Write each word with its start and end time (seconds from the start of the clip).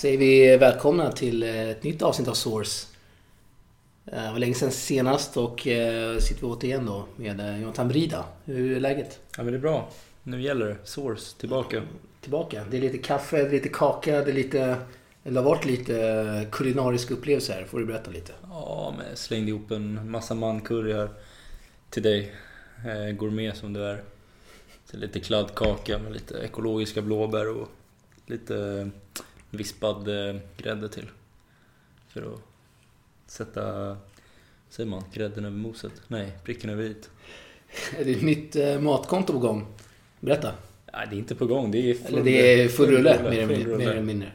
säger 0.00 0.18
vi 0.18 0.56
välkomna 0.56 1.12
till 1.12 1.42
ett 1.42 1.82
nytt 1.82 2.02
avsnitt 2.02 2.28
av 2.28 2.34
Source. 2.34 2.86
Eh, 4.06 4.22
det 4.22 4.30
var 4.32 4.38
länge 4.38 4.54
sedan 4.54 4.70
senast 4.70 5.36
och 5.36 5.66
eh, 5.66 6.18
sitter 6.18 6.40
vi 6.40 6.46
återigen 6.46 6.86
då 6.86 7.06
med 7.16 7.40
eh, 7.40 7.60
Jonathan 7.60 7.88
Brida. 7.88 8.24
Hur 8.44 8.76
är 8.76 8.80
läget? 8.80 9.20
Ja 9.36 9.42
men 9.42 9.52
det 9.52 9.58
är 9.58 9.60
bra. 9.60 9.88
Nu 10.22 10.42
gäller 10.42 10.66
det. 10.66 10.76
Source, 10.84 11.36
tillbaka. 11.38 11.82
Tillbaka. 12.20 12.64
Det 12.70 12.76
är 12.76 12.80
lite 12.80 12.98
kaffe, 12.98 13.36
det 13.36 13.48
är 13.48 13.50
lite 13.50 13.68
kaka, 13.68 14.24
det 14.24 14.30
är 14.30 14.34
lite... 14.34 14.76
Det 15.22 15.34
har 15.36 15.42
varit 15.42 15.64
lite 15.64 16.46
kulinarisk 16.52 17.10
upplevelse 17.10 17.52
här. 17.52 17.64
Får 17.64 17.78
du 17.78 17.86
berätta 17.86 18.10
lite? 18.10 18.32
Ja, 18.42 18.94
men 18.98 19.08
jag 19.08 19.18
slängde 19.18 19.48
ihop 19.48 19.70
en 19.70 20.10
massa 20.10 20.34
mancurry 20.34 20.92
här 20.92 21.08
till 21.90 22.02
dig. 22.02 22.32
Eh, 22.86 23.16
gourmet 23.16 23.56
som 23.56 23.72
du 23.72 23.84
är. 23.84 24.02
Så 24.90 24.96
lite 24.96 25.20
kladdkaka 25.20 25.98
med 25.98 26.12
lite 26.12 26.38
ekologiska 26.38 27.02
blåbär 27.02 27.56
och 27.56 27.68
lite 28.26 28.90
vispad 29.50 30.08
eh, 30.08 30.36
grädde 30.56 30.88
till. 30.88 31.06
För 32.08 32.20
att 32.34 32.40
sätta, 33.26 33.96
säger 34.68 34.90
man, 34.90 35.04
grädden 35.12 35.44
över 35.44 35.56
moset? 35.56 35.92
Nej, 36.08 36.32
pricken 36.44 36.70
över 36.70 36.84
it. 36.84 37.10
Är 37.98 38.04
det 38.04 38.10
ett 38.12 38.22
nytt 38.22 38.56
eh, 38.56 38.80
matkonto 38.80 39.32
på 39.32 39.38
gång? 39.38 39.66
Berätta. 40.20 40.52
Nej, 40.92 41.06
det 41.10 41.16
är 41.16 41.18
inte 41.18 41.34
på 41.34 41.46
gång. 41.46 41.70
Det 41.70 41.90
är 41.90 41.94
full, 41.94 42.06
Eller 42.14 42.24
det 42.24 42.62
är 42.64 42.68
full 42.68 42.90
rulle, 42.90 43.18
full 43.18 43.30
mer, 43.30 43.46
full 43.46 43.54
eller- 43.56 43.64
rulle. 43.64 43.78
mer 43.78 43.90
eller 43.90 44.02
mindre. 44.02 44.32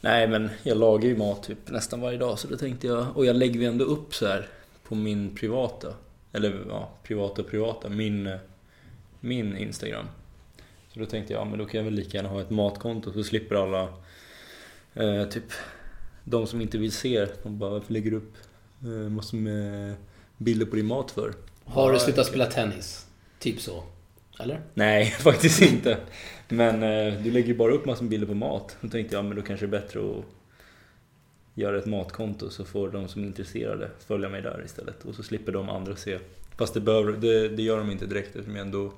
Nej, 0.00 0.28
men 0.28 0.50
jag 0.62 0.76
lagar 0.78 1.08
ju 1.08 1.16
mat 1.16 1.42
typ 1.42 1.70
nästan 1.70 2.00
varje 2.00 2.18
dag 2.18 2.38
så 2.38 2.48
då 2.48 2.56
tänkte 2.56 2.86
jag, 2.86 3.16
och 3.16 3.26
jag 3.26 3.36
lägger 3.36 3.60
ju 3.60 3.66
ändå 3.66 3.84
upp 3.84 4.14
så 4.14 4.26
här 4.26 4.48
på 4.84 4.94
min 4.94 5.34
privata, 5.34 5.94
eller 6.32 6.64
ja, 6.68 6.90
privata 7.02 7.42
och 7.42 7.48
privata, 7.48 7.88
min, 7.88 8.36
min 9.20 9.56
Instagram. 9.56 10.06
Så 11.00 11.04
då 11.04 11.10
tänkte 11.10 11.32
jag, 11.32 11.40
ja 11.40 11.44
men 11.44 11.58
då 11.58 11.64
kan 11.64 11.78
jag 11.78 11.84
väl 11.84 11.94
lika 11.94 12.16
gärna 12.16 12.28
ha 12.28 12.40
ett 12.40 12.50
matkonto 12.50 13.12
så 13.12 13.24
slipper 13.24 13.54
alla, 13.54 13.88
eh, 14.94 15.28
typ, 15.28 15.44
de 16.24 16.46
som 16.46 16.60
inte 16.60 16.78
vill 16.78 16.92
se, 16.92 17.26
de 17.42 17.58
bara, 17.58 17.70
varför 17.70 17.92
lägger 17.92 18.10
du 18.10 18.16
upp 18.16 18.34
eh, 18.82 18.88
massor 18.88 19.36
med 19.36 19.94
bilder 20.36 20.66
på 20.66 20.76
din 20.76 20.86
mat 20.86 21.10
för? 21.10 21.34
Har 21.64 21.92
du 21.92 21.98
slutat 21.98 22.26
spela 22.26 22.46
tennis? 22.46 23.06
Typ 23.38 23.60
så. 23.60 23.84
Eller? 24.40 24.60
Nej, 24.74 25.06
faktiskt 25.20 25.62
inte. 25.62 25.98
Men 26.48 26.82
eh, 26.82 27.22
du 27.22 27.30
lägger 27.30 27.48
ju 27.48 27.56
bara 27.56 27.72
upp 27.72 27.86
massor 27.86 28.02
med 28.02 28.10
bilder 28.10 28.26
på 28.26 28.34
mat. 28.34 28.76
Då 28.80 28.88
tänkte 28.88 29.16
jag, 29.16 29.24
men 29.24 29.36
då 29.36 29.42
kanske 29.42 29.66
det 29.66 29.76
är 29.76 29.80
bättre 29.80 30.00
att 30.00 30.24
göra 31.54 31.78
ett 31.78 31.86
matkonto 31.86 32.50
så 32.50 32.64
får 32.64 32.90
de 32.90 33.08
som 33.08 33.22
är 33.22 33.26
intresserade 33.26 33.90
följa 34.06 34.28
mig 34.28 34.42
där 34.42 34.62
istället. 34.64 35.04
Och 35.04 35.14
så 35.14 35.22
slipper 35.22 35.52
de 35.52 35.68
andra 35.68 35.96
se. 35.96 36.18
Fast 36.58 36.74
det, 36.74 36.80
behöver, 36.80 37.12
det, 37.12 37.48
det 37.48 37.62
gör 37.62 37.78
de 37.78 37.90
inte 37.90 38.06
direkt 38.06 38.28
eftersom 38.28 38.56
jag 38.56 38.66
ändå 38.66 38.92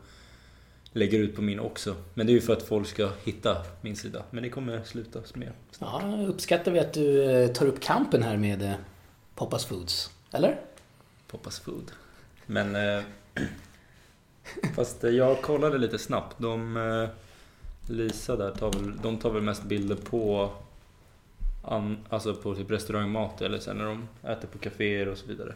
lägger 0.92 1.18
ut 1.18 1.36
på 1.36 1.42
min 1.42 1.60
också. 1.60 1.96
Men 2.14 2.26
det 2.26 2.32
är 2.32 2.34
ju 2.34 2.40
för 2.40 2.52
att 2.52 2.62
folk 2.62 2.88
ska 2.88 3.10
hitta 3.24 3.56
min 3.80 3.96
sida. 3.96 4.22
Men 4.30 4.42
det 4.42 4.50
kommer 4.50 4.82
slutas 4.82 5.34
med 5.34 5.52
snart. 5.70 6.02
Ja, 6.02 6.26
uppskattar 6.26 6.72
vi 6.72 6.78
att 6.78 6.92
du 6.92 7.30
eh, 7.30 7.48
tar 7.48 7.66
upp 7.66 7.80
kampen 7.80 8.22
här 8.22 8.36
med 8.36 8.62
eh, 8.62 8.74
Poppas 9.34 9.64
Foods. 9.64 10.10
Eller? 10.32 10.60
Poppas 11.26 11.60
Food. 11.60 11.92
Men... 12.46 12.76
Eh, 12.76 13.04
fast 14.76 15.04
eh, 15.04 15.10
jag 15.10 15.42
kollade 15.42 15.78
lite 15.78 15.98
snabbt. 15.98 16.38
De... 16.38 17.08
Lisa 17.86 18.36
där 18.36 18.50
tar 18.50 18.72
väl, 18.72 18.96
de 19.02 19.18
tar 19.18 19.30
väl 19.30 19.42
mest 19.42 19.62
bilder 19.62 19.96
på 19.96 20.50
an, 21.62 21.98
alltså 22.08 22.34
på 22.34 22.54
typ 22.54 22.70
restaurangmat 22.70 23.42
eller 23.42 23.58
sen 23.58 23.78
när 23.78 23.84
de 23.84 24.08
äter 24.22 24.48
på 24.48 24.58
kaféer 24.58 25.08
och 25.08 25.19
så 25.19 25.26
vidare. 25.26 25.54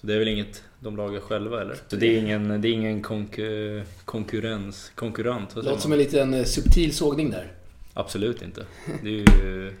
Så 0.00 0.06
det 0.06 0.14
är 0.14 0.18
väl 0.18 0.28
inget 0.28 0.62
de 0.80 0.96
lagar 0.96 1.20
själva 1.20 1.60
eller? 1.60 1.76
Så 1.88 1.96
det 1.96 2.06
är 2.06 2.18
ingen, 2.18 2.60
det 2.60 2.68
är 2.68 2.72
ingen 2.72 3.02
konku, 3.02 3.82
konkurrens, 4.04 4.92
konkurrent? 4.94 5.56
vad 5.56 5.64
Låter 5.64 5.80
som 5.80 5.92
en 5.92 5.98
liten 5.98 6.34
eh, 6.34 6.44
subtil 6.44 6.94
sågning 6.94 7.30
där. 7.30 7.52
Absolut 7.94 8.42
inte. 8.42 8.66
Det 9.02 9.08
är 9.08 9.12
ju 9.12 9.72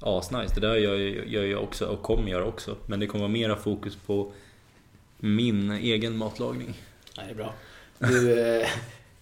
asnice. 0.00 0.54
Det 0.54 0.60
där 0.60 0.76
gör, 0.76 0.94
jag- 0.96 1.26
gör 1.28 1.44
jag 1.44 1.62
också 1.62 1.86
och 1.86 2.02
kommer 2.02 2.28
göra 2.30 2.44
också. 2.44 2.76
Men 2.86 3.00
det 3.00 3.06
kommer 3.06 3.22
vara 3.22 3.32
mera 3.32 3.56
fokus 3.56 3.96
på 4.06 4.32
min 5.18 5.70
egen 5.70 6.16
matlagning. 6.16 6.74
Nej, 7.16 7.26
det 7.26 7.32
är 7.32 7.36
bra. 7.36 7.54
Du, 7.98 8.40
eh, 8.60 8.68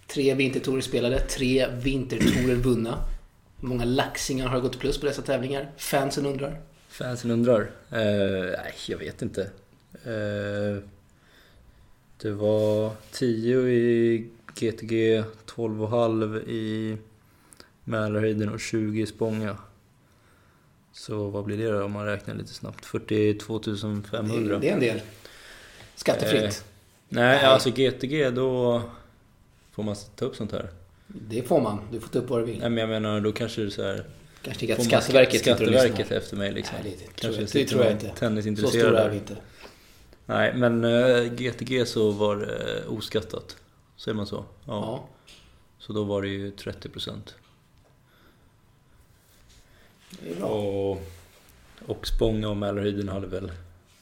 tre 0.07 0.33
vintertorer 0.33 0.81
spelade, 0.81 1.19
tre 1.19 1.67
vintertorer 1.81 2.55
vunna. 2.55 3.03
Hur 3.59 3.67
många 3.67 3.85
laxingar 3.85 4.47
har 4.47 4.59
gått 4.59 4.79
plus 4.79 4.97
på 4.99 5.05
dessa 5.05 5.21
tävlingar? 5.21 5.71
Fansen 5.77 6.25
undrar. 6.25 6.61
Fansen 6.89 7.31
undrar? 7.31 7.61
Eh, 7.91 7.99
nej, 8.63 8.73
jag 8.87 8.97
vet 8.97 9.21
inte. 9.21 9.49
Eh, 9.93 10.83
det 12.17 12.31
var 12.31 12.91
10 13.11 13.57
i 13.57 14.29
GTG, 14.55 15.23
12,5 15.45 16.49
i 16.49 16.97
Mälarhöjden 17.83 18.49
och 18.49 18.59
20 18.59 19.01
i 19.01 19.05
Spånga. 19.05 19.57
Så 20.93 21.29
vad 21.29 21.45
blir 21.45 21.57
det 21.57 21.71
då 21.71 21.83
om 21.83 21.91
man 21.91 22.05
räknar 22.05 22.35
lite 22.35 22.53
snabbt? 22.53 22.85
42 22.85 23.61
500. 24.11 24.59
Det, 24.59 24.69
är 24.69 24.73
en 24.73 24.79
del. 24.79 25.01
Skattefritt. 25.95 26.43
Eh, 26.43 26.53
Nej, 27.09 27.45
alltså 27.45 27.69
GTG 27.69 28.29
då 28.29 28.81
får 29.71 29.83
man 29.83 29.95
ta 30.15 30.25
upp 30.25 30.35
sånt 30.35 30.51
här. 30.51 30.69
Det 31.07 31.47
får 31.47 31.61
man. 31.61 31.79
Du 31.91 31.99
får 31.99 32.09
ta 32.09 32.19
upp 32.19 32.29
vad 32.29 32.39
du 32.39 32.45
vill. 32.45 32.59
Nej 32.59 32.69
men 32.69 32.77
jag 32.77 32.89
menar 32.89 33.21
då 33.21 33.31
kanske 33.31 33.61
det 33.61 33.67
är 33.67 33.69
så 33.69 33.83
här 33.83 34.05
Kanske 34.41 34.59
tycker 34.59 34.73
att 34.73 34.83
Skatteverket 34.83 35.41
Skatteverket 35.41 36.11
efter 36.11 36.37
mig 36.37 36.51
liksom. 36.51 36.77
Nej, 36.83 36.95
det, 36.99 37.05
det, 37.05 37.11
tror 37.11 37.33
Kanske 37.33 37.57
jag, 37.57 37.65
det 37.65 37.69
tror 37.69 37.83
jag 37.83 37.91
inte. 37.91 38.07
Så 38.07 38.15
Tennisintresserad 38.15 38.85
stora 38.85 39.03
är 39.03 39.09
vi 39.09 39.17
inte. 39.17 39.35
Nej, 40.31 40.53
men 40.53 40.83
eh, 40.83 41.23
GTG 41.23 41.85
så 41.85 42.11
var 42.11 42.35
det 42.35 42.85
oskattat. 42.87 43.57
Säger 43.97 44.15
man 44.15 44.27
så? 44.27 44.35
Ja. 44.35 44.45
Ja. 44.65 45.07
Så 45.79 45.93
då 45.93 46.03
var 46.03 46.21
det 46.21 46.27
ju 46.27 46.51
30%. 46.51 47.17
Det 50.09 50.31
är 50.31 50.35
bra. 50.35 50.47
Och, 50.47 51.01
och 51.85 52.07
Spånga 52.07 52.49
och 52.49 52.57
Mälarhöjden 52.57 53.09
hade 53.09 53.27
väl, 53.27 53.51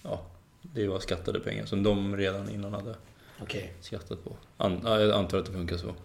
ja, 0.04 0.22
det 0.62 0.88
var 0.88 1.00
skattade 1.00 1.40
pengar 1.40 1.66
som 1.66 1.84
de 1.84 2.18
redan 2.18 2.50
innan 2.50 2.74
hade 2.74 2.96
Okej. 3.42 3.74
skattat 3.82 4.24
på. 4.24 4.36
An, 4.58 4.82
ja, 4.84 5.00
jag 5.00 5.12
antar 5.12 5.38
att 5.38 5.46
det 5.46 5.52
funkar 5.52 5.78
så. 5.78 5.96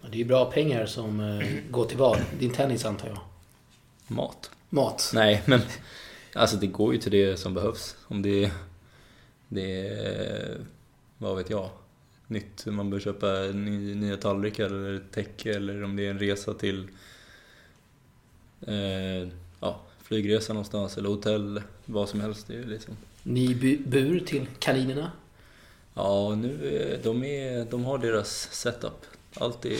Det 0.00 0.16
är 0.16 0.18
ju 0.18 0.24
bra 0.24 0.50
pengar 0.50 0.86
som 0.86 1.20
eh, 1.20 1.48
går 1.70 1.84
till 1.84 1.98
vad? 1.98 2.18
Din 2.38 2.50
tennis 2.50 2.84
antar 2.84 3.08
jag? 3.08 3.18
Mat? 4.06 4.50
Mat? 4.68 5.10
Nej, 5.14 5.42
men 5.46 5.60
alltså 6.34 6.56
det 6.56 6.66
går 6.66 6.94
ju 6.94 7.00
till 7.00 7.12
det 7.12 7.36
som 7.36 7.54
behövs. 7.54 7.96
Om 8.04 8.22
det, 8.22 8.52
det 9.54 9.88
är, 9.88 10.56
vad 11.18 11.36
vet 11.36 11.50
jag, 11.50 11.70
nytt, 12.26 12.66
man 12.66 12.90
bör 12.90 13.00
köpa 13.00 13.26
ny, 13.54 13.94
nya 13.94 14.16
tallrikar 14.16 14.66
eller 14.66 15.02
täcke 15.14 15.54
eller 15.54 15.82
om 15.84 15.96
det 15.96 16.06
är 16.06 16.10
en 16.10 16.18
resa 16.18 16.54
till 16.54 16.88
eh, 18.66 19.28
ja, 19.60 19.80
flygresa 20.02 20.52
någonstans 20.52 20.98
eller 20.98 21.08
hotell, 21.08 21.62
vad 21.84 22.08
som 22.08 22.20
helst. 22.20 22.46
Det 22.46 22.54
är 22.56 22.64
liksom. 22.64 22.96
Ny 23.22 23.54
bu- 23.54 23.88
bur 23.88 24.20
till 24.20 24.46
kaninerna? 24.58 25.10
Ja, 25.94 26.34
nu, 26.34 27.00
de, 27.02 27.24
är, 27.24 27.66
de 27.70 27.84
har 27.84 27.98
deras 27.98 28.48
setup. 28.52 29.06
Allt 29.34 29.64
är... 29.64 29.78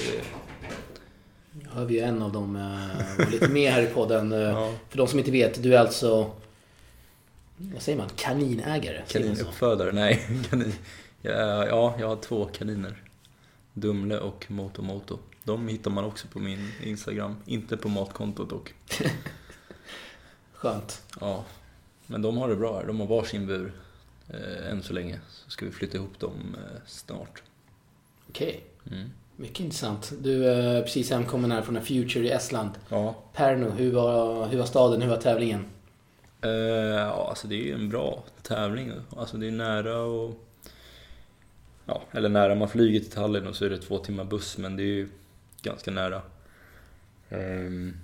Jag 1.64 1.70
hör 1.70 1.84
vi 1.84 2.00
en 2.00 2.22
av 2.22 2.32
dem 2.32 2.56
eh, 2.56 3.30
lite 3.30 3.48
med 3.48 3.72
här 3.72 3.82
i 3.82 3.86
podden. 3.86 4.30
Ja, 4.32 4.74
För 4.88 4.98
de 4.98 5.08
som 5.08 5.18
inte 5.18 5.30
vet, 5.30 5.62
du 5.62 5.74
är 5.74 5.78
alltså... 5.78 6.30
Vad 7.56 7.82
säger 7.82 7.98
man? 7.98 8.08
Kaninägare? 8.16 9.02
Kaninuppfödare, 9.08 9.92
nej. 9.92 10.26
Kanin. 10.50 10.72
Ja, 11.22 11.66
ja, 11.66 11.94
jag 11.98 12.08
har 12.08 12.16
två 12.16 12.44
kaniner. 12.44 13.02
Dumle 13.72 14.18
och 14.18 14.50
Moto 14.50 14.82
Moto. 14.82 15.18
De 15.44 15.68
hittar 15.68 15.90
man 15.90 16.04
också 16.04 16.28
på 16.28 16.38
min 16.38 16.72
Instagram. 16.82 17.36
Inte 17.46 17.76
på 17.76 17.88
matkontot 17.88 18.50
dock. 18.50 18.74
Skönt. 20.52 21.02
Ja. 21.20 21.44
Men 22.06 22.22
de 22.22 22.36
har 22.36 22.48
det 22.48 22.56
bra 22.56 22.78
här. 22.78 22.86
De 22.86 23.00
har 23.00 23.06
varsin 23.06 23.46
bur. 23.46 23.72
Eh, 24.28 24.70
än 24.70 24.82
så 24.82 24.92
länge. 24.92 25.20
Så 25.28 25.50
ska 25.50 25.66
vi 25.66 25.72
flytta 25.72 25.96
ihop 25.96 26.18
dem 26.18 26.56
eh, 26.58 26.80
snart. 26.86 27.42
Okej. 28.28 28.64
Mm. 28.90 29.10
Mycket 29.36 29.60
intressant. 29.60 30.12
Du 30.20 30.46
är 30.46 30.82
precis 30.82 31.10
hemkommen 31.10 31.52
här 31.52 31.62
från 31.62 31.76
en 31.76 31.84
Future 31.84 32.24
i 32.24 32.30
Estland. 32.30 32.70
Ja. 32.88 33.14
Pärnu, 33.32 33.70
hur 33.70 33.92
var, 33.92 34.46
hur 34.46 34.58
var 34.58 34.66
staden? 34.66 35.02
Hur 35.02 35.08
var 35.10 35.16
tävlingen? 35.16 35.64
Eh, 36.42 36.50
ja, 36.50 37.28
alltså 37.28 37.48
det 37.48 37.54
är 37.54 37.64
ju 37.64 37.74
en 37.74 37.88
bra 37.88 38.24
tävling. 38.42 38.92
Alltså 39.16 39.36
det 39.36 39.46
är 39.46 39.50
nära 39.50 40.02
och... 40.02 40.44
Ja, 41.86 42.02
eller 42.12 42.28
nära. 42.28 42.54
Man 42.54 42.68
flyger 42.68 43.00
till 43.00 43.10
Tallinn 43.10 43.46
och 43.46 43.56
så 43.56 43.64
är 43.64 43.70
det 43.70 43.78
två 43.78 43.98
timmar 43.98 44.24
buss, 44.24 44.58
men 44.58 44.76
det 44.76 44.82
är 44.82 44.86
ju 44.86 45.08
ganska 45.62 45.90
nära. 45.90 46.22
Ehm, 47.28 47.96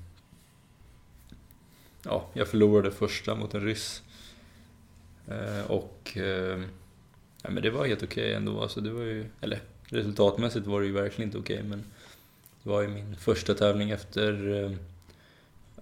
ja, 2.02 2.28
jag 2.32 2.48
förlorade 2.48 2.90
första 2.90 3.34
mot 3.34 3.54
en 3.54 3.64
ryss. 3.64 4.02
Eh, 5.28 5.70
och... 5.70 6.16
Ehm, 6.16 6.66
ja, 7.42 7.50
men 7.50 7.62
det 7.62 7.70
var 7.70 7.86
helt 7.86 8.02
okej 8.02 8.34
ändå. 8.34 8.62
Alltså 8.62 8.80
det 8.80 8.90
var 8.90 9.02
ju... 9.02 9.26
Eller 9.40 9.60
resultatmässigt 9.84 10.66
var 10.66 10.80
det 10.80 10.86
ju 10.86 10.92
verkligen 10.92 11.28
inte 11.28 11.38
okej, 11.38 11.62
men... 11.62 11.84
Det 12.62 12.70
var 12.70 12.82
ju 12.82 12.88
min 12.88 13.16
första 13.16 13.54
tävling 13.54 13.90
efter... 13.90 14.48
Ehm, 14.48 14.78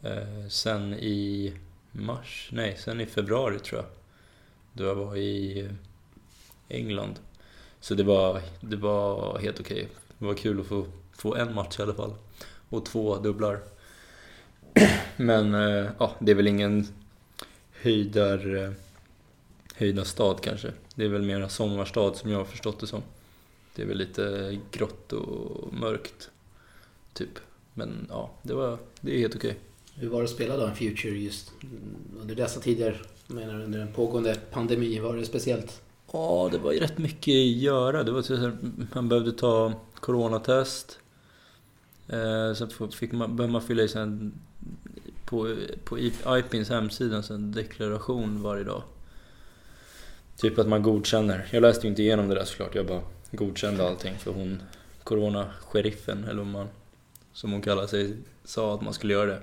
eh, 0.02 0.48
sen 0.48 0.94
i 0.94 1.52
mars, 1.98 2.48
nej, 2.52 2.76
sen 2.78 3.00
i 3.00 3.06
februari 3.06 3.58
tror 3.58 3.80
jag. 3.80 3.90
Då 4.72 4.84
jag 4.84 4.94
var 4.94 5.16
i 5.16 5.60
eh, 5.60 5.70
England. 6.68 7.18
Så 7.80 7.94
det 7.94 8.02
var, 8.02 8.42
det 8.60 8.76
var 8.76 9.38
helt 9.38 9.60
okej. 9.60 9.88
Det 10.18 10.24
var 10.24 10.34
kul 10.34 10.60
att 10.60 10.66
få, 10.66 10.86
få 11.12 11.34
en 11.34 11.54
match 11.54 11.78
i 11.78 11.82
alla 11.82 11.94
fall. 11.94 12.14
Och 12.68 12.86
två 12.86 13.16
dubblar. 13.16 13.60
Men 15.16 15.54
eh, 15.54 15.90
ja, 15.98 16.14
det 16.18 16.30
är 16.30 16.36
väl 16.36 16.46
ingen 16.46 16.86
höjdar, 17.72 18.64
eh, 18.64 18.72
höjdarstad 19.74 20.40
kanske. 20.42 20.72
Det 20.94 21.04
är 21.04 21.08
väl 21.08 21.22
mera 21.22 21.48
sommarstad 21.48 22.14
som 22.14 22.30
jag 22.30 22.38
har 22.38 22.44
förstått 22.44 22.80
det 22.80 22.86
som. 22.86 23.02
Det 23.74 23.82
är 23.82 23.86
väl 23.86 23.98
lite 23.98 24.58
grått 24.70 25.12
och 25.12 25.72
mörkt, 25.72 26.30
typ. 27.12 27.38
Men 27.74 28.06
ja, 28.10 28.30
det, 28.42 28.54
var, 28.54 28.78
det 29.00 29.14
är 29.14 29.18
helt 29.18 29.36
okej. 29.36 29.58
Hur 29.98 30.08
var 30.08 30.18
det 30.18 30.24
att 30.24 30.30
spela 30.30 30.56
då 30.56 30.70
Future 30.70 31.18
just 31.18 31.52
under 32.20 32.34
dessa 32.34 32.60
tider? 32.60 33.02
Menar 33.26 33.60
under 33.60 33.78
en 33.78 33.92
pågående 33.92 34.36
pandemi, 34.50 34.98
var 34.98 35.16
det 35.16 35.24
speciellt? 35.24 35.82
Ja, 36.12 36.48
det 36.52 36.58
var 36.58 36.72
ju 36.72 36.80
rätt 36.80 36.98
mycket 36.98 37.32
att 37.32 37.62
göra. 37.62 38.02
Det 38.02 38.12
var 38.12 38.22
så 38.22 38.36
här, 38.36 38.56
man 38.92 39.08
behövde 39.08 39.32
ta 39.32 39.72
coronatest. 40.00 40.98
Eh, 42.08 42.54
sen 42.54 42.90
fick 42.90 43.12
man, 43.12 43.36
behövde 43.36 43.52
man 43.52 43.62
fylla 43.62 43.82
i 43.82 43.88
sen 43.88 44.32
på, 45.24 45.56
på 45.84 45.98
IPINs 46.38 46.68
hemsida 46.68 47.22
en 47.30 47.52
deklaration 47.52 48.42
varje 48.42 48.64
dag. 48.64 48.82
Typ 50.36 50.58
att 50.58 50.68
man 50.68 50.82
godkänner. 50.82 51.48
Jag 51.50 51.60
läste 51.60 51.86
ju 51.86 51.90
inte 51.90 52.02
igenom 52.02 52.28
det 52.28 52.34
där 52.34 52.44
såklart. 52.44 52.74
Jag 52.74 52.86
bara 52.86 53.00
godkände 53.30 53.88
allting 53.88 54.14
för 54.18 54.32
hon, 54.32 54.62
corona-sheriffen 55.04 56.24
eller 56.24 56.38
vad 56.38 56.46
man, 56.46 56.68
som 57.32 57.52
hon 57.52 57.62
kallar 57.62 57.86
sig, 57.86 58.16
sa 58.44 58.74
att 58.74 58.82
man 58.82 58.92
skulle 58.92 59.12
göra 59.12 59.26
det. 59.26 59.40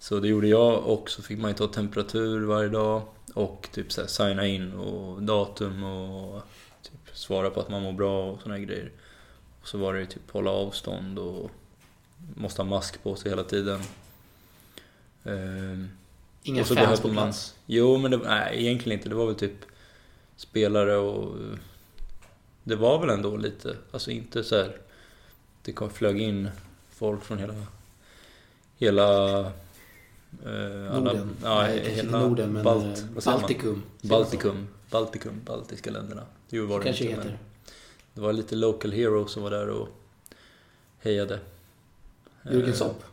Så 0.00 0.20
det 0.20 0.28
gjorde 0.28 0.48
jag 0.48 0.86
och 0.86 1.10
så 1.10 1.22
fick 1.22 1.38
man 1.38 1.50
ju 1.50 1.56
ta 1.56 1.66
temperatur 1.66 2.46
varje 2.46 2.68
dag 2.68 3.02
och 3.34 3.68
typ 3.72 3.92
så 3.92 4.00
här, 4.00 4.08
signa 4.08 4.46
in 4.46 4.72
och 4.72 5.22
datum 5.22 5.84
och 5.84 6.42
typ 6.82 7.16
svara 7.16 7.50
på 7.50 7.60
att 7.60 7.68
man 7.68 7.82
mår 7.82 7.92
bra 7.92 8.30
och 8.30 8.42
såna 8.42 8.54
här 8.54 8.62
grejer. 8.62 8.92
Och 9.60 9.68
så 9.68 9.78
var 9.78 9.94
det 9.94 10.06
typ 10.06 10.30
hålla 10.30 10.50
avstånd 10.50 11.18
och 11.18 11.50
måste 12.34 12.62
ha 12.62 12.68
mask 12.68 13.02
på 13.02 13.16
sig 13.16 13.30
hela 13.30 13.44
tiden. 13.44 13.80
Ehm, 15.24 15.88
Inga 16.42 16.64
fans 16.64 17.00
på 17.00 17.08
plats? 17.08 17.54
Man, 17.56 17.64
jo, 17.66 17.98
men 17.98 18.10
det, 18.10 18.16
nej, 18.16 18.66
egentligen 18.66 18.98
inte. 18.98 19.08
Det 19.08 19.14
var 19.14 19.26
väl 19.26 19.34
typ 19.34 19.64
spelare 20.36 20.96
och... 20.96 21.36
Det 22.64 22.76
var 22.76 22.98
väl 23.00 23.10
ändå 23.10 23.36
lite, 23.36 23.76
alltså 23.90 24.10
inte 24.10 24.44
så 24.44 24.56
här, 24.56 24.76
Det 25.62 25.72
kom, 25.72 25.90
flög 25.90 26.20
in 26.20 26.50
folk 26.90 27.24
från 27.24 27.38
hela... 27.38 27.54
Hela 28.76 29.52
alla, 30.44 31.00
Norden? 31.00 31.36
Ja, 31.42 31.62
Nej, 31.62 31.90
hela 31.90 32.18
Norden, 32.20 32.52
men 32.52 32.64
Balt, 32.64 32.98
eh, 32.98 33.24
Baltikum. 33.24 33.82
Baltikum. 34.02 34.68
Baltikum, 34.90 35.40
baltiska 35.44 35.90
länderna. 35.90 36.22
Jo, 36.48 36.66
var 36.66 36.78
det 36.78 36.84
kanske 36.84 37.04
inte, 37.04 37.16
heter. 37.16 37.38
Det 38.14 38.20
var 38.20 38.32
lite 38.32 38.56
local 38.56 38.92
heroes 38.92 39.30
som 39.32 39.42
var 39.42 39.50
där 39.50 39.68
och 39.68 39.88
hejade. 40.98 41.38
Jürgen 42.42 42.68
eh, 42.68 42.74
Sopp? 42.74 43.04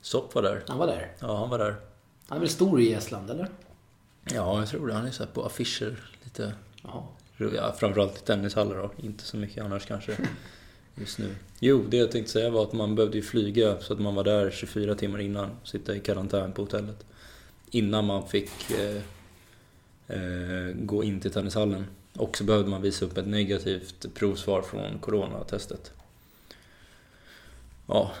Sopp 0.00 0.34
var 0.34 0.42
där. 0.42 0.64
Han 0.68 0.78
var 0.78 0.86
där? 0.86 1.12
Ja, 1.18 1.36
han 1.36 1.50
var 1.50 1.58
där. 1.58 1.76
Han 2.28 2.36
är 2.36 2.40
väl 2.40 2.48
stor 2.48 2.80
i 2.80 2.92
Estland, 2.92 3.30
eller? 3.30 3.48
Ja, 4.24 4.58
jag 4.58 4.68
tror 4.68 4.86
det. 4.86 4.94
Han 4.94 5.06
är 5.06 5.10
så 5.10 5.26
på 5.26 5.44
affischer 5.44 6.10
lite. 6.24 6.52
Jaha. 6.82 7.02
Ja, 7.36 7.74
framförallt 7.78 8.16
i 8.16 8.20
tennishallar 8.20 8.76
då. 8.76 8.90
Inte 8.96 9.24
så 9.24 9.36
mycket 9.36 9.64
annars 9.64 9.86
kanske 9.86 10.16
just 10.96 11.18
nu. 11.18 11.34
Jo, 11.60 11.84
det 11.88 11.96
jag 11.96 12.10
tänkte 12.10 12.32
säga 12.32 12.50
var 12.50 12.62
att 12.62 12.72
man 12.72 12.94
behövde 12.94 13.16
ju 13.16 13.22
flyga 13.22 13.80
så 13.80 13.92
att 13.92 14.00
man 14.00 14.14
var 14.14 14.24
där 14.24 14.50
24 14.50 14.94
timmar 14.94 15.20
innan, 15.20 15.50
sitta 15.64 15.96
i 15.96 16.00
karantän 16.00 16.52
på 16.52 16.62
hotellet. 16.62 17.06
Innan 17.70 18.04
man 18.04 18.28
fick 18.28 18.50
eh, 18.70 19.02
eh, 20.16 20.74
gå 20.74 21.04
in 21.04 21.20
till 21.20 21.30
tennishallen. 21.30 21.86
Och 22.12 22.36
så 22.36 22.44
behövde 22.44 22.70
man 22.70 22.82
visa 22.82 23.04
upp 23.04 23.18
ett 23.18 23.26
negativt 23.26 24.14
provsvar 24.14 24.62
från 24.62 24.98
coronatestet. 24.98 25.92
Ja, 27.86 28.12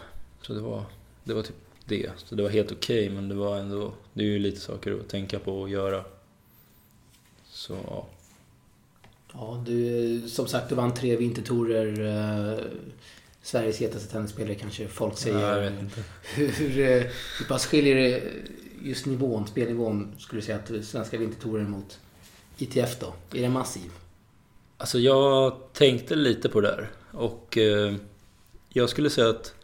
så 0.42 0.52
det 0.52 0.60
var, 0.60 0.84
det 1.24 1.34
var 1.34 1.42
typ 1.42 1.56
det. 1.84 2.10
Så 2.16 2.34
det 2.34 2.42
var 2.42 2.50
helt 2.50 2.72
okej, 2.72 3.04
okay, 3.04 3.14
men 3.14 3.28
det 3.28 3.34
var 3.34 3.56
ändå... 3.56 3.92
Det 4.12 4.22
är 4.22 4.26
ju 4.26 4.38
lite 4.38 4.60
saker 4.60 4.92
att 5.00 5.08
tänka 5.08 5.38
på 5.38 5.60
och 5.60 5.68
göra. 5.68 6.04
Så 7.44 7.76
ja. 7.86 8.06
Ja, 9.38 9.62
du, 9.66 10.22
som 10.28 10.46
sagt, 10.46 10.68
du 10.68 10.74
vann 10.74 10.94
tre 10.94 11.16
vintertorer. 11.16 12.00
Eh, 12.00 12.58
Sveriges 13.42 13.78
hetaste 13.78 14.12
tennisspelare 14.12 14.54
kanske 14.54 14.88
folk 14.88 15.18
säger. 15.18 15.40
Ja, 15.40 15.62
jag 15.62 15.70
vet 15.70 15.80
inte. 15.80 16.02
Hur, 16.34 16.78
eh, 16.78 17.02
hur 17.38 17.46
pass 17.48 17.66
skiljer 17.66 17.94
det 17.94 18.22
just 18.82 19.06
nivån, 19.06 19.46
spelnivån, 19.46 20.14
skulle 20.18 20.40
du 20.40 20.46
säga, 20.46 20.58
att 20.58 20.84
svenska 20.84 21.18
vintertorer 21.18 21.64
mot 21.64 21.98
ITF 22.58 22.98
då? 23.00 23.14
Är 23.38 23.42
det 23.42 23.48
massiv? 23.48 23.90
Alltså 24.78 24.98
jag 24.98 25.56
tänkte 25.72 26.14
lite 26.14 26.48
på 26.48 26.60
det 26.60 26.68
där 26.68 26.90
och 27.10 27.58
eh, 27.58 27.94
jag 28.68 28.88
skulle 28.88 29.10
säga 29.10 29.28
att 29.28 29.54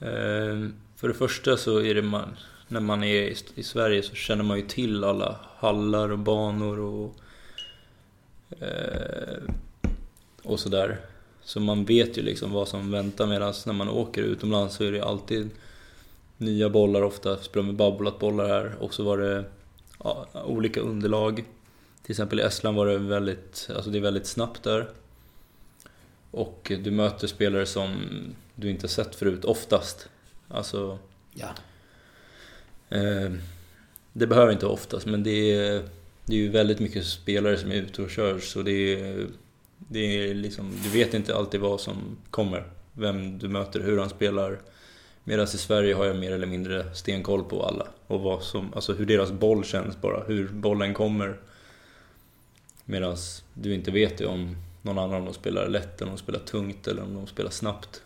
eh, 0.00 0.68
för 0.96 1.08
det 1.08 1.14
första 1.14 1.56
så 1.56 1.80
är 1.80 1.94
det 1.94 2.02
man, 2.02 2.36
när 2.68 2.80
man 2.80 3.04
är 3.04 3.22
i, 3.22 3.36
i 3.54 3.62
Sverige 3.62 4.02
så 4.02 4.14
känner 4.14 4.44
man 4.44 4.58
ju 4.58 4.66
till 4.66 5.04
alla 5.04 5.36
hallar 5.56 6.08
och 6.08 6.18
banor 6.18 6.78
och 6.78 7.16
Eh, 8.50 9.42
och 10.42 10.60
sådär. 10.60 11.00
Så 11.42 11.60
man 11.60 11.84
vet 11.84 12.18
ju 12.18 12.22
liksom 12.22 12.52
vad 12.52 12.68
som 12.68 12.90
väntar 12.90 13.26
medan 13.26 13.54
när 13.66 13.72
man 13.72 13.88
åker 13.88 14.22
utomlands 14.22 14.76
så 14.76 14.84
är 14.84 14.92
det 14.92 15.04
alltid 15.04 15.50
nya 16.36 16.68
bollar 16.68 17.02
ofta. 17.02 17.36
Spelar 17.36 17.66
med 17.66 17.74
babblat 17.74 18.18
bollar 18.18 18.48
här 18.48 18.74
och 18.80 18.94
så 18.94 19.02
var 19.02 19.18
det 19.18 19.44
ja, 20.04 20.26
olika 20.44 20.80
underlag. 20.80 21.44
Till 22.02 22.12
exempel 22.12 22.40
i 22.40 22.42
Estland 22.42 22.76
var 22.76 22.86
det 22.86 22.98
väldigt, 22.98 23.70
alltså 23.74 23.90
det 23.90 23.98
är 23.98 24.02
väldigt 24.02 24.26
snabbt 24.26 24.62
där. 24.62 24.88
Och 26.30 26.72
du 26.82 26.90
möter 26.90 27.26
spelare 27.26 27.66
som 27.66 27.96
du 28.54 28.70
inte 28.70 28.88
sett 28.88 29.14
förut 29.14 29.44
oftast. 29.44 30.08
Alltså... 30.48 30.98
Ja. 31.34 31.48
Eh, 32.88 33.32
det 34.12 34.26
behöver 34.26 34.52
inte 34.52 34.66
oftast 34.66 35.06
men 35.06 35.22
det 35.22 35.52
är 35.52 35.82
det 36.26 36.34
är 36.34 36.38
ju 36.38 36.48
väldigt 36.48 36.80
mycket 36.80 37.06
spelare 37.06 37.56
som 37.56 37.72
är 37.72 37.74
ute 37.74 38.02
och 38.02 38.10
kör 38.10 38.38
så 38.38 38.62
det 38.62 38.94
är, 38.94 39.26
det 39.78 39.98
är 39.98 40.34
liksom, 40.34 40.72
du 40.82 40.88
vet 40.88 41.14
inte 41.14 41.36
alltid 41.36 41.60
vad 41.60 41.80
som 41.80 42.16
kommer. 42.30 42.64
Vem 42.92 43.38
du 43.38 43.48
möter, 43.48 43.80
hur 43.80 43.98
han 43.98 44.10
spelar. 44.10 44.60
Medan 45.24 45.44
i 45.44 45.48
Sverige 45.48 45.94
har 45.94 46.04
jag 46.04 46.16
mer 46.16 46.32
eller 46.32 46.46
mindre 46.46 46.94
stenkoll 46.94 47.44
på 47.44 47.66
alla. 47.66 47.86
Och 48.06 48.20
vad 48.20 48.42
som, 48.42 48.74
alltså 48.74 48.92
hur 48.92 49.06
deras 49.06 49.32
boll 49.32 49.64
känns 49.64 50.00
bara, 50.00 50.24
hur 50.24 50.48
bollen 50.48 50.94
kommer. 50.94 51.40
Medan 52.84 53.16
du 53.54 53.74
inte 53.74 53.90
vet 53.90 54.18
det 54.18 54.26
om 54.26 54.56
någon 54.82 54.98
annan, 54.98 55.14
om 55.14 55.24
de 55.24 55.34
spelar 55.34 55.68
lätt, 55.68 56.00
eller 56.00 56.10
om 56.10 56.16
de 56.16 56.22
spelar 56.22 56.40
tungt 56.40 56.86
eller 56.86 57.02
om 57.02 57.14
de 57.14 57.26
spelar 57.26 57.50
snabbt. 57.50 58.02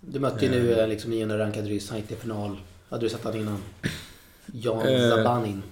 Du 0.00 0.20
mötte 0.20 0.44
ju 0.44 0.50
nu 0.50 0.72
eh. 0.72 0.88
liksom 0.88 1.10
nionde 1.10 1.38
rankad 1.38 1.66
ryss, 1.66 1.90
han 1.90 1.98
gick 1.98 2.08
till 2.08 2.16
final. 2.16 2.56
Hade 2.88 3.06
du 3.06 3.08
sett 3.08 3.24
honom 3.24 3.40
innan? 3.40 3.58
Jan 4.46 4.88
eh, 4.88 5.10
Zabanin. 5.10 5.62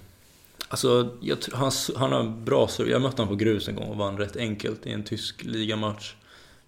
Alltså, 0.72 1.16
jag, 1.20 1.38
han, 1.52 1.72
han 1.96 2.12
har 2.12 2.24
bra 2.24 2.68
serve. 2.68 2.90
Jag 2.90 3.02
mötte 3.02 3.22
honom 3.22 3.38
på 3.38 3.44
grus 3.44 3.68
en 3.68 3.76
gång 3.76 3.88
och 3.88 3.96
vann 3.96 4.18
rätt 4.18 4.36
enkelt 4.36 4.86
i 4.86 4.90
en 4.90 5.02
tysk 5.02 5.44
ligamatch. 5.44 6.14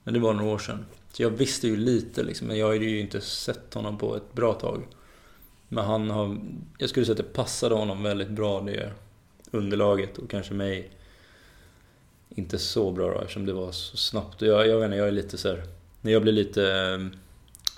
Men 0.02 0.14
det 0.14 0.20
var 0.20 0.34
några 0.34 0.50
år 0.50 0.58
sedan. 0.58 0.87
Så 1.12 1.23
jag 1.23 1.30
visste 1.30 1.66
ju 1.68 1.76
lite 1.76 2.23
liksom, 2.23 2.46
men 2.46 2.58
jag 2.58 2.66
hade 2.66 2.84
ju 2.84 3.00
inte 3.00 3.20
sett 3.20 3.75
honom 3.75 3.99
på 3.99 4.16
ett 4.16 4.32
bra 4.32 4.52
tag. 4.52 4.87
Men 5.68 5.84
han 5.84 6.11
har... 6.11 6.38
Jag 6.78 6.88
skulle 6.88 7.06
säga 7.06 7.12
att 7.12 7.26
det 7.26 7.32
passade 7.32 7.75
honom 7.75 8.02
väldigt 8.02 8.28
bra, 8.28 8.61
det 8.61 8.92
underlaget 9.50 10.18
och 10.18 10.30
kanske 10.30 10.54
mig 10.54 10.90
inte 12.30 12.58
så 12.58 12.90
bra 12.90 13.11
då, 13.11 13.20
eftersom 13.20 13.46
det 13.46 13.52
var 13.52 13.73
så 13.73 13.96
snabbt. 13.96 14.42
Och 14.42 14.49
jag, 14.49 14.68
jag 14.68 14.78
vet 14.78 14.84
inte, 14.84 14.96
jag 14.96 15.08
är 15.08 15.12
lite 15.12 15.38
så 15.38 15.49
här, 15.49 15.62
När 16.00 16.12
jag 16.12 16.23
blir 16.23 16.32
lite... 16.32 16.73
Eh, 16.73 17.18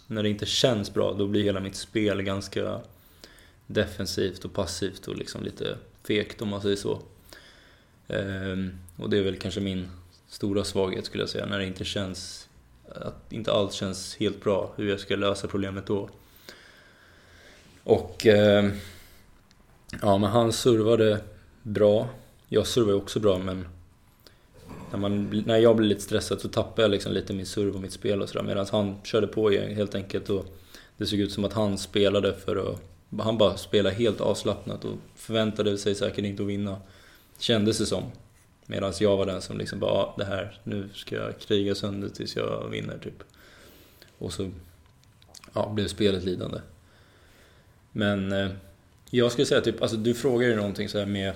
när 0.06 0.23
det 0.23 0.28
inte 0.28 0.47
känns 0.47 0.95
bra, 0.95 1.12
då 1.12 1.26
blir 1.26 1.42
hela 1.42 1.61
mitt 1.61 1.76
spel 1.76 2.23
ganska 2.23 2.80
defensivt 3.66 4.45
och 4.45 4.52
passivt 4.52 5.09
och 5.09 5.16
liksom 5.16 5.42
lite 5.42 5.76
fegt 6.07 6.43
om 6.43 6.49
man 6.49 6.63
säger 6.63 6.77
så. 6.77 7.03
Ehm, 8.09 8.79
och 8.97 9.11
det 9.11 9.19
är 9.19 9.23
väl 9.23 9.37
kanske 9.37 9.61
min 9.61 9.89
stora 10.29 10.65
svaghet 10.65 11.05
skulle 11.05 11.23
jag 11.23 11.31
säga, 11.31 11.47
när 11.47 11.59
det 11.59 11.67
inte 11.67 11.85
känns... 11.85 12.49
Att 12.95 13.33
inte 13.33 13.53
allt 13.53 13.73
känns 13.73 14.17
helt 14.17 14.45
bra, 14.45 14.73
hur 14.77 14.89
jag 14.89 15.01
ska 15.01 15.17
lösa 15.17 15.49
problemet 15.49 15.87
då. 15.87 16.09
Och... 17.85 18.27
Ehm, 18.27 18.73
ja, 20.03 20.19
men 20.19 20.31
han 20.31 20.53
servade 20.53 21.21
bra. 21.63 22.09
Jag 22.49 22.67
servar 22.67 22.93
också 22.93 23.21
bra, 23.21 23.39
men... 23.39 23.69
När, 24.91 24.99
man, 24.99 25.43
när 25.47 25.59
jag 25.59 25.77
blir 25.77 25.89
lite 25.89 26.01
stressad 26.01 26.41
så 26.41 26.49
tappar 26.49 26.83
jag 26.83 26.91
liksom 26.91 27.13
lite 27.13 27.33
min 27.33 27.47
serv 27.47 27.75
och 27.75 27.81
mitt 27.81 27.93
spel 27.93 28.23
och 28.23 28.29
sådär. 28.29 28.45
Medan 28.45 28.67
han 28.73 28.97
körde 29.05 29.27
på 29.27 29.51
helt 29.51 29.95
enkelt 29.95 30.31
och 30.31 30.47
det 30.97 31.07
såg 31.07 31.19
ut 31.19 31.33
som 31.33 31.45
att 31.45 31.53
han 31.53 31.79
spelade 31.79 32.35
för 32.35 32.57
att 32.57 32.81
han 33.19 33.39
bara 33.39 33.57
spelade 33.57 33.95
helt 33.95 34.21
avslappnat 34.21 34.85
och 34.85 34.97
förväntade 35.15 35.79
sig 35.79 35.95
säkert 35.95 36.25
inte 36.25 36.43
att 36.43 36.49
vinna. 36.49 36.81
Kändes 37.39 37.79
det 37.79 37.87
som. 37.87 38.05
Medan 38.67 38.93
jag 39.01 39.17
var 39.17 39.27
den 39.27 39.43
som 39.43 39.59
liksom 39.59 39.79
bara, 39.79 39.93
ah, 39.93 40.15
det 40.19 40.25
här, 40.25 40.59
nu 40.65 40.89
ska 40.95 41.17
jag 41.17 41.39
kriga 41.39 41.75
sönder 41.75 42.09
tills 42.09 42.37
jag 42.37 42.69
vinner 42.71 42.99
typ. 42.99 43.23
Och 44.19 44.33
så 44.33 44.51
ja, 45.53 45.69
blev 45.75 45.89
spelet 45.89 46.25
lidande. 46.25 46.61
Men 47.93 48.33
eh, 48.33 48.49
jag 49.11 49.33
skulle 49.33 49.47
säga 49.47 49.61
typ, 49.61 49.83
alltså 49.83 49.97
du 49.97 50.15
frågade 50.15 50.51
ju 50.51 50.57
någonting 50.57 50.89
så 50.89 51.07
med, 51.07 51.33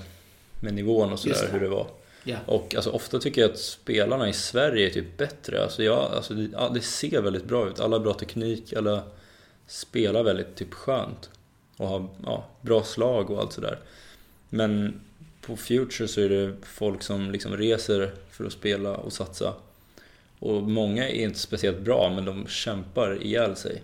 med 0.61 0.75
nivån 0.75 1.13
och 1.13 1.19
sådär 1.19 1.49
hur 1.53 1.61
det 1.61 1.69
var. 1.69 1.87
Yeah. 2.25 2.41
Och 2.47 2.75
alltså, 2.75 2.91
ofta 2.91 3.19
tycker 3.19 3.41
jag 3.41 3.51
att 3.51 3.59
spelarna 3.59 4.29
i 4.29 4.33
Sverige 4.33 4.87
är 4.87 4.91
typ 4.91 5.17
bättre. 5.17 5.63
Alltså, 5.63 5.83
jag, 5.83 5.99
alltså, 5.99 6.35
det, 6.35 6.71
det 6.75 6.81
ser 6.81 7.23
väldigt 7.23 7.45
bra 7.45 7.69
ut. 7.69 7.81
Alla 7.81 7.97
har 7.97 8.05
bra 8.05 8.15
teknik, 8.15 8.73
alla 8.73 9.03
spelar 9.67 10.23
väldigt 10.23 10.57
typ 10.57 10.75
skönt 10.75 11.31
och 11.81 11.89
har 11.89 12.09
ja, 12.25 12.45
bra 12.61 12.83
slag 12.83 13.31
och 13.31 13.41
allt 13.41 13.53
sådär. 13.53 13.79
Men 14.49 15.01
på 15.41 15.57
Future 15.57 16.09
så 16.09 16.21
är 16.21 16.29
det 16.29 16.55
folk 16.63 17.03
som 17.03 17.31
liksom 17.31 17.57
reser 17.57 18.13
för 18.31 18.45
att 18.45 18.53
spela 18.53 18.97
och 18.97 19.13
satsa. 19.13 19.55
Och 20.39 20.63
många 20.63 21.09
är 21.09 21.25
inte 21.25 21.39
speciellt 21.39 21.81
bra, 21.81 22.13
men 22.15 22.25
de 22.25 22.47
kämpar 22.47 23.23
ihjäl 23.23 23.57
sig. 23.57 23.83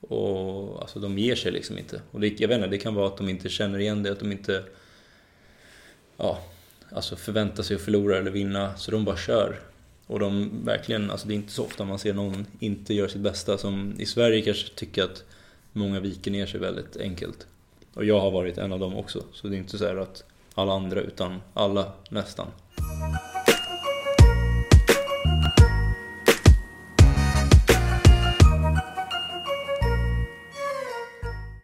Och 0.00 0.80
alltså, 0.80 0.98
de 1.00 1.18
ger 1.18 1.34
sig 1.34 1.52
liksom 1.52 1.78
inte. 1.78 2.02
Och 2.10 2.20
det, 2.20 2.40
jag 2.40 2.48
vet 2.48 2.56
inte, 2.56 2.68
det 2.68 2.78
kan 2.78 2.94
vara 2.94 3.06
att 3.06 3.16
de 3.16 3.28
inte 3.28 3.48
känner 3.48 3.78
igen 3.78 4.02
det, 4.02 4.12
att 4.12 4.20
de 4.20 4.32
inte 4.32 4.64
ja, 6.16 6.42
alltså 6.90 7.16
förväntar 7.16 7.62
sig 7.62 7.76
att 7.76 7.82
förlora 7.82 8.18
eller 8.18 8.30
vinna, 8.30 8.76
så 8.76 8.90
de 8.90 9.04
bara 9.04 9.16
kör. 9.16 9.60
Och 10.06 10.20
de 10.20 10.50
verkligen, 10.64 11.10
alltså 11.10 11.28
det 11.28 11.34
är 11.34 11.36
inte 11.36 11.52
så 11.52 11.64
ofta 11.64 11.84
man 11.84 11.98
ser 11.98 12.14
någon 12.14 12.46
inte 12.58 12.94
göra 12.94 13.08
sitt 13.08 13.20
bästa 13.20 13.58
som 13.58 13.94
i 13.98 14.06
Sverige 14.06 14.42
kanske 14.42 14.74
tycker 14.74 15.04
att 15.04 15.24
många 15.72 16.00
viker 16.00 16.30
ner 16.30 16.46
sig 16.46 16.60
väldigt 16.60 16.96
enkelt. 16.96 17.46
Och 17.94 18.04
jag 18.04 18.20
har 18.20 18.30
varit 18.30 18.58
en 18.58 18.72
av 18.72 18.78
dem 18.78 18.96
också, 18.96 19.22
så 19.32 19.48
det 19.48 19.56
är 19.56 19.58
inte 19.58 19.78
så 19.78 20.00
att 20.00 20.24
alla 20.54 20.72
andra, 20.72 21.00
utan 21.00 21.40
alla 21.54 21.92
nästan. 22.10 22.46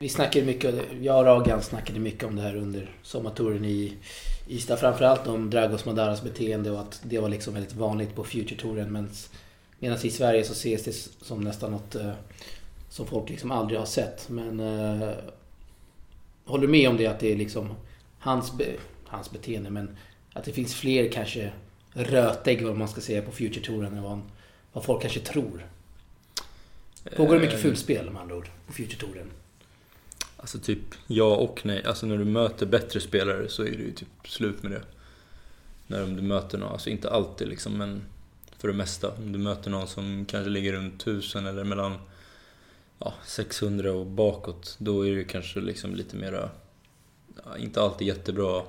Vi 0.00 0.08
snackade 0.08 0.46
mycket, 0.46 0.74
jag 1.00 1.18
och 1.18 1.24
Ragan 1.24 1.62
snackade 1.62 2.00
mycket 2.00 2.24
om 2.24 2.36
det 2.36 2.42
här 2.42 2.56
under 2.56 2.90
sommartouren 3.02 3.64
i 3.64 3.92
Ista. 4.46 4.76
Framförallt 4.76 5.26
om 5.26 5.50
Dragos 5.50 5.84
Madaras 5.84 6.22
beteende 6.22 6.70
och 6.70 6.80
att 6.80 7.00
det 7.04 7.18
var 7.18 7.28
liksom 7.28 7.54
väldigt 7.54 7.74
vanligt 7.74 8.14
på 8.14 8.24
Future-touren. 8.24 9.08
Medan 9.78 9.98
i 10.02 10.10
Sverige 10.10 10.44
så 10.44 10.52
ses 10.52 10.84
det 10.84 10.92
som 11.24 11.40
nästan 11.40 11.70
något 11.70 11.94
eh, 11.94 12.12
som 12.94 13.06
folk 13.06 13.30
liksom 13.30 13.50
aldrig 13.50 13.78
har 13.78 13.86
sett. 13.86 14.28
Men 14.28 14.60
eh, 14.60 15.14
håller 16.44 16.66
du 16.66 16.72
med 16.72 16.88
om 16.88 16.96
det 16.96 17.06
att 17.06 17.20
det 17.20 17.32
är 17.32 17.36
liksom 17.36 17.74
hans, 18.18 18.52
be, 18.52 18.66
hans 19.04 19.30
beteende 19.30 19.70
men 19.70 19.96
att 20.32 20.44
det 20.44 20.52
finns 20.52 20.74
fler 20.74 21.12
kanske 21.12 21.52
rötägg 21.92 22.66
vad 22.66 22.76
man 22.76 22.88
ska 22.88 23.00
säga 23.00 23.22
på 23.22 23.32
Future-touren 23.32 23.96
än 23.96 24.02
vad, 24.02 24.20
vad 24.72 24.84
folk 24.84 25.02
kanske 25.02 25.20
tror? 25.20 25.66
Pågår 27.16 27.34
det 27.34 27.40
mycket 27.40 27.56
eh, 27.56 27.62
fulspel 27.62 28.10
med 28.10 28.22
andra 28.22 28.36
ord 28.36 28.48
på 28.66 28.72
Future-touren? 28.72 29.30
Alltså 30.36 30.58
typ 30.58 30.94
ja 31.06 31.36
och 31.36 31.60
nej. 31.64 31.84
Alltså 31.84 32.06
när 32.06 32.18
du 32.18 32.24
möter 32.24 32.66
bättre 32.66 33.00
spelare 33.00 33.48
så 33.48 33.62
är 33.62 33.70
det 33.70 33.82
ju 33.82 33.92
typ 33.92 34.28
slut 34.28 34.62
med 34.62 34.72
det. 34.72 34.82
När 35.86 36.06
du 36.06 36.22
möter 36.22 36.58
någon, 36.58 36.72
alltså 36.72 36.90
inte 36.90 37.10
alltid 37.10 37.48
liksom 37.48 37.78
men 37.78 38.02
för 38.58 38.68
det 38.68 38.74
mesta. 38.74 39.10
Om 39.10 39.32
du 39.32 39.38
möter 39.38 39.70
någon 39.70 39.88
som 39.88 40.26
kanske 40.28 40.50
ligger 40.50 40.72
runt 40.72 41.02
1000 41.02 41.46
eller 41.46 41.64
mellan 41.64 41.98
ja, 42.98 43.14
600 43.24 43.92
och 43.92 44.06
bakåt, 44.06 44.76
då 44.78 45.06
är 45.06 45.16
det 45.16 45.24
kanske 45.24 45.60
liksom 45.60 45.94
lite 45.94 46.16
mera, 46.16 46.50
ja, 47.44 47.58
inte 47.58 47.82
alltid 47.82 48.08
jättebra 48.08 48.62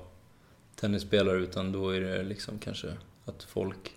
tennisspelare 0.76 1.38
utan 1.38 1.72
då 1.72 1.90
är 1.90 2.02
det 2.02 2.24
liksom 2.24 2.60
kanske 2.60 2.88
att 3.26 3.44
folk 3.44 3.96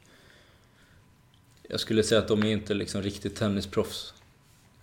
jag 1.69 1.81
skulle 1.81 2.03
säga 2.03 2.21
att 2.21 2.29
de 2.29 2.43
är 2.43 2.47
inte 2.47 2.75
liksom 2.75 3.03
riktigt 3.03 3.37
tennisproffs. 3.37 4.15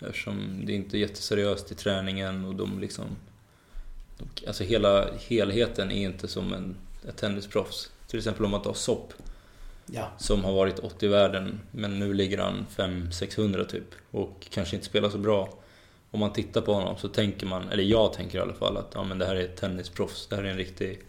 Eftersom 0.02 0.66
det 0.66 0.74
inte 0.74 0.98
är 0.98 1.00
jätteseriöst 1.00 1.72
i 1.72 1.75
träningen 1.75 2.46
och 2.46 2.56
de 2.56 2.80
liksom... 2.80 3.06
De, 4.18 4.48
alltså 4.48 4.64
hela 4.64 5.14
helheten 5.18 5.92
är 5.92 6.06
inte 6.06 6.28
som 6.28 6.54
en, 6.54 6.75
ett 7.08 7.18
tennisproffs. 7.18 7.92
Till 8.08 8.20
exempel 8.20 8.46
om 8.46 8.52
man 8.52 8.62
tar 8.62 8.74
Sopp. 8.74 9.14
Ja. 9.86 10.12
Som 10.18 10.44
har 10.44 10.54
varit 10.54 10.80
80 10.80 11.06
i 11.06 11.10
världen, 11.10 11.60
men 11.72 12.00
nu 12.00 12.13
ligger 12.13 12.38
han 12.38 12.65
500-600 12.75 13.65
typ. 13.65 13.96
Och 14.12 14.48
kanske 14.50 14.75
inte 14.75 14.88
spelar 14.88 15.10
så 15.10 15.18
bra. 15.18 15.50
Om 16.12 16.20
man 16.20 16.34
tittar 16.34 16.62
på 16.62 16.74
honom 16.74 16.98
så 16.98 17.08
tänker 17.08 17.48
man, 17.48 17.70
eller 17.70 17.84
jag 17.84 18.13
tänker 18.13 18.38
i 18.38 18.42
alla 18.42 18.54
fall, 18.54 18.77
att 18.77 18.92
ja, 18.94 19.04
men 19.04 19.20
det 19.20 19.25
här 19.25 19.36
är 19.36 19.46
ett 19.46 19.58
tennisproffs. 19.58 20.27
Det 20.27 20.36
här 20.36 20.44
är 20.44 20.50
en 20.50 20.58
riktig... 20.58 21.00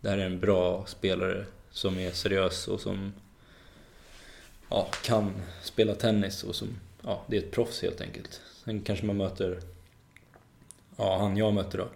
Det 0.00 0.10
här 0.10 0.18
är 0.18 0.26
en 0.26 0.40
bra 0.40 0.86
spelare 0.86 1.44
som 1.70 1.98
är 1.98 2.10
seriös 2.10 2.68
och 2.68 2.80
som 2.80 3.12
ja, 4.70 4.88
kan 5.04 5.32
spela 5.62 5.94
tennis 5.94 6.44
och 6.44 6.54
som 6.54 6.68
ja, 7.02 7.24
det 7.26 7.36
är 7.36 7.40
ett 7.40 7.50
proffs 7.50 7.82
helt 7.82 8.00
enkelt. 8.00 8.40
Sen 8.64 8.82
kanske 8.82 9.06
man 9.06 9.16
möter, 9.16 9.60
ja 10.96 11.18
han 11.18 11.36
jag 11.36 11.54
mötte 11.54 11.76
då, 11.76 11.88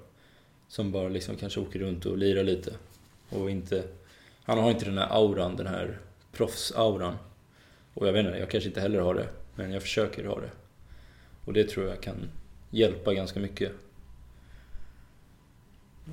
som 0.69 0.93
bara 0.93 1.09
liksom 1.09 1.37
kanske 1.37 1.61
åker 1.61 1.79
runt 1.79 2.07
och 2.07 2.19
lirar 2.19 2.45
lite. 2.45 2.73
Och 3.29 3.51
inte, 3.51 3.85
han 4.49 4.59
har 4.59 4.71
inte 4.71 4.85
den 4.85 4.99
här 4.99 5.09
auran, 5.11 5.57
den 5.57 5.67
här 5.67 5.99
proffsauran. 6.33 7.15
Och 7.95 8.09
jag 8.09 8.13
vet 8.13 8.27
inte, 8.27 8.39
jag 8.39 8.51
kanske 8.51 8.69
inte 8.69 8.81
heller 8.81 9.01
har 9.01 9.15
det, 9.15 9.29
men 9.55 9.73
jag 9.73 9.83
försöker 9.83 10.25
ha 10.25 10.41
det. 10.41 10.51
Och 11.45 11.53
det 11.53 11.69
tror 11.69 11.89
jag 11.89 12.01
kan 12.01 12.31
hjälpa 12.71 13.15
ganska 13.15 13.41
mycket. 13.41 13.73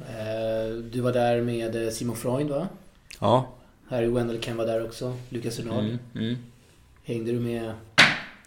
Eh, 0.02 0.76
du 0.92 1.02
var 1.02 1.14
där 1.14 1.42
med 1.42 1.94
Simon 1.94 2.16
Freund 2.16 2.50
va? 2.50 2.68
Ja. 3.20 3.54
Harry 3.88 4.08
Wendell 4.08 4.40
kan 4.40 4.58
vara 4.58 4.68
där 4.68 4.86
också. 4.86 5.18
Lukas 5.30 5.60
Renard. 5.60 5.84
Mm, 5.84 5.98
mm. 6.16 6.36
Hängde 7.04 7.32
du 7.32 7.40
med 7.40 7.74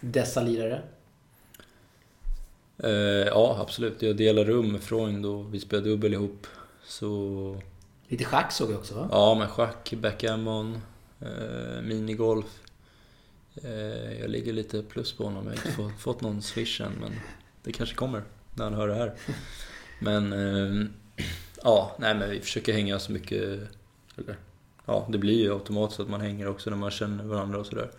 dessa 0.01 0.41
lirare? 0.41 0.81
Eh, 2.77 3.27
ja, 3.27 3.57
absolut. 3.61 4.01
Jag 4.01 4.17
delar 4.17 4.45
rum 4.45 4.71
med 4.71 4.81
Freund 4.81 5.25
och 5.25 5.53
vi 5.53 5.59
spelar 5.59 5.83
dubbel 5.83 6.13
ihop. 6.13 6.47
Så... 6.83 7.61
Lite 8.11 8.25
schack 8.25 8.51
såg 8.51 8.71
jag 8.71 8.77
också 8.77 8.95
va? 8.95 9.07
Ja, 9.11 9.35
men 9.35 9.47
schack, 9.47 9.93
backgammon, 9.97 10.81
eh, 11.19 11.81
minigolf. 11.81 12.59
Eh, 13.63 14.19
jag 14.19 14.29
ligger 14.29 14.53
lite 14.53 14.83
plus 14.83 15.13
på 15.13 15.23
honom. 15.23 15.43
Jag 15.45 15.51
har 15.51 15.57
inte 15.57 15.71
fått, 15.71 15.91
fått 15.99 16.21
någon 16.21 16.41
swish 16.41 16.81
än, 16.81 16.91
men 17.01 17.11
det 17.63 17.71
kanske 17.71 17.95
kommer 17.95 18.23
när 18.55 18.63
han 18.63 18.73
hör 18.73 18.87
det 18.87 18.95
här. 18.95 19.13
Men 20.01 20.33
eh, 20.33 20.87
ja, 21.63 21.95
nej 21.99 22.15
men 22.15 22.29
vi 22.29 22.39
försöker 22.39 22.73
hänga 22.73 22.99
så 22.99 23.11
mycket. 23.11 23.41
Eller, 24.17 24.37
ja, 24.85 25.07
det 25.09 25.17
blir 25.17 25.43
ju 25.43 25.53
automatiskt 25.53 25.99
att 25.99 26.09
man 26.09 26.21
hänger 26.21 26.47
också 26.47 26.69
när 26.69 26.77
man 26.77 26.91
känner 26.91 27.23
varandra 27.23 27.59
och 27.59 27.65
sådär. 27.65 27.91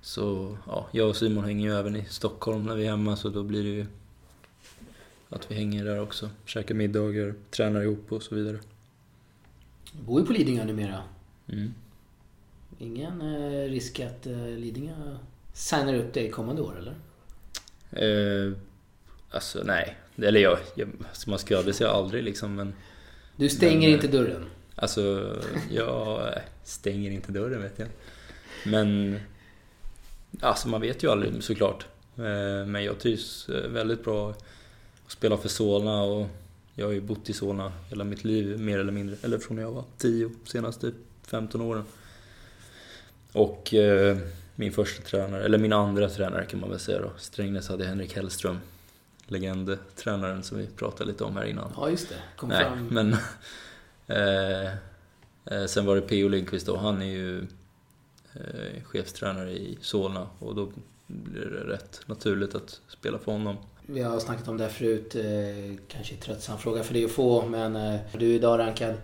Så 0.00 0.56
ja, 0.66 0.88
jag 0.92 1.08
och 1.08 1.16
Simon 1.16 1.44
hänger 1.44 1.68
ju 1.68 1.78
även 1.78 1.96
i 1.96 2.04
Stockholm 2.04 2.64
när 2.64 2.74
vi 2.74 2.86
är 2.86 2.90
hemma 2.90 3.16
så 3.16 3.28
då 3.28 3.42
blir 3.42 3.62
det 3.62 3.70
ju 3.70 3.86
att 5.28 5.50
vi 5.50 5.54
hänger 5.54 5.84
där 5.84 6.00
också. 6.00 6.30
Käkar 6.44 6.74
middagar, 6.74 7.34
tränar 7.50 7.82
ihop 7.82 8.12
och 8.12 8.22
så 8.22 8.34
vidare. 8.34 8.58
Bor 9.92 10.20
ju 10.20 10.26
på 10.26 10.32
Lidingö 10.32 10.64
numera. 10.64 11.02
Mm. 11.48 11.74
Ingen 12.78 13.20
eh, 13.20 13.70
risk 13.70 14.00
att 14.00 14.26
eh, 14.26 14.46
Lidingö 14.46 15.16
signar 15.52 15.94
upp 15.94 16.14
dig 16.14 16.30
kommande 16.30 16.62
år 16.62 16.78
eller? 16.78 16.94
Eh, 17.92 18.52
alltså 19.30 19.62
nej. 19.64 19.96
Eller 20.16 20.40
jag, 20.40 20.58
jag 20.74 20.88
alltså, 21.08 21.30
man 21.30 21.38
ska 21.38 21.62
det 21.62 21.80
jag 21.80 21.90
aldrig 21.90 22.24
liksom 22.24 22.54
men... 22.54 22.74
Du 23.36 23.48
stänger 23.48 23.88
men, 23.88 23.90
inte 23.90 24.08
dörren? 24.08 24.44
Alltså, 24.74 25.36
jag 25.70 26.32
stänger 26.64 27.10
inte 27.10 27.32
dörren 27.32 27.62
vet 27.62 27.78
jag. 27.78 27.88
Men 28.66 29.18
Alltså 30.40 30.68
man 30.68 30.80
vet 30.80 31.02
ju 31.02 31.10
aldrig 31.10 31.42
såklart. 31.42 31.86
Eh, 32.16 32.66
men 32.66 32.84
jag 32.84 32.98
trivs 32.98 33.48
eh, 33.48 33.70
väldigt 33.70 34.04
bra 34.04 34.30
att 34.30 34.42
spela 35.08 35.36
för 35.36 35.48
Solna 35.48 36.02
och 36.02 36.26
jag 36.74 36.86
har 36.86 36.92
ju 36.92 37.00
bott 37.00 37.30
i 37.30 37.32
Solna 37.32 37.72
hela 37.88 38.04
mitt 38.04 38.24
liv 38.24 38.60
mer 38.60 38.78
eller 38.78 38.92
mindre. 38.92 39.16
Eller 39.22 39.38
från 39.38 39.56
när 39.56 39.62
jag 39.62 39.72
var 39.72 39.84
10, 39.98 40.30
senaste 40.44 40.92
15 41.26 41.60
åren. 41.60 41.84
Och 43.32 43.74
eh, 43.74 44.18
min 44.54 44.72
första 44.72 45.02
tränare, 45.02 45.44
eller 45.44 45.58
min 45.58 45.72
andra 45.72 46.08
tränare 46.08 46.44
kan 46.44 46.60
man 46.60 46.70
väl 46.70 46.78
säga 46.78 47.00
då. 47.00 47.12
Strängnäs 47.18 47.68
hade 47.68 47.84
Henrik 47.84 48.16
Hellström. 48.16 48.58
Legendtränaren 49.26 50.42
som 50.42 50.58
vi 50.58 50.66
pratade 50.66 51.10
lite 51.10 51.24
om 51.24 51.36
här 51.36 51.44
innan. 51.44 51.72
Ja 51.76 51.90
just 51.90 52.08
det, 52.08 52.14
kom 52.36 52.48
Nej, 52.48 52.64
fram. 52.64 52.86
Men, 52.86 53.12
eh, 55.46 55.66
sen 55.66 55.86
var 55.86 55.96
det 55.96 56.02
P.O. 56.02 56.28
Lindqvist 56.28 56.66
då, 56.66 56.76
han 56.76 57.02
är 57.02 57.06
ju 57.06 57.38
eh, 58.34 58.82
chefstränare 58.84 59.50
i 59.50 59.78
Solna 59.80 60.26
och 60.38 60.54
då 60.54 60.72
blir 61.06 61.44
det 61.44 61.72
rätt 61.72 62.00
naturligt 62.06 62.54
att 62.54 62.80
spela 62.88 63.18
för 63.18 63.32
honom. 63.32 63.56
Vi 63.86 64.02
har 64.02 64.20
snackat 64.20 64.48
om 64.48 64.56
det 64.56 64.64
här 64.64 64.70
förut, 64.70 65.14
eh, 65.14 65.76
kanske 65.88 66.16
tröttsam 66.16 66.58
fråga 66.58 66.82
för 66.82 66.94
dig 66.94 67.04
att 67.04 67.10
få, 67.10 67.46
men 67.46 67.76
eh, 67.76 68.00
du 68.12 68.30
är 68.30 68.34
idag 68.34 68.58
rankad 68.58 68.94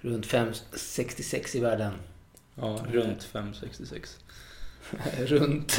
runt 0.00 0.26
566 0.26 1.54
i 1.54 1.60
världen. 1.60 1.92
Ja, 2.54 2.78
runt 2.90 3.24
566. 3.24 4.18
runt. 5.18 5.76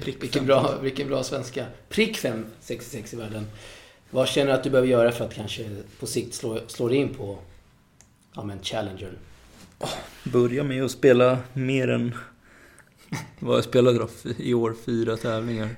Prick, 0.00 0.22
vilken, 0.22 0.46
bra, 0.46 0.78
vilken 0.82 1.08
bra 1.08 1.22
svenska. 1.22 1.66
Prick 1.88 2.16
566 2.16 3.14
i 3.14 3.16
världen. 3.16 3.46
Vad 4.10 4.28
känner 4.28 4.46
du 4.46 4.52
att 4.52 4.64
du 4.64 4.70
behöver 4.70 4.88
göra 4.88 5.12
för 5.12 5.24
att 5.24 5.34
kanske 5.34 5.76
på 6.00 6.06
sikt 6.06 6.34
slå, 6.34 6.60
slå 6.66 6.88
dig 6.88 6.98
in 6.98 7.14
på 7.14 7.38
ja, 8.34 8.44
men 8.44 8.62
Challenger? 8.62 9.12
Börja 10.24 10.64
med 10.64 10.84
att 10.84 10.90
spela 10.90 11.38
mer 11.52 11.88
än 11.88 12.14
vad 13.38 13.56
jag 13.56 13.64
spelade 13.64 13.98
då 13.98 14.08
i 14.38 14.54
år, 14.54 14.76
fyra 14.84 15.16
tävlingar. 15.16 15.68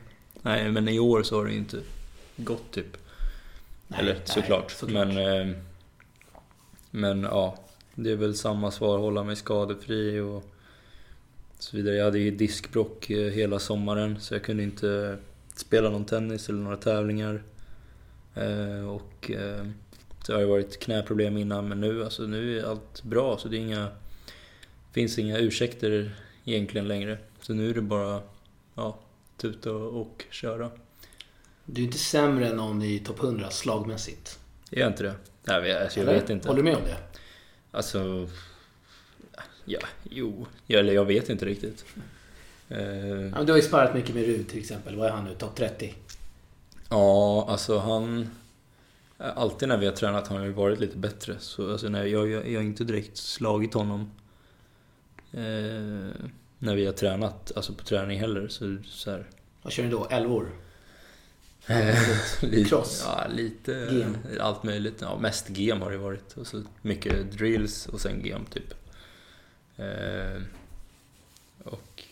Nej, 0.42 0.73
men 0.73 0.88
i 0.88 0.99
år 0.99 1.23
så 1.23 1.37
har 1.37 1.45
det 1.45 1.54
inte 1.54 1.80
gått 2.37 2.73
typ. 2.73 2.97
Nej, 3.88 4.00
Eller 4.00 4.21
såklart. 4.25 4.64
Nej, 4.68 4.76
såklart. 4.78 5.09
Men, 5.09 5.49
eh, 5.50 5.57
men 6.90 7.23
ja, 7.23 7.59
det 7.95 8.11
är 8.11 8.16
väl 8.16 8.35
samma 8.35 8.71
svar. 8.71 8.99
Hålla 8.99 9.25
mig 9.25 9.37
skadefri 9.37 10.21
och 10.21 10.45
så 11.59 11.76
vidare. 11.76 11.97
Jag 11.97 12.04
hade 12.04 12.18
ju 12.18 12.30
diskbrock 12.30 13.11
eh, 13.11 13.33
hela 13.33 13.59
sommaren 13.59 14.21
så 14.21 14.35
jag 14.35 14.42
kunde 14.42 14.62
inte 14.62 15.18
spela 15.57 15.90
någon 15.90 16.04
tennis 16.04 16.49
eller 16.49 16.59
några 16.59 16.76
tävlingar. 16.76 17.42
Eh, 18.35 18.88
och 18.88 19.30
det 20.26 20.33
har 20.33 20.40
ju 20.40 20.47
varit 20.47 20.80
knäproblem 20.80 21.37
innan 21.37 21.68
men 21.68 21.80
nu, 21.80 22.04
alltså, 22.04 22.23
nu 22.23 22.59
är 22.59 22.64
allt 22.64 23.02
bra 23.02 23.38
så 23.38 23.49
det 23.49 23.57
är 23.57 23.61
inga, 23.61 23.88
finns 24.92 25.18
inga 25.18 25.38
ursäkter 25.38 26.14
egentligen 26.45 26.88
längre. 26.88 27.18
Så 27.40 27.54
nu 27.54 27.71
är 27.71 27.75
det 27.75 27.80
bara 27.80 28.23
ja, 28.75 28.99
tuta 29.38 29.73
och, 29.73 30.00
och 30.00 30.25
köra. 30.30 30.71
Du 31.64 31.83
är 31.83 31.87
inte 31.87 31.99
sämre 31.99 32.49
än 32.49 32.57
någon 32.57 32.83
i 32.83 32.99
topp 32.99 33.23
100 33.23 33.50
slagmässigt. 33.50 34.38
Är 34.71 34.80
jag 34.80 34.88
inte 34.88 35.02
det? 35.02 35.14
Nej, 35.45 35.83
alltså, 35.83 36.00
jag 36.00 36.09
Eller? 36.09 36.21
vet 36.21 36.30
inte. 36.30 36.49
Håller 36.49 36.62
du 36.62 36.71
med 36.71 36.76
om 36.76 36.85
det? 36.85 36.97
Alltså... 37.71 38.28
Ja, 39.64 39.80
jo. 40.11 40.47
Eller 40.68 40.92
jag 40.92 41.04
vet 41.04 41.28
inte 41.28 41.47
riktigt. 41.47 41.85
Ja, 42.68 42.76
men 42.76 43.47
du 43.47 43.52
har 43.52 43.57
ju 43.57 43.62
sparat 43.62 43.95
mycket 43.95 44.14
med 44.14 44.26
Rud 44.26 44.49
till 44.49 44.59
exempel. 44.59 44.97
Vad 44.97 45.07
är 45.07 45.11
han 45.11 45.25
nu? 45.25 45.35
Topp 45.35 45.57
30? 45.57 45.95
Ja, 46.88 47.47
alltså 47.49 47.78
han... 47.78 48.30
Alltid 49.18 49.68
när 49.68 49.76
vi 49.76 49.87
har 49.87 49.92
tränat 49.92 50.28
har 50.28 50.37
han 50.37 50.47
ju 50.47 50.52
varit 50.52 50.80
lite 50.80 50.97
bättre. 50.97 51.37
Så 51.38 51.73
alltså, 51.73 51.88
nej, 51.88 52.11
jag, 52.11 52.30
jag, 52.30 52.49
jag 52.50 52.59
har 52.59 52.64
inte 52.64 52.85
direkt 52.85 53.16
slagit 53.16 53.75
honom 53.75 54.11
eh, 55.33 56.25
när 56.58 56.74
vi 56.74 56.86
har 56.86 56.92
tränat, 56.92 57.52
alltså 57.56 57.74
på 57.74 57.84
träning 57.84 58.20
heller. 58.20 58.48
Så, 58.48 58.76
så 58.84 59.10
här, 59.10 59.26
Vad 59.62 59.72
kör 59.72 59.82
ni 59.84 59.90
då? 59.90 60.06
Elvor? 60.10 60.50
lite, 62.40 62.68
Cross? 62.70 63.02
Ja, 63.06 63.26
lite 63.30 63.72
Gem? 63.72 64.16
allt 64.40 64.62
möjligt. 64.62 64.98
Ja, 65.00 65.18
mest 65.18 65.48
gem 65.50 65.80
har 65.80 65.90
det 65.90 65.98
varit. 65.98 66.36
Och 66.36 66.46
så 66.46 66.62
mycket 66.82 67.32
drills 67.32 67.86
och 67.86 68.00
sen 68.00 68.24
gem 68.24 68.44
typ. 68.44 68.74
Eh, 69.76 70.42
och, 71.64 72.02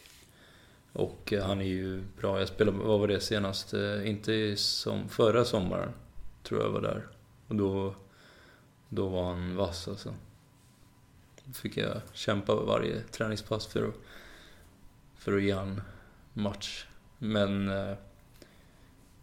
och 0.93 1.33
han 1.43 1.61
är 1.61 1.65
ju 1.65 2.03
bra. 2.21 2.39
Jag 2.39 2.49
spelade, 2.49 2.79
vad 2.79 3.01
var 3.01 3.09
det 3.09 3.21
senast? 3.21 3.75
Eh, 3.75 4.09
Inte 4.09 4.57
som, 4.57 5.09
förra 5.09 5.45
sommaren, 5.45 5.93
tror 6.43 6.63
jag 6.63 6.71
var 6.71 6.81
där. 6.81 7.07
Och 7.49 7.55
då, 7.57 7.95
då 8.89 9.09
var 9.09 9.25
han 9.25 9.57
vass 9.57 9.89
alltså. 9.89 10.15
Då 11.45 11.53
fick 11.53 11.77
jag 11.77 12.01
kämpa 12.13 12.55
varje 12.55 13.01
träningspass 13.03 13.67
för 13.67 13.89
att, 13.89 13.95
för 15.27 15.37
att 15.37 15.43
ge 15.43 15.53
han 15.53 15.81
match. 16.33 16.87
Men, 17.19 17.69
eh, 17.69 17.95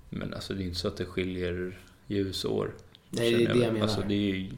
men 0.10 0.33
alltså 0.33 0.53
det 0.53 0.63
är 0.63 0.65
inte 0.65 0.79
så 0.79 0.88
att 0.88 0.98
det 0.98 1.05
skiljer 1.05 1.79
ljusår. 2.07 2.74
Nej, 3.10 3.31
det 3.33 3.43
är 3.43 3.53
det 3.53 3.60
jag 3.60 3.74
menar. 3.74 3.86
Alltså 3.86 4.01
det 4.07 4.13
är 4.13 4.36
ju, 4.36 4.51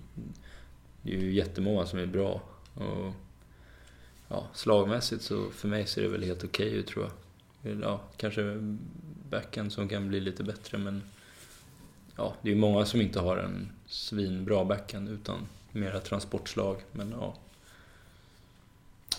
det 1.02 1.14
är 1.14 1.18
ju 1.18 1.34
jättemånga 1.34 1.86
som 1.86 2.00
är 2.00 2.06
bra. 2.06 2.42
Och, 2.74 3.14
ja, 4.28 4.48
slagmässigt 4.54 5.24
så 5.24 5.50
för 5.50 5.68
mig 5.68 5.88
ser 5.88 6.02
det 6.02 6.08
väl 6.08 6.24
helt 6.24 6.44
okej 6.44 6.74
ut 6.74 6.88
tror 6.88 7.10
jag. 7.62 7.82
Ja, 7.82 8.02
kanske 8.18 8.58
backen 9.30 9.72
som 9.72 9.90
kan 9.90 10.08
bli 10.08 10.20
lite 10.20 10.44
bättre 10.44 10.78
men 10.78 11.04
ja, 12.16 12.36
det 12.42 12.50
är 12.50 12.54
ju 12.54 12.60
många 12.60 12.86
som 12.86 13.02
inte 13.02 13.20
har 13.20 13.38
en 13.38 13.70
svinbra 13.88 14.66
backhand 14.66 15.10
utan 15.10 15.48
mera 15.72 16.00
transportslag. 16.00 16.78
Men 16.92 17.12
ja, 17.12 17.36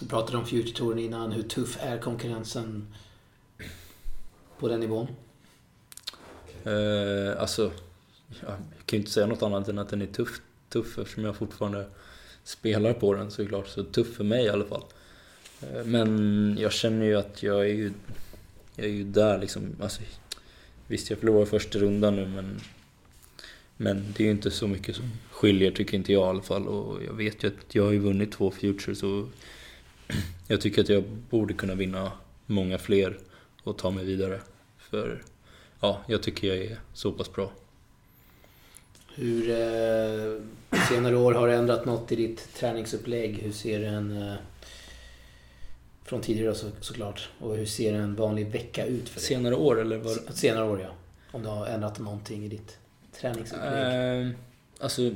vi 0.01 0.09
pratade 0.09 0.39
om 0.39 0.47
Future 0.47 0.73
Touren 0.73 0.99
innan. 0.99 1.33
Hur 1.33 1.43
tuff 1.43 1.79
är 1.81 1.99
konkurrensen 1.99 2.87
på 4.59 4.69
den 4.69 4.81
nivån? 4.81 5.07
Eh, 6.65 7.41
alltså, 7.41 7.73
jag 8.41 8.57
kan 8.87 8.97
ju 8.97 8.99
inte 8.99 9.11
säga 9.11 9.27
något 9.27 9.43
annat 9.43 9.69
än 9.69 9.79
att 9.79 9.89
den 9.89 10.03
är 10.03 10.07
tuff, 10.07 10.41
tuff 10.69 10.99
eftersom 10.99 11.25
jag 11.25 11.37
fortfarande 11.37 11.87
spelar 12.45 12.93
på 12.93 13.15
den 13.15 13.31
såklart. 13.31 13.69
Så 13.69 13.85
tuff 13.85 14.15
för 14.17 14.25
mig 14.25 14.45
i 14.45 14.49
alla 14.49 14.65
fall. 14.65 14.83
Eh, 15.61 15.85
men 15.85 16.59
jag 16.61 16.73
känner 16.73 17.07
ju 17.07 17.17
att 17.17 17.43
jag 17.43 17.61
är 17.61 17.75
ju, 17.75 17.93
jag 18.77 18.87
är 18.87 18.91
ju 18.91 19.05
där 19.05 19.39
liksom. 19.39 19.77
Alltså, 19.83 20.03
visst, 20.87 21.11
jag 21.11 21.19
förlorade 21.19 21.47
första 21.47 21.79
rundan 21.79 22.17
nu 22.17 22.27
men 22.27 22.61
men 23.77 24.05
det 24.17 24.23
är 24.23 24.25
ju 24.25 24.31
inte 24.31 24.51
så 24.51 24.67
mycket 24.67 24.97
som 24.97 25.11
skiljer 25.31 25.71
tycker 25.71 25.97
inte 25.97 26.13
jag 26.13 26.27
i 26.27 26.29
alla 26.29 26.43
fall. 26.43 26.69
Och 26.69 27.05
jag 27.05 27.13
vet 27.13 27.45
ju 27.45 27.49
att 27.49 27.75
jag 27.75 27.85
har 27.85 27.93
ju 27.93 27.99
vunnit 27.99 28.33
två 28.33 28.51
Futures 28.51 29.03
och 29.03 29.29
jag 30.49 30.61
tycker 30.61 30.83
att 30.83 30.89
jag 30.89 31.05
borde 31.31 31.55
kunna 31.55 31.75
vinna 31.75 32.13
många 32.47 32.79
fler 32.79 33.19
och 33.63 33.79
ta 33.79 33.91
mig 33.91 34.05
vidare. 34.05 34.41
För 34.79 35.23
ja, 35.81 36.01
jag 36.09 36.23
tycker 36.23 36.49
jag 36.49 36.57
är 36.57 36.79
så 36.93 37.13
pass 37.13 37.33
bra. 37.33 37.53
Hur 39.15 39.51
eh, 39.51 40.43
senare 40.89 41.17
år 41.17 41.33
har 41.33 41.49
det 41.49 41.55
ändrat 41.55 41.85
något 41.85 42.13
i 42.13 42.17
ditt 42.17 42.55
träningsupplägg? 42.55 43.39
Hur 43.43 43.53
ser 43.53 43.83
en... 43.83 44.23
Eh, 44.23 44.35
från 46.05 46.21
tidigare 46.21 46.55
så, 46.55 46.67
såklart. 46.81 47.29
Och 47.39 47.57
hur 47.57 47.67
ser 47.67 47.95
en 47.95 48.15
vanlig 48.15 48.47
vecka 48.47 48.87
ut 48.87 49.09
för 49.09 49.21
dig? 49.21 49.29
Senare 49.29 49.55
år 49.55 49.81
eller 49.81 49.97
vad? 49.97 50.35
Senare 50.35 50.65
år 50.65 50.81
ja. 50.81 50.89
Om 51.33 51.43
du 51.43 51.49
har 51.49 51.67
ändrat 51.67 51.99
någonting 51.99 52.45
i 52.45 52.49
ditt 52.49 52.79
träningsupplägg. 53.21 54.27
Eh, 54.27 54.31
alltså, 54.81 55.11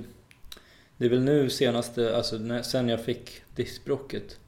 det 0.96 1.05
är 1.05 1.11
väl 1.11 1.22
nu 1.22 1.50
senaste, 1.50 2.16
alltså 2.16 2.38
när, 2.38 2.62
sen 2.62 2.88
jag 2.88 3.05
fick 3.05 3.42
diskbråcket 3.55 4.38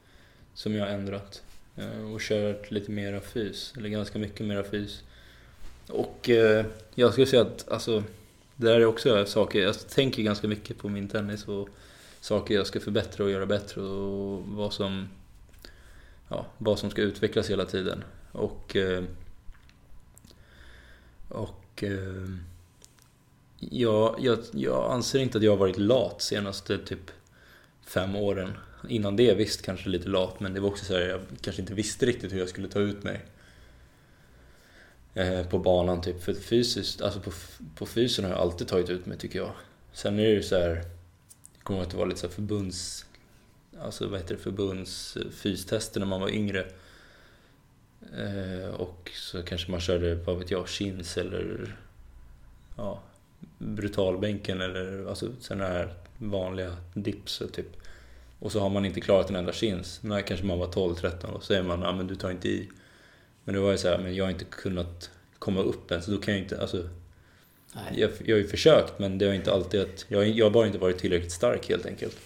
som 0.53 0.75
jag 0.75 0.85
har 0.85 0.91
ändrat. 0.91 1.43
Eh, 1.75 2.13
och 2.13 2.21
kört 2.21 2.71
lite 2.71 2.91
mera 2.91 3.21
fys, 3.21 3.73
eller 3.77 3.89
ganska 3.89 4.19
mycket 4.19 4.45
mera 4.45 4.63
fys. 4.63 5.03
Och 5.87 6.29
eh, 6.29 6.65
jag 6.95 7.11
skulle 7.11 7.27
säga 7.27 7.41
att 7.41 7.69
alltså, 7.69 8.03
det 8.55 8.67
där 8.67 8.79
är 8.79 8.85
också 8.85 9.25
saker, 9.25 9.61
jag 9.61 9.87
tänker 9.87 10.23
ganska 10.23 10.47
mycket 10.47 10.77
på 10.77 10.89
min 10.89 11.07
tennis 11.07 11.47
och 11.47 11.69
saker 12.21 12.55
jag 12.55 12.67
ska 12.67 12.79
förbättra 12.79 13.23
och 13.23 13.31
göra 13.31 13.45
bättre 13.45 13.81
och 13.81 14.43
vad 14.47 14.73
som, 14.73 15.09
ja, 16.29 16.45
vad 16.57 16.79
som 16.79 16.89
ska 16.89 17.01
utvecklas 17.01 17.49
hela 17.49 17.65
tiden. 17.65 18.03
Och, 18.31 18.75
eh, 18.75 19.03
och 21.29 21.83
eh, 21.83 22.29
jag, 23.59 24.15
jag, 24.19 24.39
jag 24.51 24.91
anser 24.91 25.19
inte 25.19 25.37
att 25.37 25.43
jag 25.43 25.51
har 25.51 25.57
varit 25.57 25.77
lat 25.77 26.21
senaste 26.21 26.77
typ 26.77 27.11
fem 27.85 28.15
åren. 28.15 28.53
Innan 28.89 29.15
det 29.15 29.33
visst 29.33 29.61
kanske 29.61 29.89
lite 29.89 30.09
lat, 30.09 30.39
men 30.39 30.53
det 30.53 30.59
var 30.59 30.69
också 30.69 30.85
så 30.85 30.93
här, 30.93 31.01
jag 31.01 31.21
kanske 31.41 31.61
inte 31.61 31.73
visste 31.73 32.05
riktigt 32.05 32.33
hur 32.33 32.39
jag 32.39 32.49
skulle 32.49 32.67
ta 32.67 32.79
ut 32.79 33.03
mig. 33.03 33.21
Eh, 35.13 35.47
på 35.47 35.59
banan 35.59 36.01
typ, 36.01 36.23
för 36.23 36.33
fysiskt, 36.33 37.01
alltså 37.01 37.19
på, 37.19 37.31
på 37.75 37.85
fysen 37.85 38.25
har 38.25 38.31
jag 38.31 38.41
alltid 38.41 38.67
tagit 38.67 38.89
ut 38.89 39.05
mig 39.05 39.17
tycker 39.17 39.39
jag. 39.39 39.51
Sen 39.93 40.19
är 40.19 40.23
det 40.23 40.29
ju 40.29 40.43
så 40.43 40.55
här, 40.55 40.69
jag 40.69 41.63
kommer 41.63 41.79
ihåg 41.79 41.85
att 41.85 41.91
det 41.91 41.97
var 41.97 42.05
lite 42.05 42.19
så 42.19 42.27
här 42.27 42.33
förbunds, 42.33 43.05
alltså 43.79 44.07
vad 44.07 44.19
heter 44.19 44.35
det, 44.35 44.41
förbunds 44.41 45.17
eh, 45.17 45.29
fystester 45.31 45.99
när 45.99 46.07
man 46.07 46.21
var 46.21 46.29
yngre. 46.29 46.65
Eh, 48.17 48.69
och 48.69 49.11
så 49.13 49.43
kanske 49.43 49.71
man 49.71 49.79
körde, 49.79 50.15
vad 50.15 50.37
vet 50.37 50.51
jag, 50.51 50.69
chins 50.69 51.17
eller 51.17 51.75
ja, 52.77 53.01
brutalbänken 53.57 54.61
eller 54.61 55.05
alltså 55.09 55.31
sådana 55.39 55.67
här 55.67 55.93
vanliga 56.17 56.77
dips 56.93 57.41
typ. 57.53 57.82
Och 58.43 58.51
så 58.51 58.59
har 58.59 58.69
man 58.69 58.85
inte 58.85 59.01
klarat 59.01 59.29
en 59.29 59.35
enda 59.35 59.53
chins. 59.53 59.99
När 60.03 60.21
kanske 60.21 60.45
man 60.45 60.59
var 60.59 60.67
12-13 60.67 61.25
och 61.25 61.41
så 61.43 61.47
säger 61.47 61.63
man 61.63 61.83
att 61.83 61.95
men 61.95 62.07
du 62.07 62.15
tar 62.15 62.31
inte 62.31 62.49
i. 62.49 62.69
Men 63.43 63.55
det 63.55 63.61
var 63.61 63.71
ju 63.71 63.77
så 63.77 63.87
här, 63.87 63.97
men 63.97 64.15
jag 64.15 64.25
har 64.25 64.31
inte 64.31 64.45
kunnat 64.45 65.09
komma 65.39 65.61
upp 65.61 65.91
än 65.91 66.01
så 66.01 66.11
då 66.11 66.17
kan 66.17 66.33
jag 66.33 66.43
inte, 66.43 66.61
alltså 66.61 66.89
Nej. 67.73 67.83
jag, 67.95 68.09
jag 68.25 68.35
har 68.35 68.39
ju 68.41 68.47
försökt 68.47 68.99
men 68.99 69.17
det 69.17 69.25
har 69.25 69.33
inte 69.33 69.53
alltid 69.53 69.81
att, 69.81 70.05
jag, 70.07 70.27
jag 70.27 70.45
har 70.45 70.51
bara 70.51 70.67
inte 70.67 70.77
varit 70.77 70.97
tillräckligt 70.97 71.31
stark 71.31 71.69
helt 71.69 71.85
enkelt. 71.85 72.17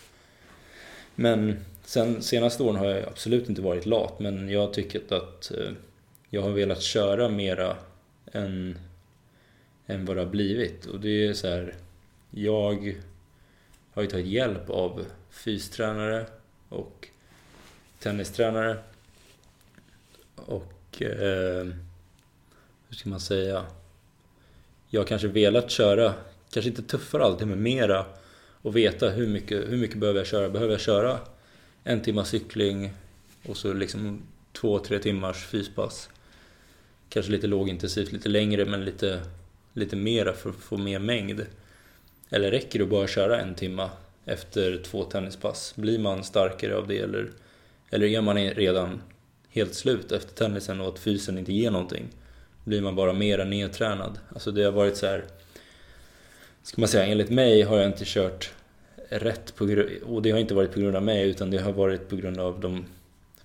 Men 1.16 1.66
sen 1.84 2.22
senaste 2.22 2.64
åren 2.64 2.76
har 2.76 2.86
jag 2.86 3.08
absolut 3.08 3.50
inte 3.50 3.62
varit 3.62 3.86
lat 3.86 4.20
men 4.20 4.50
jag 4.50 4.60
har 4.60 4.74
tyckt 4.74 5.12
att 5.12 5.52
eh, 5.52 5.72
jag 6.30 6.42
har 6.42 6.50
velat 6.50 6.82
köra 6.82 7.30
mera 7.30 7.78
än, 8.32 8.78
än 9.88 10.06
vad 10.06 10.16
det 10.16 10.22
har 10.22 10.30
blivit. 10.30 10.86
Och 10.86 11.00
det 11.00 11.28
är 11.28 11.34
så 11.34 11.48
här, 11.48 11.76
jag 12.32 12.96
har 13.92 14.02
ju 14.02 14.10
tagit 14.10 14.28
hjälp 14.28 14.70
av 14.70 15.06
fystränare 15.38 16.26
och 16.70 17.08
tennistränare. 18.00 18.78
Och 20.36 21.02
eh, 21.02 21.68
hur 22.88 22.96
ska 22.96 23.10
man 23.10 23.20
säga? 23.20 23.66
Jag 24.90 25.02
har 25.02 25.06
kanske 25.06 25.28
velat 25.28 25.72
köra, 25.72 26.14
kanske 26.52 26.70
inte 26.70 26.84
tuffare 26.84 27.24
alltid, 27.24 27.48
men 27.48 27.64
mera 27.64 28.06
och 28.62 28.76
veta 28.76 29.10
hur 29.10 29.28
mycket, 29.28 29.72
hur 29.72 29.78
mycket 29.78 29.98
behöver 29.98 30.20
jag 30.20 30.28
köra? 30.28 30.50
Behöver 30.50 30.72
jag 30.74 30.82
köra 30.82 31.20
en 31.84 32.02
timma 32.02 32.26
cykling 32.26 32.94
och 33.46 33.58
så 33.58 33.74
liksom 33.74 34.22
två, 34.54 34.80
tre 34.80 35.00
timmars 35.00 35.46
fyspass? 35.46 36.10
Kanske 37.10 37.32
lite 37.32 37.48
lågintensivt, 37.48 38.12
lite 38.12 38.30
längre 38.30 38.66
men 38.66 38.86
lite, 38.86 39.22
lite 39.74 39.96
mera 39.96 40.34
för 40.34 40.50
att 40.50 40.56
få 40.56 40.78
mer 40.78 41.00
mängd. 41.00 41.46
Eller 42.30 42.52
räcker 42.52 42.80
det 42.80 42.84
att 42.84 42.92
bara 42.92 43.08
köra 43.08 43.42
en 43.42 43.56
timma 43.56 43.90
efter 44.28 44.78
två 44.84 45.04
tennispass? 45.04 45.74
Blir 45.76 46.00
man 46.00 46.24
starkare 46.24 46.76
av 46.78 46.88
det 46.88 47.00
eller, 47.00 47.30
eller 47.90 48.08
är 48.08 48.22
man 48.22 48.38
redan 48.38 49.02
helt 49.50 49.74
slut 49.74 50.12
efter 50.12 50.36
tennisen 50.36 50.82
och 50.82 50.88
att 50.88 51.00
fysen 51.00 51.38
inte 51.38 51.54
ger 51.54 51.72
någonting? 51.72 52.08
Blir 52.64 52.82
man 52.82 52.96
bara 52.96 53.14
mera 53.14 53.44
nedtränad? 53.44 54.20
Alltså 54.30 54.52
det 54.52 54.64
har 54.64 54.72
varit 54.72 54.98
så 54.98 55.06
här. 55.06 55.24
Ska 56.64 56.82
man 56.82 56.88
säga, 56.88 57.06
enligt 57.06 57.30
mig 57.30 57.62
har 57.62 57.78
jag 57.78 57.86
inte 57.86 58.06
kört 58.06 58.52
rätt 59.10 59.56
på 59.56 59.86
och 60.06 60.22
det 60.22 60.32
har 60.32 60.40
inte 60.40 60.54
varit 60.54 60.74
på 60.74 60.80
grund 60.80 60.96
av 60.96 61.04
mig 61.04 61.30
utan 61.30 61.52
det 61.52 61.58
har 61.58 61.72
varit 61.74 62.10
på 62.10 62.16
grund 62.16 62.40
av 62.40 62.60
de 62.60 62.86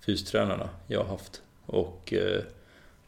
fystränarna 0.07 0.69
jag 0.87 1.01
har 1.01 1.09
haft. 1.09 1.43
Och, 1.67 2.13
eh, 2.13 2.41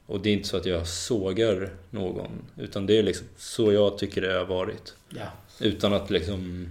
Och 0.07 0.21
det 0.21 0.29
är 0.31 0.33
inte 0.33 0.49
så 0.49 0.57
att 0.57 0.67
jag 0.67 0.87
sågar 0.87 1.71
någon, 1.91 2.31
utan 2.59 2.87
det 2.87 2.99
är 2.99 3.03
liksom 3.03 3.27
så 3.37 3.73
jag 3.73 3.99
tycker 3.99 4.21
det 4.21 4.33
har 4.33 4.45
varit. 4.45 4.95
Ja. 5.09 5.27
Utan 5.61 5.93
att 5.93 6.11
liksom... 6.11 6.69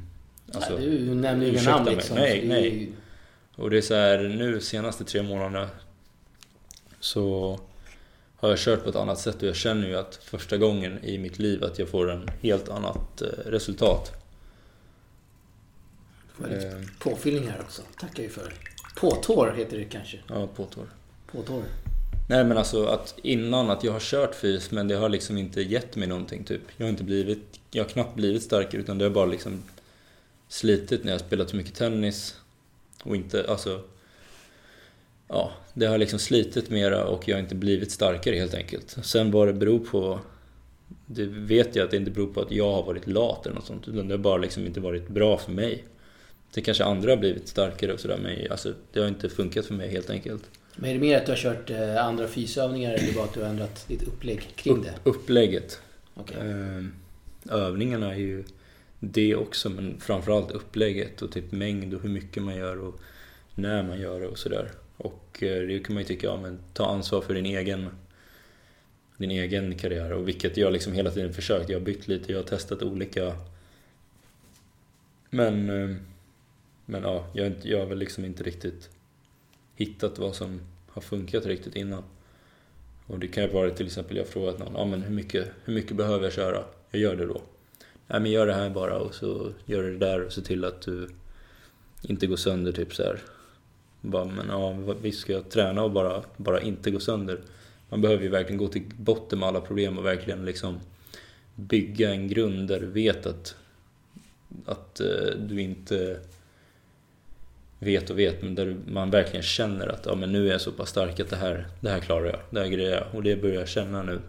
Alltså, 0.53 0.73
nej, 0.73 0.89
du 0.89 1.15
nämner 1.15 1.45
ju 1.45 1.51
inga 1.51 1.63
namn 1.63 1.89
liksom. 1.89 2.15
Nej, 2.17 2.41
det 2.41 2.47
nej. 2.47 2.89
Och 3.55 3.69
det 3.69 3.77
är 3.77 3.81
så 3.81 3.95
här, 3.95 4.19
nu 4.19 4.61
senaste 4.61 5.03
tre 5.03 5.23
månaderna 5.23 5.69
så 6.99 7.59
har 8.35 8.49
jag 8.49 8.59
kört 8.59 8.83
på 8.83 8.89
ett 8.89 8.95
annat 8.95 9.19
sätt 9.19 9.35
och 9.41 9.47
jag 9.47 9.55
känner 9.55 9.87
ju 9.87 9.95
att 9.95 10.15
första 10.15 10.57
gången 10.57 10.99
i 11.03 11.17
mitt 11.17 11.39
liv 11.39 11.63
att 11.63 11.79
jag 11.79 11.89
får 11.89 12.11
en 12.11 12.29
helt 12.41 12.69
annat 12.69 13.21
eh, 13.21 13.27
resultat. 13.45 14.11
Får 16.33 16.47
jag 16.47 16.55
lite 16.55 16.67
Eh, 16.67 16.83
påfyllning 16.99 17.47
här 17.47 17.61
också. 17.61 17.81
Tackar 17.99 18.23
ju 18.23 18.29
för. 18.29 18.53
Påtår 18.95 19.53
heter 19.57 19.77
det 19.77 19.83
kanske. 19.83 20.17
ja, 20.27 20.47
påtår. 20.47 20.85
Påtår. 21.31 21.63
Nej 22.29 22.43
men 22.43 22.57
alltså 22.57 22.85
att 22.85 23.15
innan 23.23 23.69
att 23.69 23.83
jag 23.83 23.91
har 23.91 23.99
kört 23.99 24.35
fys 24.35 24.71
men 24.71 24.87
det 24.87 24.95
har 24.95 25.09
liksom 25.09 25.37
inte 25.37 25.61
gett 25.61 25.95
mig 25.95 26.07
någonting 26.07 26.43
typ. 26.43 26.61
Jag 26.77 26.85
har 26.85 26.89
inte 26.89 27.03
blivit, 27.03 27.59
jag 27.71 27.83
har 27.83 27.89
knappt 27.89 28.15
blivit 28.15 28.43
starkare 28.43 28.81
utan 28.81 28.97
det 28.97 29.05
har 29.05 29.09
bara 29.09 29.25
liksom 29.25 29.63
slitit 30.53 31.03
när 31.03 31.11
jag 31.11 31.21
spelat 31.21 31.49
så 31.49 31.55
mycket 31.55 31.75
tennis 31.75 32.35
och 33.03 33.15
inte, 33.15 33.45
alltså 33.47 33.81
Ja, 35.27 35.51
det 35.73 35.85
har 35.85 35.97
liksom 35.97 36.19
slitit 36.19 36.69
mera 36.69 37.05
och 37.05 37.27
jag 37.27 37.35
har 37.35 37.41
inte 37.41 37.55
blivit 37.55 37.91
starkare 37.91 38.35
helt 38.35 38.53
enkelt. 38.53 38.97
Sen 39.03 39.31
vad 39.31 39.47
det 39.47 39.53
beror 39.53 39.79
på 39.79 40.19
Det 41.05 41.25
vet 41.25 41.75
jag 41.75 41.85
att 41.85 41.91
det 41.91 41.97
inte 41.97 42.11
beror 42.11 42.33
på 42.33 42.41
att 42.41 42.51
jag 42.51 42.71
har 42.71 42.83
varit 42.83 43.07
lat 43.07 43.45
eller 43.45 43.55
något 43.55 43.65
sånt 43.65 43.87
utan 43.87 44.07
det 44.07 44.13
har 44.13 44.19
bara 44.19 44.37
liksom 44.37 44.65
inte 44.65 44.79
varit 44.79 45.07
bra 45.07 45.37
för 45.37 45.51
mig. 45.51 45.83
Det 46.53 46.61
kanske 46.61 46.83
andra 46.83 47.09
har 47.09 47.17
blivit 47.17 47.47
starkare 47.47 47.93
och 47.93 47.99
sådär 47.99 48.19
men 48.23 48.51
alltså 48.51 48.73
det 48.91 48.99
har 48.99 49.07
inte 49.07 49.29
funkat 49.29 49.65
för 49.65 49.73
mig 49.73 49.89
helt 49.89 50.09
enkelt. 50.09 50.43
Men 50.75 50.89
är 50.89 50.93
det 50.93 50.99
mer 50.99 51.17
att 51.17 51.25
du 51.25 51.31
har 51.31 51.37
kört 51.37 51.69
eh, 51.69 52.05
andra 52.05 52.27
fysövningar 52.27 52.93
eller 52.93 53.13
bara 53.13 53.23
att 53.23 53.33
du 53.33 53.41
har 53.41 53.47
ändrat 53.47 53.87
ditt 53.87 54.03
upplägg 54.03 54.47
kring 54.55 54.81
det? 54.81 54.93
Upp, 55.03 55.15
upplägget. 55.15 55.81
Okej. 56.13 56.37
Eh, 56.37 57.55
Övningarna 57.55 58.13
är 58.13 58.19
ju 58.19 58.43
det 59.11 59.35
också, 59.35 59.69
men 59.69 59.99
framförallt 59.99 60.51
upplägget 60.51 61.21
och 61.21 61.31
typ 61.31 61.51
mängd 61.51 61.93
och 61.93 62.01
hur 62.01 62.09
mycket 62.09 62.43
man 62.43 62.55
gör 62.55 62.79
och 62.79 62.99
när 63.55 63.83
man 63.83 63.99
gör 63.99 64.19
det 64.19 64.27
och 64.27 64.37
sådär. 64.37 64.71
Och 64.97 65.43
eh, 65.43 65.67
det 65.67 65.79
kan 65.79 65.93
man 65.93 66.03
ju 66.03 66.07
tycka, 66.07 66.27
ja 66.27 66.41
men 66.41 66.59
ta 66.73 66.85
ansvar 66.85 67.21
för 67.21 67.33
din 67.33 67.45
egen, 67.45 67.89
din 69.17 69.31
egen 69.31 69.77
karriär 69.77 70.13
och 70.13 70.27
vilket 70.27 70.57
jag 70.57 70.73
liksom 70.73 70.93
hela 70.93 71.11
tiden 71.11 71.33
försökt. 71.33 71.69
Jag 71.69 71.79
har 71.79 71.85
bytt 71.85 72.07
lite, 72.07 72.31
jag 72.31 72.39
har 72.39 72.43
testat 72.43 72.83
olika. 72.83 73.35
Men, 75.29 75.69
eh, 75.69 75.95
men 76.85 77.03
ja, 77.03 77.27
jag, 77.33 77.43
har 77.43 77.55
jag 77.63 77.79
har 77.79 77.85
väl 77.85 77.97
liksom 77.97 78.25
inte 78.25 78.43
riktigt 78.43 78.89
hittat 79.75 80.19
vad 80.19 80.35
som 80.35 80.61
har 80.87 81.01
funkat 81.01 81.45
riktigt 81.45 81.75
innan. 81.75 82.03
Och 83.07 83.19
det 83.19 83.27
kan 83.27 83.43
ju 83.43 83.49
vara 83.49 83.69
till 83.69 83.85
exempel, 83.85 84.17
jag 84.17 84.23
har 84.23 84.31
frågat 84.31 84.59
någon, 84.59 84.73
ja 84.73 84.85
men 84.85 85.01
hur 85.01 85.15
mycket, 85.15 85.47
hur 85.63 85.73
mycket 85.73 85.97
behöver 85.97 86.23
jag 86.23 86.33
köra? 86.33 86.63
Jag 86.91 87.01
gör 87.01 87.15
det 87.15 87.25
då. 87.25 87.41
Nej 88.07 88.19
men 88.19 88.31
gör 88.31 88.47
det 88.47 88.53
här 88.53 88.69
bara 88.69 88.97
och 88.97 89.15
så 89.15 89.51
gör 89.65 89.83
du 89.83 89.97
det 89.97 90.05
där 90.05 90.25
och 90.25 90.33
se 90.33 90.41
till 90.41 90.65
att 90.65 90.81
du 90.81 91.09
inte 92.01 92.27
går 92.27 92.35
sönder 92.35 92.71
typ 92.71 92.95
så 92.95 93.03
här. 93.03 93.19
Bara, 94.01 94.25
men 94.25 94.47
ja, 94.49 94.71
visst 95.01 95.19
ska 95.19 95.33
jag 95.33 95.49
träna 95.49 95.83
och 95.83 95.91
bara, 95.91 96.23
bara 96.37 96.61
inte 96.61 96.91
gå 96.91 96.99
sönder. 96.99 97.41
Man 97.89 98.01
behöver 98.01 98.23
ju 98.23 98.29
verkligen 98.29 98.57
gå 98.57 98.67
till 98.67 98.83
botten 98.97 99.39
med 99.39 99.47
alla 99.47 99.61
problem 99.61 99.97
och 99.97 100.05
verkligen 100.05 100.45
liksom 100.45 100.79
bygga 101.55 102.11
en 102.11 102.27
grund 102.27 102.67
där 102.67 102.79
du 102.79 102.85
vet 102.85 103.25
att, 103.25 103.55
att 104.65 104.99
eh, 104.99 105.35
du 105.37 105.61
inte 105.61 106.19
vet 107.79 108.09
och 108.09 108.19
vet, 108.19 108.41
men 108.41 108.55
där 108.55 108.77
man 108.87 109.11
verkligen 109.11 109.43
känner 109.43 109.87
att 109.87 110.05
ja, 110.05 110.15
men 110.15 110.31
nu 110.31 110.47
är 110.47 110.51
jag 110.51 110.61
så 110.61 110.71
pass 110.71 110.89
stark 110.89 111.19
att 111.19 111.29
det 111.29 111.35
här, 111.35 111.67
det 111.81 111.89
här 111.89 111.99
klarar 111.99 112.25
jag, 112.25 112.39
det 112.49 112.59
här 112.59 112.67
grejer 112.67 112.91
jag 112.91 113.07
och 113.11 113.23
det 113.23 113.35
börjar 113.35 113.59
jag 113.59 113.67
känna 113.67 114.03
nu. 114.03 114.19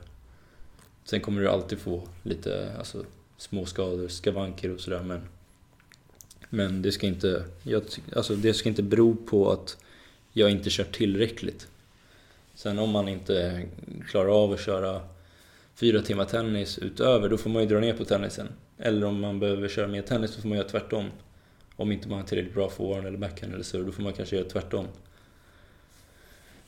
Sen 1.05 1.21
kommer 1.21 1.41
du 1.41 1.49
alltid 1.49 1.79
få 1.79 2.09
lite 2.23 2.73
alltså, 2.79 3.05
små 3.37 3.67
skador, 3.67 4.09
skavanker 4.09 4.75
och 4.75 4.81
sådär 4.81 5.03
men 5.03 5.21
men 6.55 6.83
det 6.83 6.93
ska 6.93 7.07
inte, 7.07 7.45
jag, 7.63 7.83
alltså, 8.17 8.37
det 8.37 8.55
ska 8.55 8.69
inte 8.69 8.83
bero 8.83 9.17
på 9.17 9.51
att 9.51 9.77
jag 10.33 10.51
inte 10.51 10.71
kört 10.71 10.93
tillräckligt. 10.93 11.67
Sen 12.55 12.79
om 12.79 12.91
man 12.91 13.09
inte 13.09 13.63
klarar 14.09 14.45
av 14.45 14.53
att 14.53 14.61
köra 14.61 15.01
fyra 15.75 16.03
timmar 16.03 16.25
tennis 16.25 16.79
utöver, 16.79 17.29
då 17.29 17.37
får 17.37 17.51
man 17.51 17.63
ju 17.63 17.69
dra 17.69 17.81
ner 17.81 17.93
på 17.93 18.05
tennisen. 18.05 18.49
Eller 18.79 19.07
om 19.07 19.21
man 19.21 19.41
behöver 19.41 19.69
köra 19.69 19.87
mer 19.87 20.03
tennis, 20.03 20.31
så 20.31 20.41
får 20.41 20.49
man 20.49 20.59
göra 20.59 20.69
tvärtom. 20.69 21.11
Om 21.77 21.93
inte 21.93 22.09
man 22.09 22.19
har 22.19 22.27
tillräckligt 22.27 22.55
bra 22.55 22.71
forehand 22.71 23.07
eller 23.07 23.19
backhand 23.19 23.55
eller 23.55 23.65
så, 23.65 23.83
då 23.83 23.93
får 23.93 24.03
man 24.03 24.13
kanske 24.13 24.37
göra 24.37 24.49
tvärtom. 24.49 24.87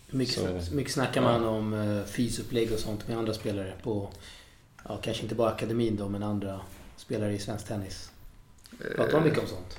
Hur 0.07 0.19
mycket, 0.19 0.73
mycket 0.73 0.93
snackar 0.93 1.23
man 1.23 1.45
om 1.45 1.73
uh, 1.73 2.05
fysupplägg 2.05 2.73
och 2.73 2.79
sånt 2.79 3.09
med 3.09 3.19
andra 3.19 3.35
spelare 3.35 3.73
på... 3.83 4.11
Ja, 4.89 4.97
kanske 5.03 5.23
inte 5.23 5.35
bara 5.35 5.51
akademin 5.51 5.97
då, 5.97 6.09
men 6.09 6.23
andra 6.23 6.61
spelare 6.97 7.33
i 7.33 7.39
svensk 7.39 7.67
tennis. 7.67 8.11
Pratar 8.97 9.13
man 9.13 9.25
mycket 9.25 9.39
om 9.39 9.47
sånt? 9.47 9.79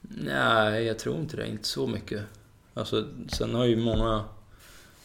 Nej, 0.00 0.84
jag 0.84 0.98
tror 0.98 1.16
inte 1.16 1.36
det. 1.36 1.46
Inte 1.46 1.68
så 1.68 1.86
mycket. 1.86 2.22
Alltså, 2.74 3.08
sen 3.28 3.54
har 3.54 3.64
ju 3.64 3.76
många... 3.76 4.24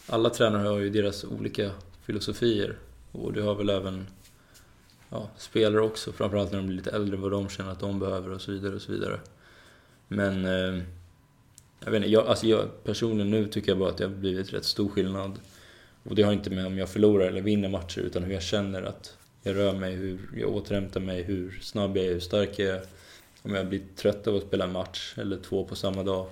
Alla 0.07 0.29
tränare 0.29 0.67
har 0.67 0.77
ju 0.77 0.89
deras 0.89 1.23
olika 1.23 1.71
filosofier. 2.03 2.77
Och 3.11 3.33
det 3.33 3.41
har 3.41 3.55
väl 3.55 3.69
även 3.69 4.07
ja, 5.09 5.29
spelare 5.37 5.81
också, 5.81 6.11
framförallt 6.11 6.51
när 6.51 6.57
de 6.59 6.67
blir 6.67 6.77
lite 6.77 6.91
äldre, 6.91 7.17
vad 7.17 7.31
de 7.31 7.49
känner 7.49 7.71
att 7.71 7.79
de 7.79 7.99
behöver 7.99 8.29
och 8.29 8.41
så 8.41 8.51
vidare. 8.51 8.75
och 8.75 8.81
så 8.81 8.91
vidare. 8.91 9.19
Men... 10.07 10.45
Eh, 10.45 10.83
jag 11.79 11.91
vet 11.91 11.97
inte, 11.97 12.09
jag, 12.09 12.27
alltså 12.27 12.47
jag, 12.47 12.83
personligen 12.83 13.31
nu 13.31 13.47
tycker 13.47 13.71
jag 13.71 13.77
bara 13.77 13.89
att 13.89 13.97
det 13.97 14.03
har 14.03 14.11
blivit 14.11 14.53
rätt 14.53 14.65
stor 14.65 14.89
skillnad. 14.89 15.39
Och 16.05 16.15
det 16.15 16.23
har 16.23 16.33
inte 16.33 16.49
med 16.49 16.65
om 16.65 16.77
jag 16.77 16.89
förlorar 16.89 17.27
eller 17.27 17.41
vinner 17.41 17.69
matcher, 17.69 17.99
utan 17.99 18.23
hur 18.23 18.33
jag 18.33 18.43
känner 18.43 18.83
att 18.83 19.17
jag 19.43 19.55
rör 19.55 19.73
mig, 19.73 19.95
hur 19.95 20.19
jag 20.35 20.49
återhämtar 20.49 20.99
mig, 20.99 21.23
hur 21.23 21.59
snabb 21.61 21.97
jag 21.97 22.05
är, 22.05 22.13
hur 22.13 22.19
stark 22.19 22.59
jag 22.59 22.67
är. 22.67 22.85
Om 23.41 23.53
jag 23.53 23.67
blir 23.67 23.81
trött 23.95 24.27
av 24.27 24.35
att 24.35 24.43
spela 24.43 24.65
en 24.65 24.71
match 24.71 25.13
eller 25.17 25.37
två 25.37 25.65
på 25.65 25.75
samma 25.75 26.03
dag. 26.03 26.27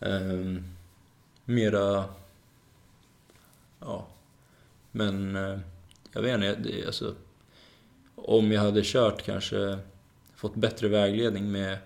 Ehm, 0.00 0.64
mera... 1.44 2.04
Ja. 3.80 4.06
Men 4.90 5.36
eh, 5.36 5.58
jag 6.12 6.22
vet 6.22 6.34
inte, 6.34 6.54
det, 6.54 6.86
alltså... 6.86 7.14
Om 8.14 8.52
jag 8.52 8.62
hade 8.62 8.82
kört 8.84 9.22
kanske 9.22 9.78
fått 10.34 10.54
bättre 10.54 10.88
vägledning 10.88 11.52
med, 11.52 11.78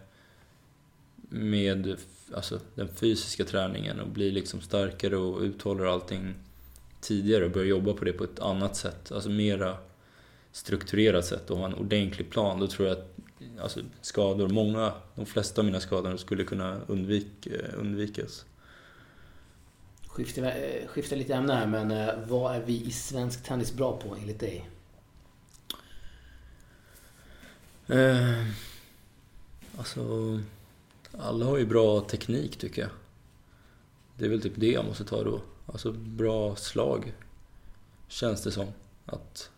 med 1.29 1.97
alltså, 2.35 2.61
den 2.75 2.89
fysiska 2.89 3.45
träningen 3.45 4.01
och 4.01 4.09
bli 4.09 4.31
liksom 4.31 4.61
starkare 4.61 5.17
och 5.17 5.41
uthåller 5.41 5.85
allting 5.85 6.35
tidigare 7.01 7.45
och 7.45 7.51
börja 7.51 7.67
jobba 7.67 7.93
på 7.93 8.05
det 8.05 8.12
på 8.12 8.25
ett 8.25 8.41
annat 8.41 8.77
sätt. 8.77 9.12
Alltså 9.12 9.31
mera 9.31 9.77
strukturerat 10.53 11.27
sätt 11.27 11.51
och 11.51 11.59
ha 11.59 11.67
en 11.67 11.75
ordentlig 11.75 12.31
plan. 12.31 12.61
Då 12.61 12.67
tror 12.67 12.89
jag 12.89 12.99
att 12.99 13.17
alltså, 13.61 13.81
skador, 14.01 14.49
många, 14.49 14.93
de 15.15 15.27
flesta 15.27 15.61
av 15.61 15.65
mina 15.65 15.81
skador 15.81 16.17
skulle 16.17 16.45
kunna 16.45 16.81
undvik, 16.87 17.47
eh, 17.47 17.81
undvikas. 17.81 18.45
Skifta, 20.07 20.53
eh, 20.53 20.87
skifta 20.87 21.17
lite 21.17 21.35
ämne 21.35 21.55
här, 21.55 21.67
men 21.67 21.91
eh, 21.91 22.15
vad 22.27 22.57
är 22.57 22.61
vi 22.61 22.85
i 22.85 22.91
svensk 22.91 23.43
tennis 23.43 23.73
bra 23.73 23.97
på 23.97 24.17
enligt 24.21 24.41
dig? 24.41 24.69
Eh, 27.89 28.45
alltså, 29.79 30.01
alla 31.19 31.47
har 31.47 31.59
ju 31.59 31.67
bra 31.67 32.01
teknik 32.01 32.57
tycker 32.57 32.83
jag. 32.83 32.91
Det 34.19 34.25
är 34.25 34.29
väl 34.29 34.43
typ 34.43 34.53
det 34.57 34.71
jag 34.71 34.85
måste 34.85 35.05
ta 35.05 35.25
då. 35.25 35.41
Alltså 35.67 35.93
bra 35.93 36.57
slag, 36.57 37.13
känns 38.09 38.43
det 38.43 38.51
som. 38.51 38.67
Att 39.07 39.51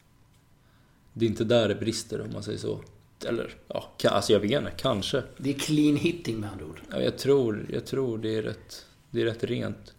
det 1.13 1.25
är 1.25 1.29
inte 1.29 1.45
där 1.45 1.69
det 1.69 1.75
brister 1.75 2.21
om 2.21 2.33
man 2.33 2.43
säger 2.43 2.59
så. 2.59 2.81
Eller 3.27 3.55
ja, 3.69 3.93
alltså 4.05 4.33
jag 4.33 4.41
vet 4.41 4.51
inte, 4.51 4.73
kanske. 4.77 5.23
Det 5.37 5.51
är 5.51 5.59
clean 5.59 5.97
hitting 5.97 6.41
med 6.41 6.53
andra 6.53 6.65
ord. 6.65 6.81
Ja, 6.91 7.01
jag, 7.01 7.19
tror, 7.19 7.67
jag 7.73 7.87
tror 7.87 8.19
det 8.19 8.37
är 8.37 8.43
rätt, 8.43 8.87
det 9.11 9.21
är 9.21 9.25
rätt 9.25 9.45
rent. 9.45 9.95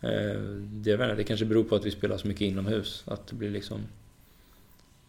Eh, 0.00 0.40
det, 0.60 0.90
jag 0.90 0.98
vet 0.98 1.04
inte, 1.04 1.14
det 1.14 1.24
kanske 1.24 1.46
beror 1.46 1.64
på 1.64 1.74
att 1.74 1.84
vi 1.84 1.90
spelar 1.90 2.16
så 2.18 2.28
mycket 2.28 2.42
inomhus. 2.42 3.02
Att 3.06 3.26
det 3.26 3.34
blir 3.34 3.50
liksom... 3.50 3.80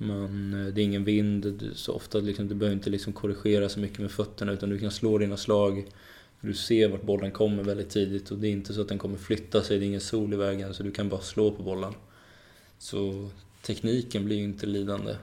Man, 0.02 0.54
eh, 0.54 0.74
det 0.74 0.82
är 0.82 0.86
ingen 0.86 1.04
vind 1.04 1.72
så 1.76 1.94
ofta. 1.94 2.20
Liksom, 2.20 2.48
du 2.48 2.56
behöver 2.56 2.76
inte 2.76 2.90
liksom 2.90 3.14
korrigera 3.14 3.70
så 3.70 3.80
mycket 3.80 4.00
med 4.00 4.12
fötterna 4.12 4.52
utan 4.52 4.70
du 4.70 4.80
kan 4.80 4.92
slå 4.92 5.18
dina 5.18 5.38
slag. 5.38 5.86
Du 6.42 6.54
ser 6.54 6.90
vart 6.90 7.02
bollen 7.02 7.32
kommer 7.32 7.64
väldigt 7.64 7.90
tidigt 7.90 8.32
och 8.32 8.38
det 8.38 8.48
är 8.48 8.52
inte 8.52 8.74
så 8.74 8.82
att 8.82 8.88
den 8.88 8.98
kommer 8.98 9.18
flytta 9.18 9.64
sig. 9.64 9.80
Det 9.80 9.86
är 9.86 9.88
ingen 9.88 10.02
sol 10.02 10.34
i 10.34 10.38
vägen 10.38 10.74
så 10.74 10.84
du 10.84 10.92
kan 10.92 11.10
bara 11.10 11.22
slå 11.22 11.52
på 11.52 11.64
bollen. 11.64 11.94
Så 12.78 13.30
tekniken 13.62 14.26
blir 14.26 14.38
ju 14.38 14.44
inte 14.44 14.66
lidande. 14.66 15.16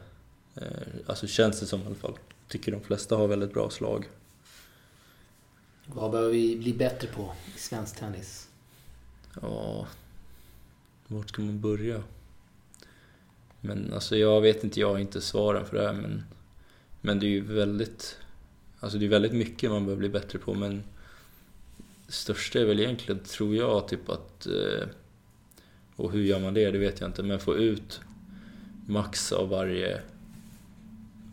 Eh, 0.54 0.64
alltså 1.06 1.26
känns 1.26 1.60
det 1.60 1.66
som 1.66 1.82
i 1.82 1.86
alla 1.86 1.94
fall. 1.94 2.18
Tycker 2.48 2.72
de 2.72 2.80
flesta 2.80 3.16
har 3.16 3.28
väldigt 3.28 3.52
bra 3.52 3.70
slag. 3.70 4.08
Vad 5.86 6.10
behöver 6.10 6.32
vi 6.32 6.56
bli 6.56 6.72
bättre 6.72 7.08
på 7.08 7.32
i 7.56 7.58
svensk 7.58 7.96
tennis? 7.96 8.48
Ja, 9.42 9.86
vart 11.06 11.28
ska 11.28 11.42
man 11.42 11.60
börja? 11.60 12.02
Men 13.66 13.92
alltså 13.92 14.16
jag 14.16 14.40
vet 14.40 14.64
inte, 14.64 14.80
jag 14.80 14.92
har 14.92 14.98
inte 14.98 15.20
svaren 15.20 15.66
för 15.66 15.76
det 15.76 15.86
här 15.86 15.92
men, 15.92 16.22
men 17.00 17.18
det 17.18 17.26
är 17.26 17.30
ju 17.30 17.40
väldigt, 17.40 18.18
alltså 18.80 18.98
det 18.98 19.04
är 19.04 19.08
väldigt 19.08 19.32
mycket 19.32 19.70
man 19.70 19.84
behöver 19.84 20.00
bli 20.00 20.08
bättre 20.08 20.38
på 20.38 20.54
men 20.54 20.82
det 22.06 22.12
största 22.12 22.60
är 22.60 22.64
väl 22.64 22.80
egentligen, 22.80 23.20
tror 23.24 23.56
jag, 23.56 23.88
typ 23.88 24.08
att 24.08 24.46
eh, 24.46 24.88
Och 25.96 26.12
hur 26.12 26.24
gör 26.24 26.40
man 26.40 26.54
det? 26.54 26.70
Det 26.70 26.78
vet 26.78 27.00
jag 27.00 27.08
inte. 27.08 27.22
Men 27.22 27.38
få 27.38 27.56
ut 27.56 28.00
max 28.86 29.32
av 29.32 29.48
varje, 29.48 30.00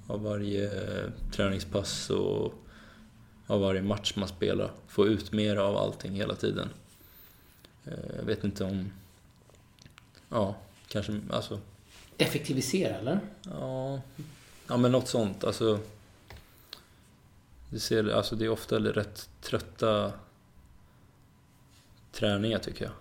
av 0.08 0.24
varje 0.24 0.66
eh, 0.66 1.10
träningspass 1.32 2.10
och 2.10 2.54
av 3.48 3.62
varje 3.62 3.82
match 3.82 4.14
man 4.16 4.28
spelar. 4.28 4.72
Få 4.88 5.08
ut 5.08 5.32
mer 5.32 5.56
av 5.56 5.78
allting 5.78 6.12
hela 6.12 6.36
tiden. 6.36 6.70
Eh, 7.86 8.16
jag 8.18 8.26
vet 8.26 8.44
inte 8.44 8.64
om... 8.64 8.92
Ja, 10.30 10.56
kanske... 10.88 11.20
Alltså, 11.30 11.60
Effektivisera, 12.18 12.96
eller? 12.96 13.20
ja, 13.44 14.02
ja 14.68 14.78
men 14.78 14.92
något 14.92 15.08
sånt. 15.08 15.44
Alltså, 15.44 15.80
det, 17.70 17.80
ser, 17.80 18.10
alltså 18.10 18.36
det 18.36 18.46
är 18.46 18.50
ofta 18.50 18.80
rätt 18.80 19.30
trötta 19.42 20.14
träningar 22.12 22.60
tycker 22.60 22.86
jag. 22.86 22.94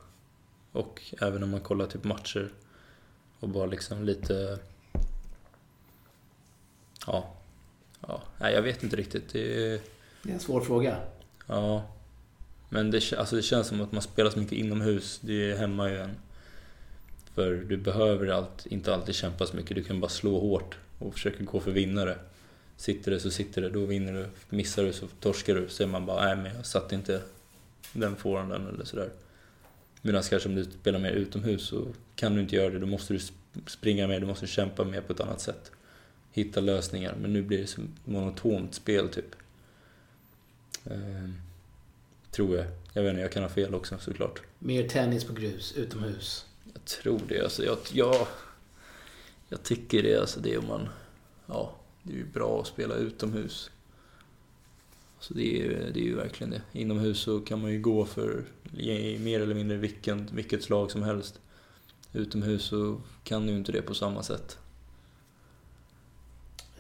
Och 0.72 1.02
även 1.20 1.42
om 1.42 1.50
man 1.50 1.60
kollar 1.60 1.86
typ 1.86 2.04
matcher 2.04 2.52
och 3.40 3.48
bara 3.48 3.66
liksom 3.66 4.04
lite... 4.04 4.58
Ja. 7.06 7.34
ja. 8.00 8.22
Nej, 8.38 8.54
jag 8.54 8.62
vet 8.62 8.82
inte 8.82 8.96
riktigt. 8.96 9.32
Det 9.32 9.72
är, 9.72 9.80
Det 10.22 10.30
är 10.30 10.34
en 10.34 10.40
svår 10.40 10.60
fråga. 10.60 10.96
Ja. 11.46 11.82
Men 12.68 12.90
det, 12.90 13.12
alltså 13.12 13.36
det 13.36 13.42
känns 13.42 13.66
som 13.66 13.80
att 13.80 13.92
man 13.92 14.02
spelar 14.02 14.30
så 14.30 14.38
mycket 14.38 14.58
inomhus. 14.58 15.20
Det 15.22 15.58
hämmar 15.58 15.88
ju 15.88 15.98
en. 15.98 16.16
För 17.34 17.56
du 17.56 17.76
behöver 17.76 18.26
allt, 18.26 18.66
inte 18.66 18.94
alltid 18.94 19.14
kämpa 19.14 19.46
så 19.46 19.56
mycket. 19.56 19.76
Du 19.76 19.82
kan 19.82 20.00
bara 20.00 20.08
slå 20.08 20.40
hårt 20.40 20.78
och 20.98 21.12
försöka 21.12 21.44
gå 21.44 21.60
för 21.60 21.70
vinnare. 21.70 22.18
Sitter 22.76 23.10
det 23.10 23.20
så 23.20 23.30
sitter 23.30 23.62
det, 23.62 23.70
då 23.70 23.84
vinner 23.84 24.12
du. 24.12 24.26
Missar 24.56 24.84
du 24.84 24.92
så 24.92 25.06
torskar 25.20 25.54
du. 25.54 25.68
Så 25.68 25.82
är 25.82 25.86
man 25.86 26.06
bara, 26.06 26.24
nej 26.24 26.36
men 26.36 26.56
jag 26.56 26.66
satte 26.66 26.94
inte 26.94 27.22
den 27.92 28.16
forehanden 28.16 28.68
eller 28.68 28.84
sådär. 28.84 29.10
Medan 30.02 30.22
kanske 30.22 30.48
om 30.48 30.54
du 30.54 30.64
spelar 30.64 30.98
mer 30.98 31.12
utomhus 31.12 31.62
så 31.62 31.86
kan 32.16 32.34
du 32.34 32.40
inte 32.40 32.56
göra 32.56 32.70
det. 32.70 32.78
Då 32.78 32.86
måste 32.86 33.14
du 33.14 33.20
springa 33.66 34.06
mer, 34.06 34.20
du 34.20 34.26
måste 34.26 34.46
kämpa 34.46 34.84
mer 34.84 35.00
på 35.00 35.12
ett 35.12 35.20
annat 35.20 35.40
sätt. 35.40 35.70
Hitta 36.32 36.60
lösningar. 36.60 37.14
Men 37.20 37.32
nu 37.32 37.42
blir 37.42 37.58
det 37.58 37.66
så 37.66 37.80
monotont 38.04 38.74
spel 38.74 39.08
typ. 39.08 39.34
Ehm, 40.84 41.34
tror 42.30 42.56
jag. 42.56 42.66
Jag 42.92 43.02
vet 43.02 43.10
inte, 43.10 43.22
jag 43.22 43.32
kan 43.32 43.42
ha 43.42 43.50
fel 43.50 43.74
också 43.74 43.98
såklart. 43.98 44.42
Mer 44.58 44.88
tennis 44.88 45.24
på 45.24 45.32
grus, 45.32 45.72
utomhus. 45.76 46.46
Jag 46.74 46.84
tror 46.84 47.20
det. 47.28 47.40
Alltså, 47.42 47.64
jag, 47.64 47.78
jag, 47.92 48.26
jag 49.48 49.62
tycker 49.62 50.02
det. 50.02 50.20
Alltså, 50.20 50.40
det 50.40 50.52
är 50.54 50.58
om 50.58 50.66
man... 50.66 50.88
Ja, 51.46 51.74
det 52.02 52.12
är 52.12 52.16
ju 52.16 52.24
bra 52.24 52.60
att 52.60 52.66
spela 52.66 52.94
utomhus. 52.94 53.70
Så 55.20 55.34
det 55.34 55.42
är, 55.42 55.64
ju- 55.64 55.90
det 55.94 56.00
är 56.00 56.04
ju 56.04 56.14
verkligen 56.16 56.50
det. 56.50 56.62
Inomhus 56.72 57.18
så 57.18 57.40
kan 57.40 57.60
man 57.60 57.72
ju 57.72 57.80
gå 57.80 58.04
för 58.04 58.44
mer 59.18 59.40
eller 59.40 59.54
mindre 59.54 59.76
vilken, 59.76 60.28
vilket 60.32 60.62
slag 60.62 60.90
som 60.90 61.02
helst. 61.02 61.40
Utomhus 62.12 62.62
så 62.64 63.00
kan 63.24 63.46
du 63.46 63.52
inte 63.52 63.72
det 63.72 63.82
på 63.82 63.94
samma 63.94 64.22
sätt. 64.22 64.58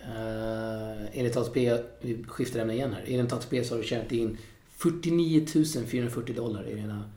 Uh, 0.08 1.18
enligt 1.18 1.36
ATP, 1.36 1.78
vi 2.00 2.24
skiftar 2.28 2.60
ämne 2.60 2.74
igen 2.74 2.92
här. 2.92 3.04
Enligt 3.06 3.32
ATP 3.32 3.64
så 3.64 3.74
har 3.74 3.78
du 3.82 3.88
tjänat 3.88 4.12
in 4.12 4.38
49 4.76 5.46
440 5.86 6.34
dollar 6.36 6.68
i 6.68 6.74
dina 6.74 7.10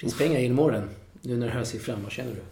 prispengar 0.00 0.40
genom 0.40 0.58
åren. 0.58 0.90
Nu 1.26 1.36
när 1.36 1.46
du 1.46 1.52
hör 1.52 1.64
siffran, 1.64 2.02
vad 2.02 2.12
känner 2.12 2.34
du? 2.34 2.42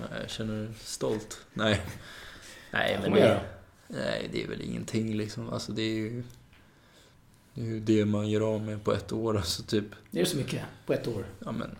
Nej, 0.00 0.20
Jag 0.20 0.30
känner 0.30 0.68
stolt. 0.80 1.40
Nej. 1.54 1.80
Nej, 2.70 2.98
men 3.02 3.12
det, 3.12 3.40
nej, 3.88 4.28
det 4.32 4.42
är 4.44 4.48
väl 4.48 4.60
ingenting 4.60 5.16
liksom. 5.16 5.50
Alltså 5.50 5.72
det 5.72 5.82
är 5.82 5.94
ju... 5.94 6.22
Det 7.54 7.60
är 7.60 7.64
ju 7.64 7.80
det 7.80 8.04
man 8.04 8.28
gör 8.28 8.40
av 8.54 8.60
med 8.60 8.84
på 8.84 8.92
ett 8.92 9.12
år, 9.12 9.36
alltså 9.36 9.62
typ. 9.62 9.84
Det 10.10 10.20
är 10.20 10.24
så 10.24 10.36
mycket 10.36 10.62
på 10.86 10.92
ett 10.92 11.08
år. 11.08 11.24
Ja 11.44 11.52
men, 11.52 11.76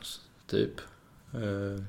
typ. 0.47 0.81
Eh, 1.35 1.83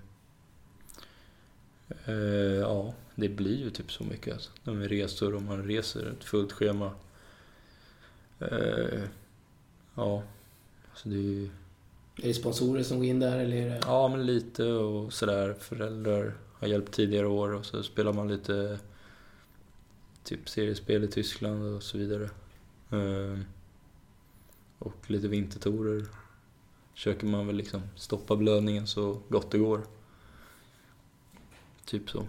eh, 2.05 2.15
ja, 2.59 2.93
det 3.15 3.29
blir 3.29 3.57
ju 3.57 3.69
typ 3.69 3.91
så 3.91 4.03
mycket 4.03 4.33
alltså. 4.33 4.51
När 4.63 4.73
med 4.73 4.89
resor 4.89 5.35
och 5.35 5.41
man 5.41 5.63
reser 5.67 6.05
ett 6.05 6.23
fullt 6.23 6.51
schema. 6.51 6.91
Eh, 8.39 9.03
ja, 9.95 10.23
så 10.95 11.09
det 11.09 11.15
är 11.15 11.19
ju... 11.19 11.49
Är 12.23 12.27
det 12.27 12.33
sponsorer 12.33 12.83
som 12.83 12.97
går 12.97 13.05
in 13.05 13.19
där 13.19 13.39
eller 13.39 13.69
det... 13.69 13.79
Ja, 13.85 14.07
men 14.07 14.25
lite 14.25 14.63
och 14.63 15.13
sådär. 15.13 15.53
Föräldrar 15.59 16.33
har 16.53 16.67
hjälpt 16.67 16.93
tidigare 16.93 17.27
år 17.27 17.53
och 17.53 17.65
så 17.65 17.83
spelar 17.83 18.13
man 18.13 18.27
lite 18.27 18.79
typ 20.23 20.49
seriespel 20.49 21.03
i 21.03 21.07
Tyskland 21.07 21.75
och 21.75 21.83
så 21.83 21.97
vidare. 21.97 22.23
Eh, 22.91 23.39
Och 24.79 24.95
lite 25.11 25.27
vintertorer. 25.27 26.05
Försöker 26.93 27.27
man 27.27 27.47
väl 27.47 27.55
liksom 27.55 27.81
stoppa 27.95 28.35
blödningen 28.35 28.87
så 28.87 29.21
gott 29.29 29.51
det 29.51 29.57
går. 29.57 29.81
Typ 31.85 32.09
så. 32.09 32.27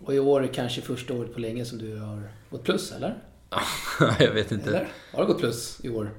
Och 0.00 0.14
i 0.14 0.18
år 0.18 0.42
är 0.42 0.46
kanske 0.46 0.82
första 0.82 1.14
året 1.14 1.34
på 1.34 1.40
länge 1.40 1.64
som 1.64 1.78
du 1.78 1.98
har 1.98 2.22
gått 2.50 2.64
plus, 2.64 2.92
eller? 2.92 3.22
jag 4.18 4.32
vet 4.34 4.52
inte. 4.52 4.68
Eller? 4.68 4.88
Har 5.12 5.20
du 5.20 5.26
gått 5.26 5.38
plus 5.38 5.80
i 5.84 5.88
år? 5.88 6.10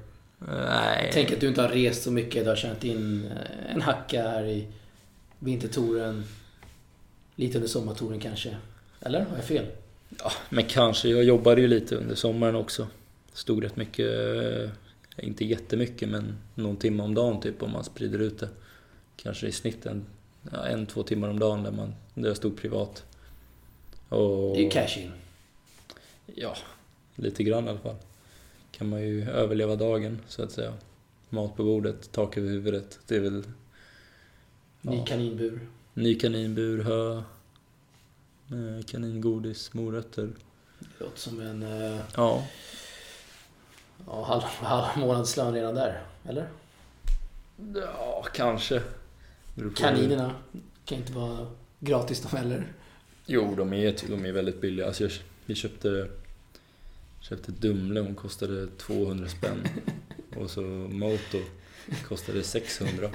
Nej. 0.48 1.10
Tänk 1.12 1.32
att 1.32 1.40
du 1.40 1.48
inte 1.48 1.62
har 1.62 1.68
rest 1.68 2.02
så 2.02 2.10
mycket. 2.10 2.44
Du 2.44 2.48
har 2.48 2.56
tjänat 2.56 2.84
in 2.84 3.26
eh, 3.26 3.74
en 3.74 3.82
hacka 3.82 4.22
här 4.22 4.44
i 4.44 4.66
vintertouren. 5.38 6.24
Lite 7.34 7.58
under 7.58 7.68
sommartouren 7.68 8.20
kanske. 8.20 8.56
Eller? 9.00 9.20
Har 9.20 9.36
jag 9.36 9.44
fel? 9.44 9.66
Ja, 10.18 10.32
men 10.48 10.64
kanske. 10.64 11.08
Jag 11.08 11.24
jobbade 11.24 11.60
ju 11.60 11.66
lite 11.66 11.96
under 11.96 12.14
sommaren 12.14 12.54
också. 12.54 12.86
Stod 13.32 13.64
rätt 13.64 13.76
mycket, 13.76 14.06
eh, 14.06 14.70
inte 15.16 15.44
jättemycket, 15.44 16.08
men 16.08 16.38
någon 16.54 16.76
timme 16.76 17.02
om 17.02 17.14
dagen 17.14 17.40
typ 17.40 17.62
om 17.62 17.70
man 17.70 17.84
sprider 17.84 18.18
ut 18.18 18.38
det. 18.38 18.48
Kanske 19.16 19.46
i 19.46 19.52
snitt 19.52 19.86
en, 19.86 20.04
ja, 20.52 20.66
en 20.66 20.86
två 20.86 21.02
timmar 21.02 21.28
om 21.28 21.38
dagen 21.38 21.62
där, 21.62 21.70
man, 21.70 21.94
där 22.14 22.28
jag 22.28 22.36
stod 22.36 22.56
privat. 22.56 23.04
Och, 24.08 24.56
Det 24.56 24.60
är 24.60 24.64
ju 24.64 24.70
cash 24.70 24.98
in. 24.98 25.12
Ja, 26.34 26.56
lite 27.16 27.42
grann 27.42 27.66
i 27.66 27.68
alla 27.68 27.78
fall. 27.78 27.96
Kan 28.80 28.88
man 28.88 29.00
ju 29.00 29.30
överleva 29.30 29.76
dagen, 29.76 30.18
så 30.28 30.42
att 30.42 30.52
säga. 30.52 30.72
Mat 31.28 31.56
på 31.56 31.64
bordet, 31.64 32.12
tak 32.12 32.36
över 32.36 32.48
huvudet. 32.48 32.98
Det 33.06 33.16
är 33.16 33.20
väl 33.20 33.44
Ny 34.82 34.96
Ja. 34.96 35.04
kaninbur. 35.04 35.60
ny 35.94 36.14
kaninbur, 36.14 36.82
hö, 36.84 37.16
eh, 37.16 38.84
kaningodis, 38.86 39.74
morötter. 39.74 40.28
Det 40.78 40.86
låter 41.04 41.18
som 41.18 41.40
en 41.40 41.62
eh, 41.62 42.00
Ja, 42.16 42.46
ja, 44.06 44.24
halv, 44.24 44.42
halv 44.42 44.98
månadslön 45.06 45.54
redan 45.54 45.74
där. 45.74 46.02
Eller? 46.28 46.48
ja 47.74 48.26
kanske. 48.34 48.82
Kaninerna 49.76 50.34
kan 50.84 50.98
inte 50.98 51.12
vara 51.12 51.46
gratis 51.80 52.20
de 52.22 52.36
heller. 52.36 52.72
Jo, 53.26 53.54
de 53.56 53.72
är, 53.72 53.96
de 54.08 54.26
är 54.26 54.32
väldigt 54.32 54.60
billiga. 54.60 54.86
Alltså 54.86 55.02
jag, 55.04 55.12
vi 55.46 55.54
köpte, 55.54 56.08
köpte 57.20 57.52
Dumle, 57.52 58.00
hon 58.00 58.14
kostade 58.14 58.66
200 58.66 59.28
spänn. 59.28 59.68
Och 60.36 60.50
så 60.50 60.60
Moto 60.90 61.38
kostade 62.08 62.42
600. 62.42 63.10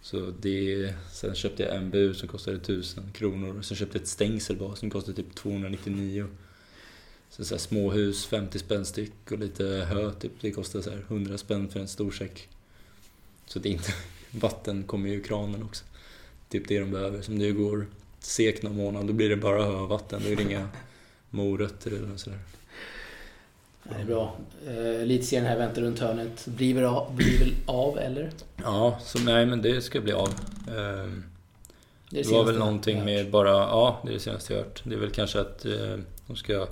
Så 0.00 0.32
det, 0.40 0.94
sen 1.12 1.34
köpte 1.34 1.62
jag 1.62 1.76
en 1.76 1.90
bur 1.90 2.12
som 2.12 2.28
kostade 2.28 2.56
1000 2.56 3.12
kronor. 3.12 3.62
Sen 3.62 3.76
köpte 3.76 3.98
jag 3.98 4.02
ett 4.02 4.08
stängsel 4.08 4.56
bara 4.56 4.76
som 4.76 4.90
kostade 4.90 5.16
typ 5.16 5.34
299. 5.34 6.26
Så, 7.30 7.44
så 7.44 7.54
här, 7.54 7.58
småhus, 7.58 8.26
50 8.26 8.58
spänn 8.58 8.84
styck 8.84 9.12
och 9.30 9.38
lite 9.38 9.64
hö, 9.64 10.12
typ, 10.12 10.32
det 10.40 10.50
kostar 10.50 10.80
så 10.80 10.90
här 10.90 11.04
100 11.08 11.38
spänn 11.38 11.68
för 11.68 11.80
en 11.80 11.88
stor 11.88 12.10
säck. 12.10 12.48
Så 13.46 13.58
det 13.58 13.68
är 13.68 13.72
inte, 13.72 13.92
vatten 14.30 14.82
kommer 14.82 15.08
ju 15.08 15.14
ur 15.14 15.22
kranen 15.22 15.62
också. 15.62 15.84
Typ 16.48 16.68
det 16.68 16.80
de 16.80 16.90
behöver. 16.90 17.22
Som 17.22 17.38
det 17.38 17.52
går 17.52 17.86
sekt 18.18 18.62
någon 18.62 18.76
månad, 18.76 19.06
då 19.06 19.12
blir 19.12 19.28
det 19.28 19.36
bara 19.36 19.64
hö 19.64 19.72
och 19.72 19.88
vatten. 19.88 20.22
Då 20.24 20.30
är 20.30 20.36
det 20.36 20.42
inga 20.42 20.68
morötter 21.30 21.90
eller 21.90 22.16
sådär. 22.16 22.38
Ja, 23.84 23.90
det 23.96 24.02
är 24.02 24.06
bra. 24.06 24.36
Eh, 24.66 25.02
Elitserien 25.02 25.46
här 25.46 25.58
väntar 25.58 25.82
runt 25.82 25.98
hörnet. 25.98 26.46
Blir 26.46 26.74
väl 26.74 26.84
av, 26.84 27.14
blir 27.16 27.38
väl 27.38 27.54
av 27.66 27.98
eller? 27.98 28.30
Ja, 28.56 28.98
så 29.02 29.18
nej 29.18 29.46
men 29.46 29.62
det 29.62 29.82
ska 29.82 30.00
bli 30.00 30.12
av. 30.12 30.28
Ehm, 30.68 31.24
Det, 32.10 32.22
Det 32.22 32.28
var 32.32 32.44
väl 32.44 32.58
någonting 32.58 33.04
med 33.04 33.30
bara, 33.30 33.50
ja 33.50 34.00
det 34.02 34.08
är 34.08 34.12
det 34.12 34.20
senaste 34.20 34.52
jag 34.52 34.60
hört. 34.60 34.82
Det 34.84 34.94
är 34.94 34.98
väl 34.98 35.10
kanske 35.10 35.40
att 35.40 35.64
eh, 35.64 35.96
de 36.26 36.36
ska 36.36 36.66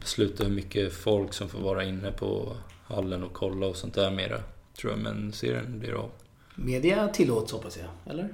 besluta 0.00 0.44
hur 0.44 0.50
mycket 0.50 0.92
folk 0.92 1.32
som 1.32 1.48
får 1.48 1.58
vara 1.60 1.84
inne 1.84 2.12
på 2.12 2.56
hallen 2.86 3.24
och 3.24 3.32
kolla 3.32 3.66
och 3.66 3.76
sånt 3.76 3.94
där 3.94 4.10
mera. 4.10 4.40
Tror 4.78 4.92
jag, 4.92 5.00
men 5.00 5.32
serien 5.32 5.78
blir 5.78 5.92
av. 5.92 6.10
Media 6.54 7.08
tillåts 7.08 7.52
hoppas 7.52 7.76
jag, 7.78 8.12
eller? 8.12 8.28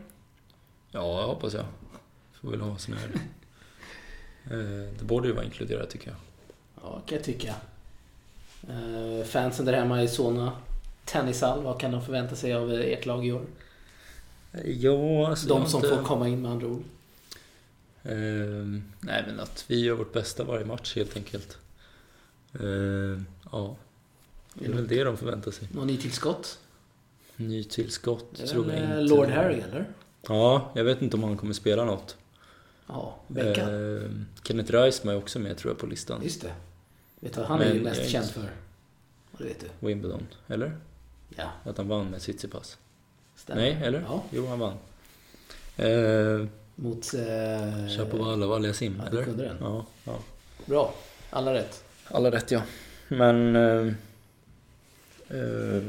Ja, 0.90 1.20
jag 1.20 1.26
hoppas 1.26 1.54
jag. 1.54 1.64
Får 2.40 2.50
väl 2.50 2.60
ha 2.60 2.78
sån 2.78 2.94
här... 2.94 3.10
Eh, 4.50 4.92
det 4.98 5.04
borde 5.04 5.28
ju 5.28 5.34
vara 5.34 5.44
inkluderat 5.44 5.90
tycker 5.90 6.08
jag. 6.08 6.16
Ja, 6.82 7.02
kan 7.06 7.16
jag 7.16 7.24
tycka. 7.24 7.54
Eh, 8.68 9.24
fansen 9.26 9.66
där 9.66 9.72
hemma 9.72 10.02
i 10.02 10.08
Solna 10.08 10.52
Tennishall, 11.04 11.62
vad 11.62 11.80
kan 11.80 11.90
de 11.92 12.02
förvänta 12.04 12.36
sig 12.36 12.54
av 12.54 12.72
eh, 12.72 12.80
ert 12.92 13.06
lag 13.06 13.26
i 13.26 13.32
år? 13.32 13.42
Ja, 14.64 15.28
alltså 15.28 15.48
De 15.48 15.66
som 15.66 15.84
inte- 15.84 15.96
får 15.96 16.04
komma 16.04 16.28
in 16.28 16.42
med 16.42 16.50
andra 16.50 16.66
ord. 16.66 16.82
Ehm, 18.02 18.82
nej 19.00 19.24
men 19.26 19.40
att 19.40 19.64
vi 19.68 19.80
gör 19.84 19.94
vårt 19.94 20.12
bästa 20.12 20.44
varje 20.44 20.64
match 20.64 20.96
helt 20.96 21.16
enkelt. 21.16 21.58
Ehm, 22.60 23.26
ja, 23.52 23.76
det 24.54 24.66
är 24.66 24.72
väl 24.72 24.88
det 24.88 25.04
de 25.04 25.16
förväntar 25.16 25.50
sig. 25.50 25.68
Någon 25.72 25.86
nytillskott? 25.86 26.58
Nytillskott 27.36 28.46
tror 28.46 28.66
jag 28.72 28.76
eh, 28.76 28.84
inte. 28.84 29.00
Lord 29.00 29.28
Harry 29.28 29.60
eller? 29.60 29.88
Ja, 30.28 30.72
jag 30.74 30.84
vet 30.84 31.02
inte 31.02 31.16
om 31.16 31.22
han 31.22 31.36
kommer 31.36 31.52
spela 31.54 31.84
något. 31.84 32.16
Ja. 32.86 33.16
Eh, 33.36 34.10
Kenneth 34.42 34.72
Reisman 34.72 35.14
är 35.14 35.18
också 35.18 35.38
med 35.38 35.56
tror 35.56 35.70
jag 35.72 35.78
på 35.78 35.86
listan. 35.86 36.20
Just 36.22 36.42
det. 36.42 36.52
Vet 37.20 37.32
du 37.34 37.40
vad 37.40 37.48
han 37.48 37.60
är 37.60 37.64
Men 37.66 37.74
ju 37.76 37.82
mest 37.82 38.00
är 38.00 38.08
känd 38.08 38.26
för? 38.30 38.50
Det 39.38 39.44
vet 39.44 39.60
du. 39.60 39.86
Wimbledon, 39.86 40.26
eller? 40.48 40.76
Ja, 41.36 41.50
Att 41.64 41.78
han 41.78 41.88
vann 41.88 42.10
med 42.10 42.20
Tsitsipas. 42.20 42.78
stämmer. 43.36 43.62
Nej, 43.62 43.78
eller? 43.82 44.00
Ja, 44.00 44.22
Jo, 44.30 44.46
han 44.46 44.58
vann. 44.58 44.74
Eh, 45.76 46.46
mot... 46.74 47.14
Eh, 47.14 47.88
Chapovalov 47.96 48.62
du 48.62 48.68
eller? 48.68 49.24
kunde 49.24 49.44
den. 49.44 49.56
Ja, 49.60 49.86
ja. 50.04 50.18
Bra. 50.66 50.94
Alla 51.30 51.54
rätt. 51.54 51.84
Alla 52.08 52.30
rätt 52.30 52.50
ja. 52.50 52.62
Men... 53.08 53.56
Eh, 53.56 53.86
eh, 55.28 55.82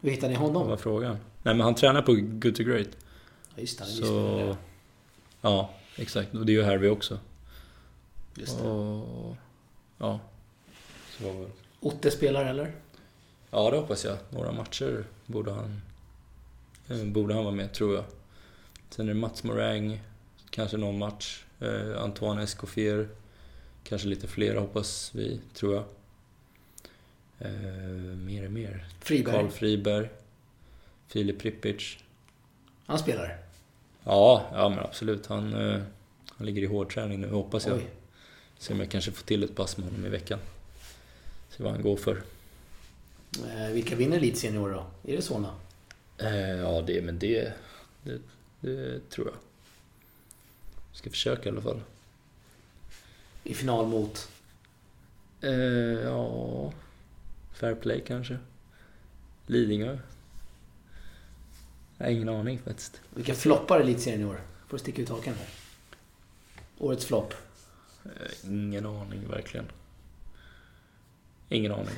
Hur 0.00 0.10
hittade 0.10 0.28
ni 0.32 0.38
vad 0.38 0.46
honom? 0.48 0.68
var 0.68 0.76
frågan? 0.76 1.16
Nej 1.42 1.54
men 1.54 1.60
han 1.60 1.74
tränar 1.74 2.02
på 2.02 2.12
Good 2.14 2.56
to 2.56 2.62
Great. 2.62 2.88
Ja, 3.54 3.60
just 3.60 3.78
det, 3.78 3.84
han 3.84 3.92
är 3.92 3.96
Så... 3.96 4.02
nyspelare. 4.28 4.56
Ja, 5.40 5.70
exakt. 5.96 6.34
Och 6.34 6.46
det 6.46 6.52
gör 6.52 6.64
Harvey 6.64 6.88
också. 6.90 7.18
Just 8.34 8.58
det. 8.58 8.64
Och, 8.68 9.36
ja. 9.98 10.20
Väl... 11.18 11.46
Otte 11.80 12.10
spelar 12.10 12.44
eller? 12.44 12.72
Ja, 13.50 13.70
det 13.70 13.76
hoppas 13.76 14.04
jag. 14.04 14.16
Några 14.30 14.52
matcher 14.52 15.04
borde 15.26 15.52
han, 15.52 15.80
eh, 16.88 17.04
borde 17.04 17.34
han 17.34 17.44
vara 17.44 17.54
med, 17.54 17.72
tror 17.72 17.94
jag. 17.94 18.04
Sen 18.90 19.08
är 19.08 19.14
det 19.14 19.20
Mats 19.20 19.44
Morang, 19.44 20.00
kanske 20.50 20.76
någon 20.76 20.98
match. 20.98 21.44
Eh, 21.60 22.02
Antoine 22.02 22.38
Escoffier, 22.38 23.08
kanske 23.84 24.08
lite 24.08 24.26
fler 24.28 24.56
hoppas 24.56 25.10
vi, 25.14 25.40
tror 25.54 25.74
jag. 25.74 25.84
Eh, 27.38 27.52
mer 28.16 28.44
och 28.44 28.52
mer. 28.52 28.86
Friberg. 29.00 29.34
Karl 29.34 29.48
Friberg, 29.48 30.08
Filip 31.06 31.38
Pripic. 31.38 31.96
Han 32.86 32.98
spelar. 32.98 33.38
Ja, 34.04 34.46
ja 34.52 34.68
men 34.68 34.78
absolut. 34.78 35.26
Han, 35.26 35.54
eh, 35.54 35.82
han 36.36 36.46
ligger 36.46 36.62
i 36.62 36.66
hårdträning 36.66 37.20
nu, 37.20 37.30
hoppas 37.30 37.66
jag. 37.66 37.76
Oj. 37.76 37.86
Se 38.58 38.72
om 38.72 38.80
jag 38.80 38.90
kanske 38.90 39.12
får 39.12 39.26
till 39.26 39.44
ett 39.44 39.56
pass 39.56 39.76
med 39.76 39.86
honom 39.86 40.06
i 40.06 40.08
veckan. 40.08 40.38
Se 41.58 41.64
vad 41.64 41.72
han 41.72 41.82
går 41.82 41.96
för. 41.96 42.22
Eh, 43.46 43.72
vilka 43.72 43.96
vinner 43.96 44.16
elitserien 44.16 44.56
i 44.56 44.58
år 44.58 44.70
då? 44.70 45.10
Är 45.12 45.16
det 45.16 45.22
Solna? 45.22 45.54
Eh, 46.18 46.50
ja, 46.50 46.82
det, 46.86 47.02
men 47.02 47.18
det, 47.18 47.52
det, 48.02 48.20
det 48.60 49.10
tror 49.10 49.26
jag. 49.26 49.36
Ska 50.92 51.10
försöka 51.10 51.48
i 51.48 51.52
alla 51.52 51.60
fall. 51.60 51.80
I 53.44 53.54
final 53.54 53.86
mot? 53.86 54.28
Eh, 55.40 55.52
ja, 55.52 56.72
fair 57.52 57.74
play 57.74 58.02
kanske. 58.06 58.38
Lidingö. 59.46 59.98
Jag 61.98 62.06
har 62.06 62.12
ingen 62.12 62.28
aning 62.28 62.58
faktiskt. 62.58 63.00
Vilka 63.14 63.34
floppar 63.34 63.80
elitserien 63.80 64.20
i 64.20 64.24
år? 64.24 64.40
Får 64.68 64.76
du 64.76 64.80
sticka 64.80 65.02
ut 65.02 65.08
hakan 65.08 65.34
här. 65.34 65.48
Årets 66.78 67.04
flopp. 67.04 67.34
Eh, 68.04 68.50
ingen 68.50 68.86
aning 68.86 69.28
verkligen. 69.28 69.66
Ingen 71.48 71.72
aning. 71.72 71.88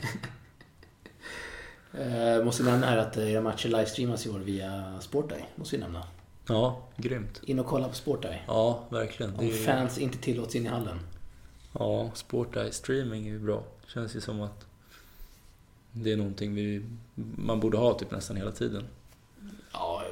Eh, 1.98 2.44
måste 2.44 2.62
nämna 2.62 2.86
här 2.86 2.96
att 2.96 3.16
era 3.16 3.40
matcher 3.40 3.68
livestreamas 3.68 4.26
i 4.26 4.30
år 4.30 4.38
via 4.38 5.00
Sporteye. 5.00 5.44
Måste 5.56 5.76
vi 5.76 5.82
nämna. 5.82 6.06
Ja, 6.48 6.82
grymt. 6.96 7.40
In 7.44 7.58
och 7.58 7.66
kolla 7.66 7.88
på 7.88 7.94
Sporteye. 7.94 8.38
Ja, 8.46 8.84
verkligen. 8.90 9.34
Om 9.34 9.46
Det 9.46 9.52
är, 9.52 9.64
fans 9.64 9.98
inte 9.98 10.18
tillåts 10.18 10.54
in 10.54 10.66
i 10.66 10.68
hallen. 10.68 10.98
ja, 11.72 12.10
Sporteye 12.14 12.72
streaming 12.72 13.26
är 13.26 13.30
ju 13.30 13.38
bra. 13.38 13.64
Känns 13.86 14.16
ju 14.16 14.20
som 14.20 14.40
att 14.40 14.66
det 15.92 16.12
är 16.12 16.16
någonting 16.16 16.54
vi, 16.54 16.84
man 17.36 17.60
borde 17.60 17.78
ha 17.78 17.98
typ 17.98 18.10
nästan 18.10 18.36
hela 18.36 18.52
tiden. 18.52 18.84
Ja, 19.72 20.02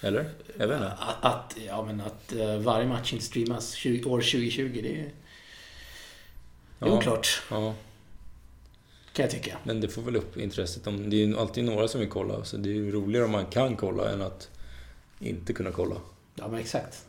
Eller? 0.00 0.30
Jag 0.58 0.68
vet 0.68 0.76
inte. 0.76 0.92
att, 0.92 1.24
att, 1.24 1.56
ja, 1.66 1.82
men 1.84 2.00
att 2.00 2.32
eh, 2.32 2.58
varje 2.58 2.86
match 2.88 3.12
inte 3.12 3.24
streamas 3.24 3.72
20, 3.72 4.10
år 4.10 4.20
2020, 4.20 4.70
det 4.82 4.90
är, 4.90 4.94
det 6.78 6.86
är 6.86 6.88
Ja. 6.90 6.96
oklart. 6.98 7.42
Ja, 7.50 7.74
Kan 9.18 9.24
jag 9.24 9.30
tycka. 9.30 9.58
men 9.64 9.80
det 9.80 9.88
får 9.88 10.02
väl 10.02 10.16
upp 10.16 10.36
intresset. 10.36 10.84
Det 10.84 10.90
är 10.90 11.26
ju 11.26 11.38
alltid 11.38 11.64
några 11.64 11.88
som 11.88 12.00
vill 12.00 12.08
kolla, 12.08 12.44
så 12.44 12.56
det 12.56 12.68
är 12.68 12.72
ju 12.72 12.92
roligare 12.92 13.24
om 13.24 13.30
man 13.30 13.46
kan 13.46 13.76
kolla 13.76 14.12
än 14.12 14.22
att 14.22 14.50
inte 15.18 15.52
kunna 15.52 15.70
kolla. 15.70 15.96
Ja, 16.34 16.48
men 16.48 16.60
exakt. 16.60 17.06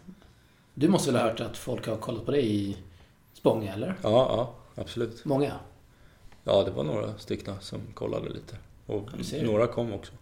Du 0.74 0.88
måste 0.88 1.12
väl 1.12 1.22
ha 1.22 1.30
hört 1.30 1.40
att 1.40 1.58
folk 1.58 1.88
har 1.88 1.98
kollat 1.98 2.26
på 2.26 2.32
dig 2.32 2.56
i 2.56 2.78
Spånga, 3.34 3.74
eller? 3.74 3.96
Ja, 4.04 4.10
ja, 4.12 4.56
absolut. 4.82 5.26
Många? 5.26 5.54
Ja, 6.44 6.64
det 6.64 6.72
var 6.72 6.84
några 6.84 7.18
stycken 7.18 7.56
som 7.62 7.80
kollade 7.94 8.30
lite. 8.30 8.56
Och 8.86 9.10
Ja, 9.32 9.44
några 9.44 9.68
kom 9.68 9.94
också. 9.94 10.14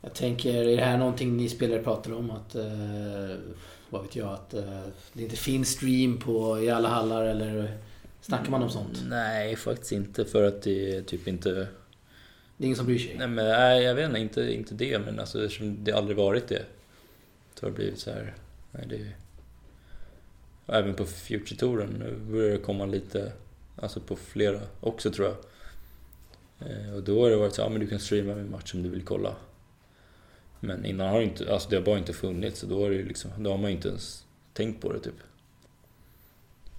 Jag 0.00 0.14
tänker, 0.14 0.54
är 0.54 0.76
det 0.76 0.84
här 0.84 0.98
någonting 0.98 1.36
ni 1.36 1.48
spelare 1.48 1.82
pratar 1.82 2.12
om? 2.12 2.30
Att, 2.30 2.54
eh, 2.54 3.36
vad 3.90 4.02
vet 4.02 4.16
jag, 4.16 4.28
att 4.28 4.54
eh, 4.54 4.82
det 5.12 5.22
inte 5.22 5.36
finns 5.36 5.68
stream 5.68 6.18
på, 6.18 6.62
i 6.62 6.70
alla 6.70 6.88
hallar 6.88 7.24
eller 7.24 7.78
snackar 8.20 8.50
man 8.50 8.62
om 8.62 8.70
sånt? 8.70 9.02
Nej, 9.08 9.56
faktiskt 9.56 9.92
inte. 9.92 10.24
För 10.24 10.42
att 10.42 10.62
det 10.62 10.96
är 10.96 11.02
typ 11.02 11.28
inte... 11.28 11.50
Det 12.56 12.64
är 12.64 12.66
ingen 12.66 12.76
som 12.76 12.86
bryr 12.86 12.98
sig? 12.98 13.14
Nej, 13.18 13.28
men 13.28 13.48
nej, 13.48 13.82
jag 13.82 13.94
vet 13.94 14.08
inte, 14.08 14.20
inte, 14.20 14.54
inte 14.54 14.74
det. 14.74 14.98
Men 14.98 15.20
alltså, 15.20 15.44
eftersom 15.44 15.84
det 15.84 15.92
aldrig 15.92 16.16
varit 16.16 16.48
det. 16.48 16.62
Så 17.54 17.66
har 17.66 17.70
det 17.70 17.76
blivit 17.76 17.98
så 17.98 18.10
här... 18.10 18.34
Nej, 18.72 18.86
det... 18.88 19.12
Och 20.66 20.74
även 20.74 20.94
på 20.94 21.04
Future-touren 21.04 21.88
nu 21.98 22.16
börjar 22.32 22.52
det 22.52 22.58
komma 22.58 22.86
lite... 22.86 23.32
Alltså 23.76 24.00
på 24.00 24.16
flera 24.16 24.60
också 24.80 25.10
tror 25.10 25.26
jag. 25.28 25.36
Eh, 26.70 26.94
Och 26.94 27.02
då 27.02 27.22
har 27.22 27.30
det 27.30 27.36
varit 27.36 27.54
så 27.54 27.60
ja 27.60 27.68
men 27.68 27.80
du 27.80 27.86
kan 27.86 27.98
streama 27.98 28.32
en 28.32 28.50
match 28.50 28.74
om 28.74 28.82
du 28.82 28.88
vill 28.88 29.04
kolla. 29.04 29.36
Men 30.60 30.84
innan 30.84 31.08
har 31.08 31.18
det 31.18 31.24
inte, 31.24 31.52
alltså 31.52 31.70
det 31.70 31.76
har 31.76 31.82
bara 31.82 31.98
inte 31.98 32.12
funnits. 32.12 32.60
Så 32.60 32.66
då 32.66 32.82
har, 32.82 32.90
det 32.90 33.02
liksom, 33.02 33.30
då 33.38 33.50
har 33.50 33.58
man 33.58 33.70
ju 33.70 33.76
inte 33.76 33.88
ens 33.88 34.24
tänkt 34.52 34.82
på 34.82 34.92
det 34.92 35.00
typ. 35.00 35.20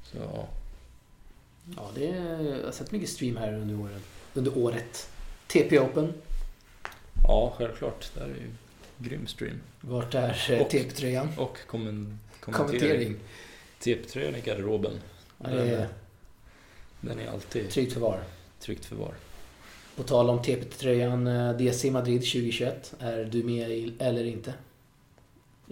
Så 0.03 0.17
ja. 0.17 0.49
Ja, 1.75 1.91
det 1.95 2.07
är, 2.07 2.41
jag 2.57 2.65
har 2.65 2.71
sett 2.71 2.91
mycket 2.91 3.09
stream 3.09 3.37
här 3.37 3.53
under, 3.53 3.79
åren, 3.79 4.01
under 4.33 4.57
året. 4.57 5.09
TP 5.47 5.79
Open. 5.79 6.13
Ja, 7.23 7.53
självklart. 7.57 8.11
Det 8.13 8.19
här 8.19 8.27
är 8.27 8.33
ju 8.33 8.49
grym 8.97 9.27
stream. 9.27 9.61
Vart 9.81 10.15
är 10.15 10.51
eh, 10.51 10.67
TP-tröjan? 10.67 11.29
Och 11.37 11.57
kommen, 11.67 12.19
kommentering. 12.39 12.79
Kommentering. 12.79 13.15
TP-tröjan 13.79 14.35
i 14.35 14.41
garderoben. 14.41 14.93
Ja, 15.43 15.49
det 15.49 15.69
är 15.69 15.87
Den 17.01 17.19
är 17.19 17.27
alltid 17.27 17.69
tryggt 17.69 17.93
förvar. 17.93 18.23
tryggt 18.59 18.85
förvar. 18.85 19.13
På 19.95 20.03
tal 20.03 20.29
om 20.29 20.41
TP-tröjan, 20.41 21.27
eh, 21.27 21.57
DC 21.57 21.91
Madrid 21.91 22.21
2021. 22.21 22.93
Är 22.99 23.23
du 23.25 23.43
med 23.43 23.71
i, 23.71 23.93
eller 23.99 24.23
inte? 24.25 24.53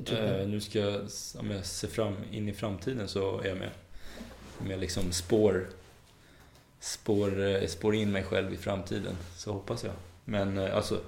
Eh, 0.05 0.47
nu 0.47 0.61
ska 0.61 0.79
jag, 0.79 1.01
om 1.39 1.51
jag 1.51 1.65
ser 1.65 1.87
fram 1.87 2.15
in 2.31 2.49
i 2.49 2.53
framtiden 2.53 3.07
så 3.07 3.41
är 3.41 3.47
jag 3.47 3.57
med. 3.57 3.69
Om 4.59 4.71
jag 4.71 4.79
liksom 4.79 5.11
spår, 5.11 5.67
spår, 6.79 7.45
eh, 7.45 7.67
spår 7.67 7.95
in 7.95 8.11
mig 8.11 8.23
själv 8.23 8.53
i 8.53 8.57
framtiden 8.57 9.15
så 9.35 9.51
hoppas 9.53 9.83
jag. 9.83 9.93
Men 10.25 10.57
eh, 10.57 10.75
alltså, 10.75 11.01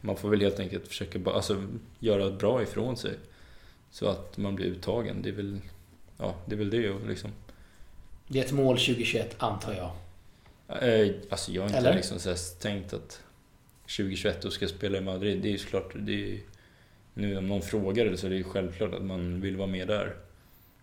man 0.00 0.16
får 0.16 0.30
väl 0.30 0.40
helt 0.40 0.60
enkelt 0.60 0.88
försöka 0.88 1.18
bara, 1.18 1.34
alltså, 1.34 1.64
göra 1.98 2.30
bra 2.30 2.62
ifrån 2.62 2.96
sig. 2.96 3.14
Så 3.90 4.08
att 4.08 4.36
man 4.36 4.54
blir 4.54 4.66
uttagen. 4.66 5.22
Det 5.22 5.28
är 5.28 5.32
väl, 5.32 5.60
ja, 6.18 6.34
det 6.46 6.54
är 6.54 6.58
väl 6.58 6.70
det 6.70 6.94
liksom. 7.08 7.30
Det 8.28 8.38
är 8.38 8.44
ett 8.44 8.52
mål 8.52 8.76
2021, 8.76 9.34
antar 9.38 9.72
jag. 9.74 9.90
Eh, 10.82 11.14
Alltså 11.30 11.52
jag 11.52 11.62
har 11.62 11.68
inte 11.68 11.78
Eller? 11.78 11.94
liksom 11.94 12.18
så 12.18 12.34
tänkt 12.60 12.92
att 12.92 13.22
2021 13.82 14.42
då 14.42 14.50
ska 14.50 14.64
jag 14.64 14.70
spela 14.70 14.98
i 14.98 15.00
Madrid. 15.00 15.42
Det 15.42 15.48
är 15.48 15.52
ju 15.52 15.58
såklart, 15.58 15.92
det 15.94 16.32
är, 16.34 16.40
nu 17.14 17.36
om 17.36 17.48
någon 17.48 17.62
frågar 17.62 18.04
det 18.04 18.16
så 18.16 18.26
är 18.26 18.30
det 18.30 18.36
ju 18.36 18.44
självklart 18.44 18.94
att 18.94 19.02
man 19.02 19.40
vill 19.40 19.56
vara 19.56 19.68
med 19.68 19.88
där. 19.88 20.16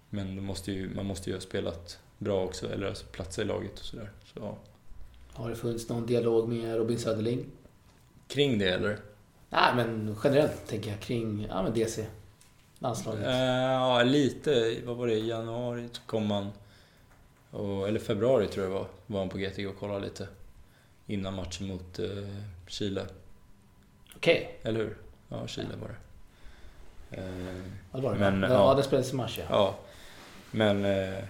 Men 0.10 0.44
måste 0.44 0.72
ju, 0.72 0.90
man 0.96 1.06
måste 1.06 1.30
ju 1.30 1.36
ha 1.36 1.42
spelat 1.42 2.00
bra 2.18 2.44
också, 2.44 2.74
eller 2.74 2.88
alltså 2.88 3.06
platsa 3.06 3.42
i 3.42 3.46
laget 3.46 3.80
och 3.80 3.86
sådär. 3.86 4.12
Så, 4.34 4.40
ja. 4.40 4.58
Har 5.34 5.50
det 5.50 5.56
funnits 5.56 5.90
någon 5.90 6.06
dialog 6.06 6.50
med 6.50 6.78
Robin 6.78 7.00
Söderling? 7.00 7.46
Kring 8.28 8.60
det 8.60 8.70
eller? 8.70 9.00
Nej, 9.50 9.76
men 9.76 10.16
generellt 10.24 10.68
tänker 10.68 10.90
jag 10.90 11.00
kring 11.00 11.48
ja, 11.50 11.64
men 11.64 11.74
DC. 11.74 12.06
Landslaget. 12.80 13.26
Eh, 13.26 13.36
ja, 13.36 14.04
lite. 14.04 14.82
Vad 14.86 14.98
var 14.98 15.08
det? 15.08 15.14
I 15.14 15.28
januari 15.28 15.90
kom 16.06 16.28
man, 16.28 16.52
och, 17.52 17.88
eller 17.88 18.00
februari 18.00 18.48
tror 18.48 18.66
jag 18.66 18.74
var, 18.74 18.88
var 19.08 19.20
han 19.20 19.30
på 19.30 19.38
GTG 19.38 19.68
och 19.68 19.80
kollade 19.80 20.00
lite. 20.00 20.28
Innan 21.08 21.34
matchen 21.34 21.68
mot 21.68 22.00
eh, 22.00 22.08
Chile. 22.68 23.06
Okej, 24.16 24.60
Eller 24.64 24.80
hur? 24.80 24.98
Ja, 25.30 25.48
Chile 25.48 25.76
var 25.82 25.88
det. 25.88 25.96
Eh, 27.22 27.58
ja, 27.92 27.98
det 27.98 28.02
var 28.02 28.14
det. 28.14 28.20
Men, 28.20 28.42
ja, 28.42 28.50
ja. 28.50 28.74
det 28.74 28.84
spelades 28.84 29.14
i 29.14 29.16
mars 29.16 29.38
ja. 29.38 29.46
Ja, 29.50 29.76
men... 30.52 30.86
eh, 30.86 31.24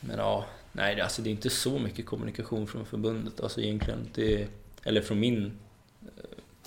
men 0.00 0.18
ja, 0.18 0.46
nej 0.72 1.00
alltså 1.00 1.22
det 1.22 1.28
är 1.28 1.32
inte 1.32 1.50
så 1.50 1.78
mycket 1.78 2.06
kommunikation 2.06 2.66
från 2.66 2.86
förbundet 2.86 3.40
alltså 3.40 3.60
egentligen. 3.60 4.08
Det, 4.14 4.48
eller 4.82 5.00
från 5.00 5.20
min... 5.20 5.52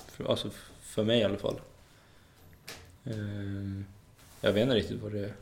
för- 0.08 0.24
Alltså 0.30 0.50
för 0.80 1.04
mig 1.04 1.20
i 1.20 1.24
alla 1.24 1.38
fall. 1.38 1.60
Eh, 3.04 3.82
jag 4.40 4.52
vet 4.52 4.62
inte 4.62 4.74
riktigt 4.74 5.00
vad 5.02 5.12
det, 5.12 5.32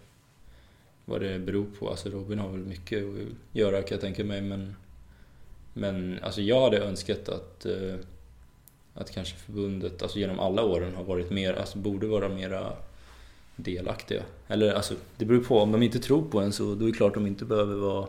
vad 1.05 1.21
det 1.21 1.39
beror 1.39 1.67
på. 1.79 1.91
Alltså 1.91 2.09
Robin 2.11 2.39
har 2.39 2.49
väl 2.49 2.61
mycket 2.61 3.05
att 3.05 3.57
göra 3.57 3.83
kan 3.83 3.91
jag 3.91 4.01
tänka 4.01 4.25
mig 4.25 4.41
men... 4.41 4.77
Men 5.75 6.19
alltså 6.23 6.41
jag 6.41 6.61
hade 6.63 6.79
önskat 6.79 7.29
att... 7.29 7.67
Eh, 7.67 7.95
att 8.95 9.11
kanske 9.11 9.37
förbundet, 9.37 10.03
alltså 10.03 10.19
genom 10.19 10.41
alla 10.41 10.63
åren 10.65 10.95
har 10.95 11.05
varit 11.05 11.31
mer, 11.31 11.55
alltså 11.55 11.79
borde 11.79 12.07
vara 12.07 12.29
mera 12.29 12.77
delaktiga. 13.63 14.23
Eller 14.49 14.73
alltså, 14.73 14.95
det 15.17 15.25
beror 15.25 15.45
på. 15.45 15.59
Om 15.59 15.73
de 15.73 15.83
inte 15.83 15.99
tror 15.99 16.23
på 16.23 16.41
en 16.41 16.53
så 16.53 16.75
då 16.75 16.85
är 16.85 16.91
det 16.91 16.97
klart 16.97 17.15
de 17.15 17.27
inte 17.27 17.45
behöver 17.45 17.75
vara 17.75 18.09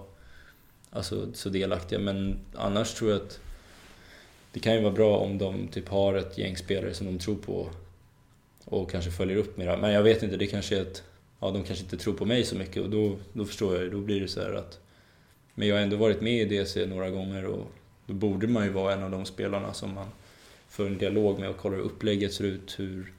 alltså, 0.89 1.28
så 1.34 1.49
delaktiga. 1.49 1.99
Men 1.99 2.39
annars 2.56 2.93
tror 2.93 3.12
jag 3.12 3.22
att 3.22 3.39
det 4.52 4.60
kan 4.60 4.74
ju 4.74 4.82
vara 4.82 4.93
bra 4.93 5.18
om 5.18 5.38
de 5.38 5.68
typ 5.68 5.89
har 5.89 6.16
ett 6.16 6.38
gäng 6.38 6.58
spelare 6.58 6.93
som 6.93 7.08
de 7.08 7.20
tror 7.20 7.36
på 7.36 7.70
och 8.66 8.91
kanske 8.91 9.12
följer 9.12 9.38
upp 9.38 9.58
mera. 9.58 9.78
Men 9.78 9.91
jag 9.91 10.04
vet 10.04 10.24
inte, 10.24 10.38
det 10.38 10.47
kanske 10.47 10.78
är 10.78 10.82
att 10.82 11.04
ja, 11.39 11.52
de 11.52 11.64
kanske 11.64 11.84
inte 11.84 11.97
tror 11.97 12.14
på 12.14 12.26
mig 12.26 12.43
så 12.43 12.56
mycket 12.56 12.84
och 12.84 12.89
då, 12.89 13.18
då 13.34 13.45
förstår 13.45 13.82
jag 13.82 13.91
Då 13.91 13.99
blir 13.99 14.22
det 14.22 14.28
så 14.28 14.41
att... 14.41 14.80
Men 15.54 15.68
jag 15.68 15.76
har 15.76 15.82
ändå 15.82 15.97
varit 15.97 16.22
med 16.22 16.41
i 16.41 16.58
DC 16.58 16.86
några 16.86 17.10
gånger 17.10 17.45
och 17.45 17.72
då 18.06 18.14
borde 18.14 18.47
man 18.47 18.64
ju 18.64 18.70
vara 18.70 18.93
en 18.93 19.04
av 19.04 19.12
de 19.12 19.26
spelarna 19.26 19.74
som 19.74 19.93
man 19.93 20.08
för 20.70 20.88
en 20.88 20.97
dialog 20.97 21.39
med 21.39 21.49
och 21.49 21.58
kollar 21.58 21.78
hur 21.78 21.84
upplägget 21.84 22.34
ser 22.34 22.43
ut, 22.43 22.80
hur, 22.80 23.14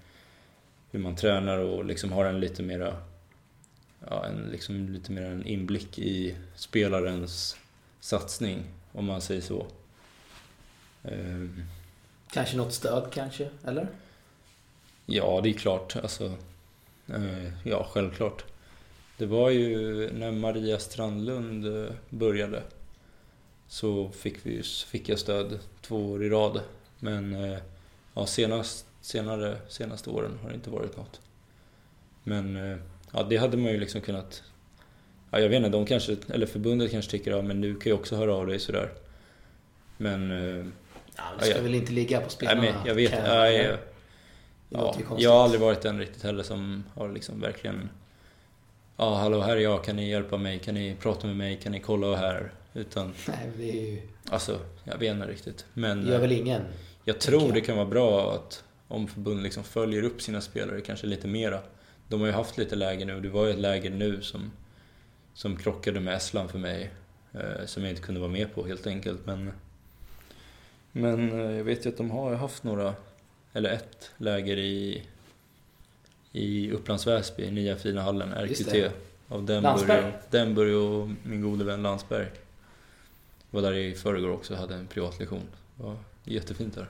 hur 0.93 1.01
man 1.01 1.17
tränar 1.17 1.59
och 1.59 1.85
liksom 1.85 2.13
har 2.13 2.25
en 2.25 2.41
lite 2.41 2.63
mera 2.63 2.97
ja, 4.11 4.27
en, 4.27 4.49
liksom 4.53 4.89
lite 4.89 5.13
mer 5.13 5.23
en 5.23 5.47
inblick 5.47 5.99
i 5.99 6.37
spelarens 6.55 7.57
satsning, 8.01 8.63
om 8.93 9.05
man 9.05 9.21
säger 9.21 9.41
så. 9.41 9.67
Um, 11.03 11.65
kanske 12.31 12.57
något 12.57 12.73
stöd 12.73 13.13
kanske, 13.13 13.49
eller? 13.65 13.89
Ja, 15.07 15.41
det 15.43 15.49
är 15.49 15.53
klart. 15.53 15.97
Alltså, 15.97 16.35
uh, 17.15 17.49
ja, 17.65 17.87
självklart. 17.91 18.45
Det 19.17 19.27
var 19.27 19.51
ju 19.51 20.11
när 20.13 20.31
Maria 20.31 20.79
Strandlund 20.79 21.67
eh, 21.67 21.93
började 22.11 22.63
så 23.69 24.11
fick, 24.11 24.47
vi, 24.47 24.63
fick 24.63 25.09
jag 25.09 25.19
stöd 25.19 25.59
två 25.83 26.11
år 26.11 26.25
i 26.25 26.29
rad. 26.29 26.61
Men 26.99 27.35
uh, 27.35 27.59
ja, 28.15 28.27
senast, 28.27 28.87
senare, 29.03 29.57
senaste 29.69 30.11
åren 30.11 30.39
har 30.43 30.49
det 30.49 30.55
inte 30.55 30.71
varit 30.71 30.97
något. 30.97 31.21
Men 32.25 32.57
uh, 32.57 32.79
ja, 33.13 33.23
det 33.23 33.37
hade 33.37 33.57
man 33.57 33.73
ju 33.73 33.81
liksom 33.81 34.01
kunnat... 34.01 34.43
Ja, 35.31 35.41
jag 35.41 35.49
vet 35.49 35.57
inte, 35.57 35.69
de 35.69 35.87
kanske, 35.87 36.17
eller 36.29 36.47
förbundet 36.47 36.91
kanske 36.91 37.11
tycker 37.11 37.31
ja, 37.31 37.43
men 37.43 37.61
du 37.61 37.75
kan 37.75 37.91
ju 37.91 37.99
också 37.99 38.17
höra 38.17 38.35
av 38.35 38.47
dig 38.47 38.59
sådär. 38.59 38.93
Men... 39.97 40.31
Ja, 41.17 41.23
det 41.39 41.45
ska 41.45 41.57
ja, 41.57 41.63
väl 41.63 41.75
inte 41.75 41.93
ligga 41.93 42.21
på 42.21 42.31
spelarna? 42.31 42.61
Nej, 42.61 42.73
men 42.73 42.87
jag 42.87 42.95
vet 42.95 43.11
kan, 43.11 43.25
ja, 43.25 43.51
jag, 43.51 43.79
ja, 44.69 44.95
jag 45.19 45.31
har 45.31 45.45
aldrig 45.45 45.61
varit 45.61 45.83
den 45.83 45.99
riktigt 45.99 46.23
heller 46.23 46.43
som 46.43 46.85
har 46.95 47.09
liksom 47.09 47.41
verkligen... 47.41 47.89
Ja, 48.97 49.15
hallå, 49.15 49.41
här 49.41 49.57
är 49.57 49.61
jag, 49.61 49.85
kan 49.85 49.97
ni 49.97 50.11
hjälpa 50.11 50.37
mig? 50.37 50.59
Kan 50.59 50.75
ni 50.75 50.97
prata 51.01 51.27
med 51.27 51.37
mig? 51.37 51.57
Kan 51.57 51.73
ni 51.73 51.81
kolla 51.81 52.17
här? 52.17 52.53
Utan... 52.75 53.07
Nej, 53.29 53.51
det 53.57 53.71
är 53.71 53.91
ju... 53.91 54.03
Alltså, 54.31 54.59
jag 54.85 54.99
vet 54.99 55.13
inte 55.13 55.27
riktigt. 55.27 55.67
Men... 55.75 56.07
Gör 56.07 56.19
väl 56.19 56.33
ingen? 56.33 56.63
Jag 57.05 57.21
tror 57.21 57.43
jag. 57.43 57.55
det 57.55 57.61
kan 57.61 57.77
vara 57.77 57.87
bra 57.87 58.35
att 58.35 58.65
om 58.93 59.09
förbundet 59.09 59.43
liksom 59.43 59.65
följer 59.65 60.03
upp 60.03 60.23
sina 60.23 60.41
spelare 60.41 60.81
kanske 60.81 61.07
lite 61.07 61.29
mera. 61.29 61.61
De 62.09 62.21
har 62.21 62.27
ju 62.27 62.33
haft 62.33 62.59
lite 62.59 62.77
läger 62.77 63.07
nu. 63.07 63.21
Det 63.21 63.29
var 63.29 63.47
ju 63.47 63.53
ett 63.53 63.59
läger 63.59 63.91
nu 63.91 64.23
som, 64.23 64.53
som 65.35 65.57
krockade 65.57 66.01
med 66.01 66.15
Estland 66.15 66.51
för 66.51 66.59
mig. 66.59 66.91
Eh, 67.33 67.67
som 67.67 67.83
jag 67.83 67.93
inte 67.93 68.03
kunde 68.03 68.21
vara 68.21 68.31
med 68.31 68.55
på 68.55 68.67
helt 68.67 68.87
enkelt. 68.87 69.27
Men, 69.27 69.53
men 70.93 71.41
eh, 71.41 71.57
jag 71.57 71.65
vet 71.65 71.87
ju 71.87 71.91
att 71.91 71.97
de 71.97 72.11
har 72.11 72.35
haft 72.35 72.65
några, 72.65 72.95
eller 73.53 73.71
ett 73.71 74.11
läger 74.17 74.57
i, 74.57 75.03
i 76.33 76.71
Upplands 76.71 77.07
Väsby, 77.07 77.51
nya 77.51 77.77
fina 77.77 78.03
hallen, 78.03 78.33
RQT. 78.33 78.93
Av 79.29 79.45
Denburg 79.45 79.91
och, 79.91 80.13
Denburg 80.31 80.77
och 80.77 81.09
min 81.23 81.43
gode 81.43 81.65
vän 81.65 81.83
Landsberg. 81.83 82.27
var 83.51 83.63
där 83.63 83.73
i 83.73 83.95
förrgår 83.95 84.31
också 84.31 84.53
och 84.53 84.59
hade 84.59 84.75
en 84.75 84.87
privatlektion. 84.87 85.47
Det 85.77 85.83
var 85.83 85.97
jättefint 86.25 86.75
där. 86.75 86.89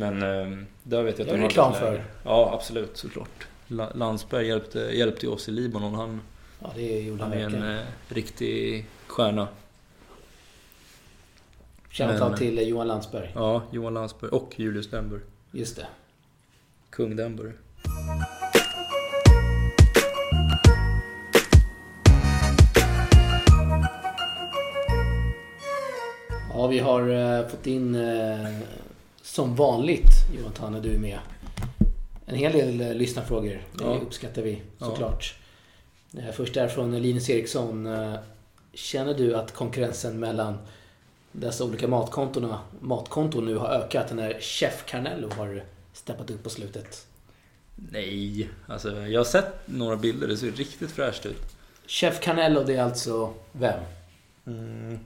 Men 0.00 0.22
eh, 0.22 0.58
där 0.82 1.02
vet 1.02 1.18
jag 1.18 1.28
att 1.28 1.34
de 1.34 1.40
reklam 1.40 1.74
för. 1.74 2.04
Ja, 2.24 2.50
absolut 2.54 2.96
såklart. 2.96 3.46
Landsberg 3.94 4.46
hjälpte, 4.46 4.78
hjälpte 4.78 5.28
oss 5.28 5.48
i 5.48 5.52
Libanon. 5.52 5.94
Han, 5.94 6.20
ja, 6.60 6.72
det 6.74 7.00
gjorde 7.00 7.22
han, 7.22 7.32
är 7.32 7.44
en 7.44 7.76
eh, 7.76 7.84
riktig 8.08 8.86
stjärna. 9.06 9.48
Shoutout 11.90 12.36
till 12.36 12.58
eh, 12.58 12.64
Johan 12.64 12.88
Landsberg. 12.88 13.32
Ja, 13.34 13.62
Johan 13.70 13.94
Landsberg 13.94 14.30
och 14.30 14.54
Julius 14.56 14.90
Denburg. 14.90 15.22
Just 15.50 15.76
det. 15.76 15.86
Kung 16.90 17.16
Denburg. 17.16 17.52
Ja, 26.52 26.66
vi 26.66 26.78
har 26.78 27.08
uh, 27.08 27.48
fått 27.48 27.66
in 27.66 27.94
uh, 27.94 28.46
som 29.22 29.56
vanligt, 29.56 30.10
Jonathan, 30.36 30.72
när 30.72 30.80
du 30.80 30.94
är 30.94 30.98
med, 30.98 31.18
en 32.26 32.34
hel 32.34 32.52
del 32.52 32.80
uh, 32.80 32.94
lyssnarfrågor. 32.94 33.62
Det 33.72 33.84
ja. 33.84 33.98
uppskattar 33.98 34.42
vi 34.42 34.62
såklart. 34.78 35.34
Ja. 36.10 36.20
Först 36.32 36.56
är 36.56 36.68
från 36.68 37.02
Linus 37.02 37.30
Eriksson. 37.30 37.88
Känner 38.72 39.14
du 39.14 39.34
att 39.34 39.54
konkurrensen 39.54 40.20
mellan 40.20 40.58
dessa 41.32 41.64
olika 41.64 41.88
matkontona, 41.88 42.60
matkonton 42.80 43.46
nu 43.46 43.56
har 43.56 43.68
ökat 43.68 44.12
när 44.14 44.40
Chef 44.40 44.84
Carnello 44.86 45.30
har 45.36 45.64
steppat 45.92 46.30
upp 46.30 46.42
på 46.42 46.50
slutet? 46.50 47.06
Nej, 47.76 48.48
alltså 48.66 48.96
jag 48.96 49.20
har 49.20 49.24
sett 49.24 49.68
några 49.68 49.96
bilder. 49.96 50.28
Det 50.28 50.36
ser 50.36 50.50
riktigt 50.50 50.90
fräscht 50.90 51.26
ut. 51.26 51.56
Chef 51.86 52.20
Canello, 52.20 52.64
det 52.64 52.74
är 52.74 52.82
alltså 52.82 53.34
vem? 53.52 53.80
Mm. 54.46 54.98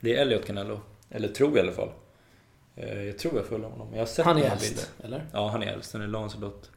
Det 0.00 0.16
är 0.16 0.22
Elliot 0.22 0.46
Canello. 0.46 0.80
Eller 1.10 1.28
tror 1.28 1.50
jag 1.50 1.58
i 1.58 1.60
alla 1.60 1.76
fall. 1.76 1.90
Eh, 2.76 3.02
jag 3.02 3.18
tror 3.18 3.36
jag 3.36 3.46
följer 3.46 3.68
honom. 3.68 3.88
Jag 3.92 3.98
har 3.98 4.06
sett 4.06 4.24
han 4.24 4.38
är 4.38 4.50
äldst, 4.50 4.90
eller? 5.04 5.26
Ja, 5.32 5.48
han 5.48 5.62
är 5.62 5.66
äldst. 5.66 5.90
Sen 5.90 6.00
är 6.00 6.06
Lancelot 6.06 6.70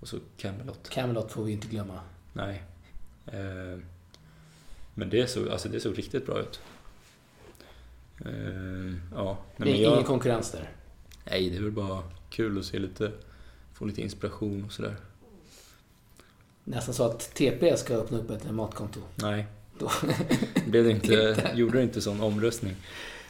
och 0.00 0.08
så 0.08 0.18
Camelot. 0.36 0.88
Camelot 0.88 1.32
får 1.32 1.44
vi 1.44 1.52
inte 1.52 1.68
glömma. 1.68 2.00
Nej. 2.32 2.62
Eh, 3.26 3.78
men 4.94 5.10
det 5.10 5.30
såg, 5.30 5.48
alltså 5.48 5.68
det 5.68 5.80
såg 5.80 5.98
riktigt 5.98 6.26
bra 6.26 6.40
ut. 6.40 6.60
Uh, 8.26 8.94
ja. 9.14 9.38
det 9.56 9.70
är 9.70 9.82
jag, 9.82 9.92
ingen 9.92 10.04
konkurrens 10.04 10.50
där? 10.50 10.70
Nej, 11.24 11.50
det 11.50 11.56
är 11.56 11.60
väl 11.60 11.70
bara 11.70 12.02
kul 12.30 12.58
att 12.58 12.64
se 12.64 12.78
lite, 12.78 13.12
få 13.74 13.84
lite 13.84 14.02
inspiration 14.02 14.64
och 14.64 14.72
sådär. 14.72 14.96
Nästan 16.64 16.94
så 16.94 17.04
att 17.04 17.34
TP 17.34 17.76
ska 17.76 17.94
öppna 17.94 18.18
upp 18.18 18.30
ett 18.30 18.50
matkonto. 18.50 19.00
Nej. 19.14 19.46
Då. 19.78 19.90
Blev 20.66 20.84
det 20.84 20.90
inte, 20.90 21.50
gjorde 21.54 21.78
det 21.78 21.82
inte 21.82 22.00
sån 22.00 22.20
omröstning? 22.20 22.76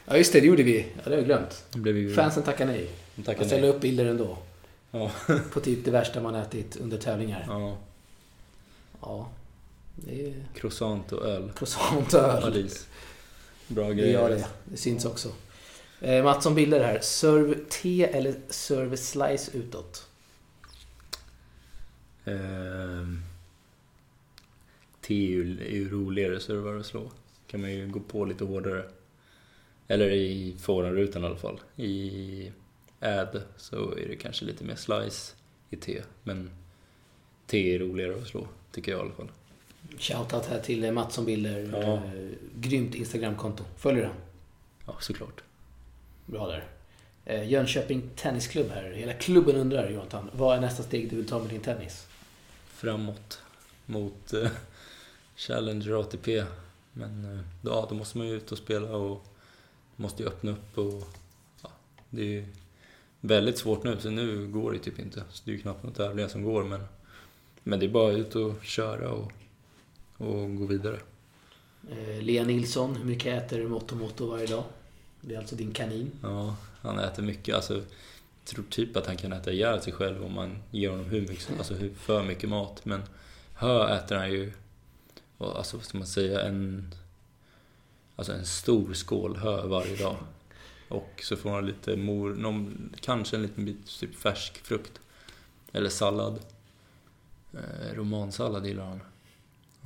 Ja 0.05 0.17
just 0.17 0.33
det, 0.33 0.39
det 0.39 0.47
gjorde 0.47 0.63
vi. 0.63 0.79
Ja, 0.95 1.01
det 1.03 1.09
har 1.09 1.17
jag 1.17 1.25
glömt. 1.25 1.65
Vi... 1.75 2.13
Fansen 2.13 2.43
tackar 2.43 2.65
nej. 2.65 2.89
Tackar 3.25 3.41
jag 3.41 3.47
ställer 3.47 3.67
upp 3.67 3.81
bilder 3.81 4.05
ändå. 4.05 4.37
Ja. 4.91 5.11
På 5.53 5.59
typ 5.59 5.85
det 5.85 5.91
värsta 5.91 6.21
man 6.21 6.35
ätit 6.35 6.75
under 6.75 6.97
tävlingar. 6.97 7.45
Ja. 7.47 7.77
Ja. 9.01 9.29
Det 9.95 10.27
är... 10.27 10.33
Croissant 10.55 11.11
och 11.11 11.25
öl. 11.25 11.51
Croissant 11.55 12.13
och 12.13 12.19
öl. 12.19 12.41
Paris. 12.41 12.87
Bra 13.67 13.91
grejer. 13.91 14.07
Det 14.07 14.13
gör 14.13 14.29
det. 14.29 14.45
Det 14.65 14.77
syns 14.77 15.05
också. 15.05 15.29
Eh, 16.01 16.23
Mattsson 16.23 16.55
bilder 16.55 16.83
här. 16.83 16.99
Serve 16.99 17.55
T 17.69 18.05
eller 18.05 18.35
serve 18.49 18.97
slice 18.97 19.57
utåt? 19.57 20.07
Eh, 22.25 22.33
T 25.01 25.13
är 25.13 25.27
ju, 25.27 25.57
är 25.61 25.71
ju 25.71 25.89
roligare 25.89 26.39
servar 26.39 26.75
att 26.75 26.85
slå. 26.85 27.11
kan 27.47 27.61
man 27.61 27.71
ju 27.71 27.87
gå 27.87 27.99
på 27.99 28.25
lite 28.25 28.43
hårdare. 28.43 28.83
Eller 29.87 30.09
i 30.09 30.55
forehandrutan 30.59 31.23
i 31.23 31.25
alla 31.25 31.35
fall. 31.35 31.59
I 31.75 32.51
ad 32.99 33.41
så 33.57 33.91
är 33.91 34.07
det 34.07 34.15
kanske 34.15 34.45
lite 34.45 34.63
mer 34.63 34.75
slice 34.75 35.35
i 35.69 35.75
T. 35.75 36.01
Men 36.23 36.51
T 37.47 37.75
är 37.75 37.79
roligare 37.79 38.15
att 38.15 38.27
slå, 38.27 38.47
tycker 38.71 38.91
jag 38.91 38.99
i 38.99 39.01
alla 39.01 39.13
fall. 39.13 39.31
Shoutout 39.99 40.45
här 40.45 40.59
till 40.59 40.91
Mattsson 40.91 41.25
Bilder. 41.25 41.69
Ja. 41.73 41.93
Eh, 41.93 42.01
grymt 42.55 42.95
Instagramkonto. 42.95 43.63
Följer 43.77 44.03
han? 44.05 44.15
Ja, 44.85 44.95
såklart. 44.99 45.43
Bra 46.25 46.47
där. 46.47 46.67
Eh, 47.25 47.49
Jönköping 47.49 48.09
Tennisklubb 48.15 48.69
här. 48.69 48.91
Hela 48.91 49.13
klubben 49.13 49.55
undrar, 49.55 49.89
Jonathan. 49.89 50.29
Vad 50.33 50.57
är 50.57 50.61
nästa 50.61 50.83
steg 50.83 51.09
du 51.09 51.15
vill 51.15 51.27
ta 51.27 51.39
med 51.39 51.49
din 51.49 51.61
tennis? 51.61 52.07
Framåt. 52.65 53.41
Mot 53.85 54.33
eh, 54.33 54.49
Challenger 55.35 55.99
ATP. 55.99 56.43
Men 56.93 57.25
eh, 57.25 57.45
ja, 57.61 57.87
då 57.89 57.95
måste 57.95 58.17
man 58.17 58.27
ju 58.27 58.33
ut 58.33 58.51
och 58.51 58.57
spela 58.57 58.95
och 58.95 59.25
måste 60.03 60.23
ju 60.23 60.29
öppna 60.29 60.51
upp 60.51 60.77
och... 60.77 61.03
Ja, 61.61 61.69
det 62.09 62.21
är 62.21 62.25
ju 62.25 62.45
väldigt 63.21 63.57
svårt 63.57 63.83
nu, 63.83 63.97
så 63.99 64.09
nu 64.09 64.47
går 64.47 64.71
det 64.71 64.79
typ 64.79 64.99
inte. 64.99 65.23
Så 65.29 65.41
det 65.45 65.51
är 65.51 65.55
ju 65.55 65.61
knappt 65.61 65.83
några 65.83 65.95
tävlingar 65.95 66.29
som 66.29 66.43
går, 66.43 66.63
men... 66.63 66.83
Men 67.63 67.79
det 67.79 67.85
är 67.85 67.89
bara 67.89 68.11
ut 68.11 68.35
och 68.35 68.63
köra 68.63 69.11
och 69.11 69.31
och 70.17 70.55
gå 70.55 70.65
vidare. 70.65 70.99
Eh, 71.91 72.21
Lea 72.21 72.43
Nilsson, 72.43 72.95
hur 72.95 73.05
mycket 73.05 73.43
äter 73.43 73.67
Motto 73.67 73.95
Motto 73.95 74.25
varje 74.25 74.47
dag? 74.47 74.63
Det 75.21 75.35
är 75.35 75.39
alltså 75.39 75.55
din 75.55 75.71
kanin. 75.71 76.11
Ja, 76.21 76.55
han 76.81 76.99
äter 76.99 77.23
mycket. 77.23 77.55
Alltså, 77.55 77.73
jag 77.73 78.45
tror 78.45 78.65
typ 78.69 78.97
att 78.97 79.07
han 79.07 79.17
kan 79.17 79.33
äta 79.33 79.51
ihjäl 79.51 79.81
sig 79.81 79.93
själv 79.93 80.23
om 80.23 80.33
man 80.33 80.57
ger 80.71 80.89
honom 80.89 81.05
hur 81.05 81.21
mycket, 81.21 81.49
alltså 81.57 81.73
hur 81.73 81.93
för 81.93 82.23
mycket 82.23 82.49
mat. 82.49 82.85
Men 82.85 83.01
hö 83.53 83.95
äter 83.97 84.15
han 84.15 84.31
ju, 84.31 84.51
alltså 85.37 85.77
vad 85.77 85.85
ska 85.85 85.97
man 85.97 86.07
säga, 86.07 86.41
en, 86.41 86.93
alltså 88.15 88.33
en 88.33 88.45
stor 88.45 88.93
skål 88.93 89.37
hö 89.37 89.67
varje 89.67 89.95
dag. 89.95 90.17
Och 90.87 91.21
så 91.23 91.35
får 91.35 91.49
han 91.49 91.65
lite 91.65 91.95
mor, 91.95 92.35
någon, 92.35 92.89
kanske 92.99 93.35
en 93.35 93.41
liten 93.41 93.65
bit 93.65 93.99
typ 93.99 94.15
färsk 94.15 94.57
frukt. 94.57 94.99
Eller 95.71 95.89
sallad. 95.89 96.39
Eh, 97.53 97.95
romansallad 97.95 98.65
gillar 98.65 98.85
han. 98.85 99.01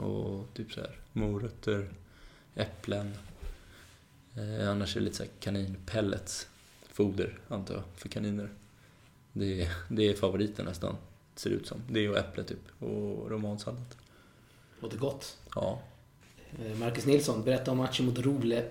Och 0.06 0.54
typ 0.54 0.72
så 0.72 0.82
här 0.82 1.00
morötter, 1.14 1.90
äpplen. 2.56 3.14
Eh, 4.36 4.70
annars 4.70 4.96
är 4.96 5.00
det 5.00 5.06
lite 5.06 5.18
så 5.18 5.24
här 5.24 5.32
kaninpellets. 5.40 6.48
Foder, 6.88 7.40
antar 7.48 7.74
jag, 7.76 7.84
för 7.96 8.10
kaniner. 8.10 8.50
Det 9.34 9.62
är, 9.62 9.72
det 9.90 10.04
är 10.04 10.14
favoriten 10.14 10.66
nästan, 10.66 10.96
ser 11.36 11.50
det 11.50 11.56
ut 11.56 11.68
som. 11.68 11.82
Det 11.90 12.10
och 12.10 12.18
äpple 12.18 12.44
typ, 12.44 12.82
och 12.82 13.32
romansallad. 13.32 13.96
Låter 14.80 14.98
gott. 14.98 15.38
Ja. 15.56 15.82
Eh, 16.60 16.78
Marcus 16.78 17.06
Nilsson, 17.06 17.44
berätta 17.44 17.72
om 17.72 17.78
matchen 17.78 18.06
mot 18.06 18.20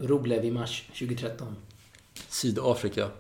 Roblev 0.01 0.45
i 0.45 0.51
mars 0.51 0.85
2013. 0.89 1.57
Sydafrika. 2.29 3.11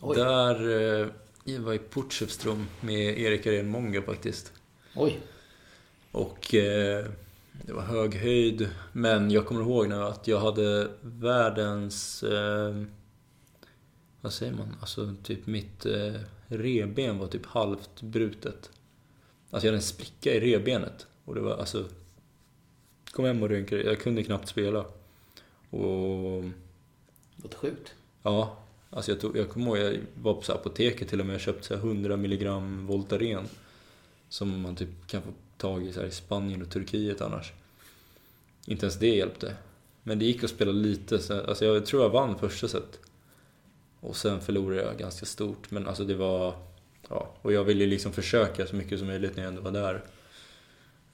Oj. 0.00 0.16
Där 0.16 0.70
eh, 1.00 1.08
jag 1.44 1.60
var 1.60 1.72
i 1.72 1.78
Potchefstroom 1.78 2.66
med 2.80 3.18
Erik 3.18 3.46
Arén 3.46 3.68
Många 3.68 4.02
faktiskt. 4.02 4.52
Oj. 4.94 5.20
Och 6.12 6.54
eh, 6.54 7.06
det 7.52 7.72
var 7.72 7.82
hög 7.82 8.14
höjd. 8.14 8.68
Men 8.92 9.30
jag 9.30 9.46
kommer 9.46 9.60
ihåg 9.60 9.88
nu 9.88 9.94
att 9.94 10.28
jag 10.28 10.40
hade 10.40 10.88
världens... 11.00 12.22
Eh, 12.22 12.82
vad 14.20 14.32
säger 14.32 14.52
man? 14.52 14.76
Alltså 14.80 15.14
typ 15.22 15.46
mitt 15.46 15.86
eh, 15.86 16.14
reben 16.46 17.18
var 17.18 17.26
typ 17.26 17.46
halvt 17.46 18.02
brutet. 18.02 18.70
Alltså 19.50 19.66
jag 19.66 19.72
hade 19.72 19.76
en 19.76 19.82
spricka 19.82 20.34
i 20.34 20.40
rebenet. 20.40 21.06
Och 21.24 21.34
det 21.34 21.40
var 21.40 21.56
alltså... 21.56 21.84
Kom 23.12 23.24
hem 23.24 23.42
och 23.42 23.48
rynkade. 23.48 23.82
Jag 23.82 24.00
kunde 24.00 24.22
knappt 24.22 24.48
spela. 24.48 24.84
Och... 25.70 26.44
Låter 27.42 27.56
sjukt. 27.56 27.94
Ja, 28.22 28.58
alltså 28.90 29.10
jag, 29.10 29.20
tog, 29.20 29.36
jag 29.36 29.50
kommer 29.50 29.66
ihåg 29.66 29.78
jag 29.78 30.00
var 30.14 30.34
på 30.34 30.52
apoteket 30.52 31.08
till 31.08 31.20
och 31.20 31.26
med 31.26 31.34
och 31.34 31.40
köpte 31.40 31.66
så 31.66 31.74
här 31.74 31.80
100 31.80 32.16
milligram 32.16 32.86
Voltaren. 32.86 33.44
Som 34.28 34.60
man 34.60 34.76
typ 34.76 35.06
kan 35.06 35.22
få 35.22 35.28
tag 35.56 35.86
i 35.86 35.92
så 35.92 36.04
i 36.04 36.10
Spanien 36.10 36.62
och 36.62 36.70
Turkiet 36.70 37.20
annars. 37.20 37.52
Inte 38.66 38.86
ens 38.86 38.98
det 38.98 39.16
hjälpte. 39.16 39.56
Men 40.02 40.18
det 40.18 40.24
gick 40.24 40.44
att 40.44 40.50
spela 40.50 40.72
lite, 40.72 41.18
så, 41.18 41.40
alltså 41.40 41.64
jag 41.64 41.86
tror 41.86 42.02
jag 42.02 42.10
vann 42.10 42.38
första 42.38 42.68
set. 42.68 43.00
Och 44.00 44.16
sen 44.16 44.40
förlorade 44.40 44.82
jag 44.82 44.98
ganska 44.98 45.26
stort, 45.26 45.70
men 45.70 45.86
alltså 45.86 46.04
det 46.04 46.14
var... 46.14 46.54
Ja, 47.08 47.34
och 47.42 47.52
jag 47.52 47.64
ville 47.64 47.86
liksom 47.86 48.12
försöka 48.12 48.66
så 48.66 48.76
mycket 48.76 48.98
som 48.98 49.08
möjligt 49.08 49.36
när 49.36 49.42
jag 49.42 49.50
ändå 49.50 49.62
var 49.62 49.70
där. 49.70 50.02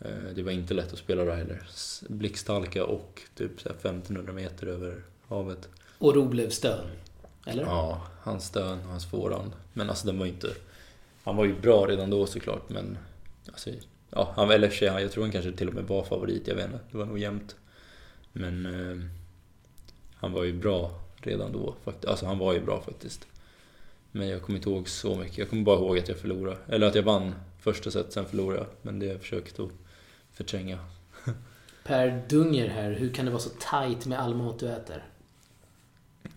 Eh, 0.01 0.11
Det 0.35 0.43
var 0.43 0.53
inte 0.53 0.75
lätt 0.75 0.93
att 0.93 0.99
spela 0.99 1.25
då 1.25 1.33
heller. 1.33 1.63
S- 1.71 2.05
Blixthalka 2.09 2.85
och 2.85 3.23
typ 3.35 3.61
så 3.61 3.69
här 3.69 3.77
1500 3.77 4.33
meter 4.33 4.67
över 4.67 5.03
havet. 5.29 5.69
Och 5.99 6.15
Roblev 6.15 6.51
stön. 6.51 6.87
Eller? 7.47 7.63
Ja, 7.63 8.03
hans 8.21 8.45
stön 8.47 8.79
och 8.79 8.85
hans 8.91 9.11
forehand. 9.11 9.53
Men 9.73 9.89
alltså 9.91 10.07
den 10.07 10.19
var 10.19 10.27
inte... 10.27 10.49
Han 11.25 11.37
var 11.37 11.45
ju 11.45 11.61
bra 11.61 11.87
redan 11.87 12.11
då 12.11 12.27
såklart, 12.27 12.69
men... 12.69 12.99
Alltså, 13.47 13.71
ja, 14.11 14.33
han 14.37 14.49
var 14.49 14.55
eller 14.55 14.71
sig, 14.71 14.89
jag 14.89 15.13
tror 15.13 15.23
han 15.25 15.33
kanske 15.33 15.53
till 15.53 15.69
och 15.69 15.75
med 15.75 15.85
var 15.85 16.05
favorit, 16.05 16.47
jag 16.49 16.55
vet 16.55 16.65
inte. 16.65 16.79
Det 16.91 16.99
var 16.99 17.07
nog 17.07 17.19
jämnt. 17.19 17.57
Men... 18.33 18.67
Eh, 18.67 19.05
han 20.15 20.33
var 20.33 20.45
ju 20.45 20.53
bra 20.53 21.01
redan 21.17 21.53
då 21.53 21.75
faktiskt. 21.85 22.07
Alltså 22.09 22.27
han 22.27 22.39
var 22.39 22.53
ju 22.53 22.61
bra 22.61 22.81
faktiskt. 22.83 23.27
Men 24.13 24.29
jag 24.29 24.43
kommer 24.43 24.59
inte 24.59 24.71
ihåg 24.71 24.89
så 24.89 25.15
mycket. 25.17 25.39
Jag 25.39 25.51
kommer 25.51 25.63
bara 25.63 25.77
ihåg 25.79 25.99
att 25.99 26.09
jag 26.09 26.19
förlorade. 26.19 26.57
Eller 26.69 26.87
att 26.87 26.95
jag 26.95 27.03
vann 27.03 27.35
första 27.61 27.91
set, 27.91 28.13
sen 28.13 28.27
förlorade 28.27 28.59
jag. 28.59 28.67
Men 28.83 28.99
det 28.99 29.07
har 29.07 29.13
jag 29.13 29.21
försökt 29.21 29.61
att 29.61 29.71
förtränga. 30.39 30.79
Per 31.85 32.23
Dunger 32.29 32.69
här, 32.69 32.91
hur 32.91 33.13
kan 33.13 33.25
det 33.25 33.31
vara 33.31 33.43
så 33.43 33.51
tight 33.51 34.07
med 34.07 34.21
all 34.21 34.35
mat 34.35 34.59
du 34.59 34.69
äter? 34.69 35.05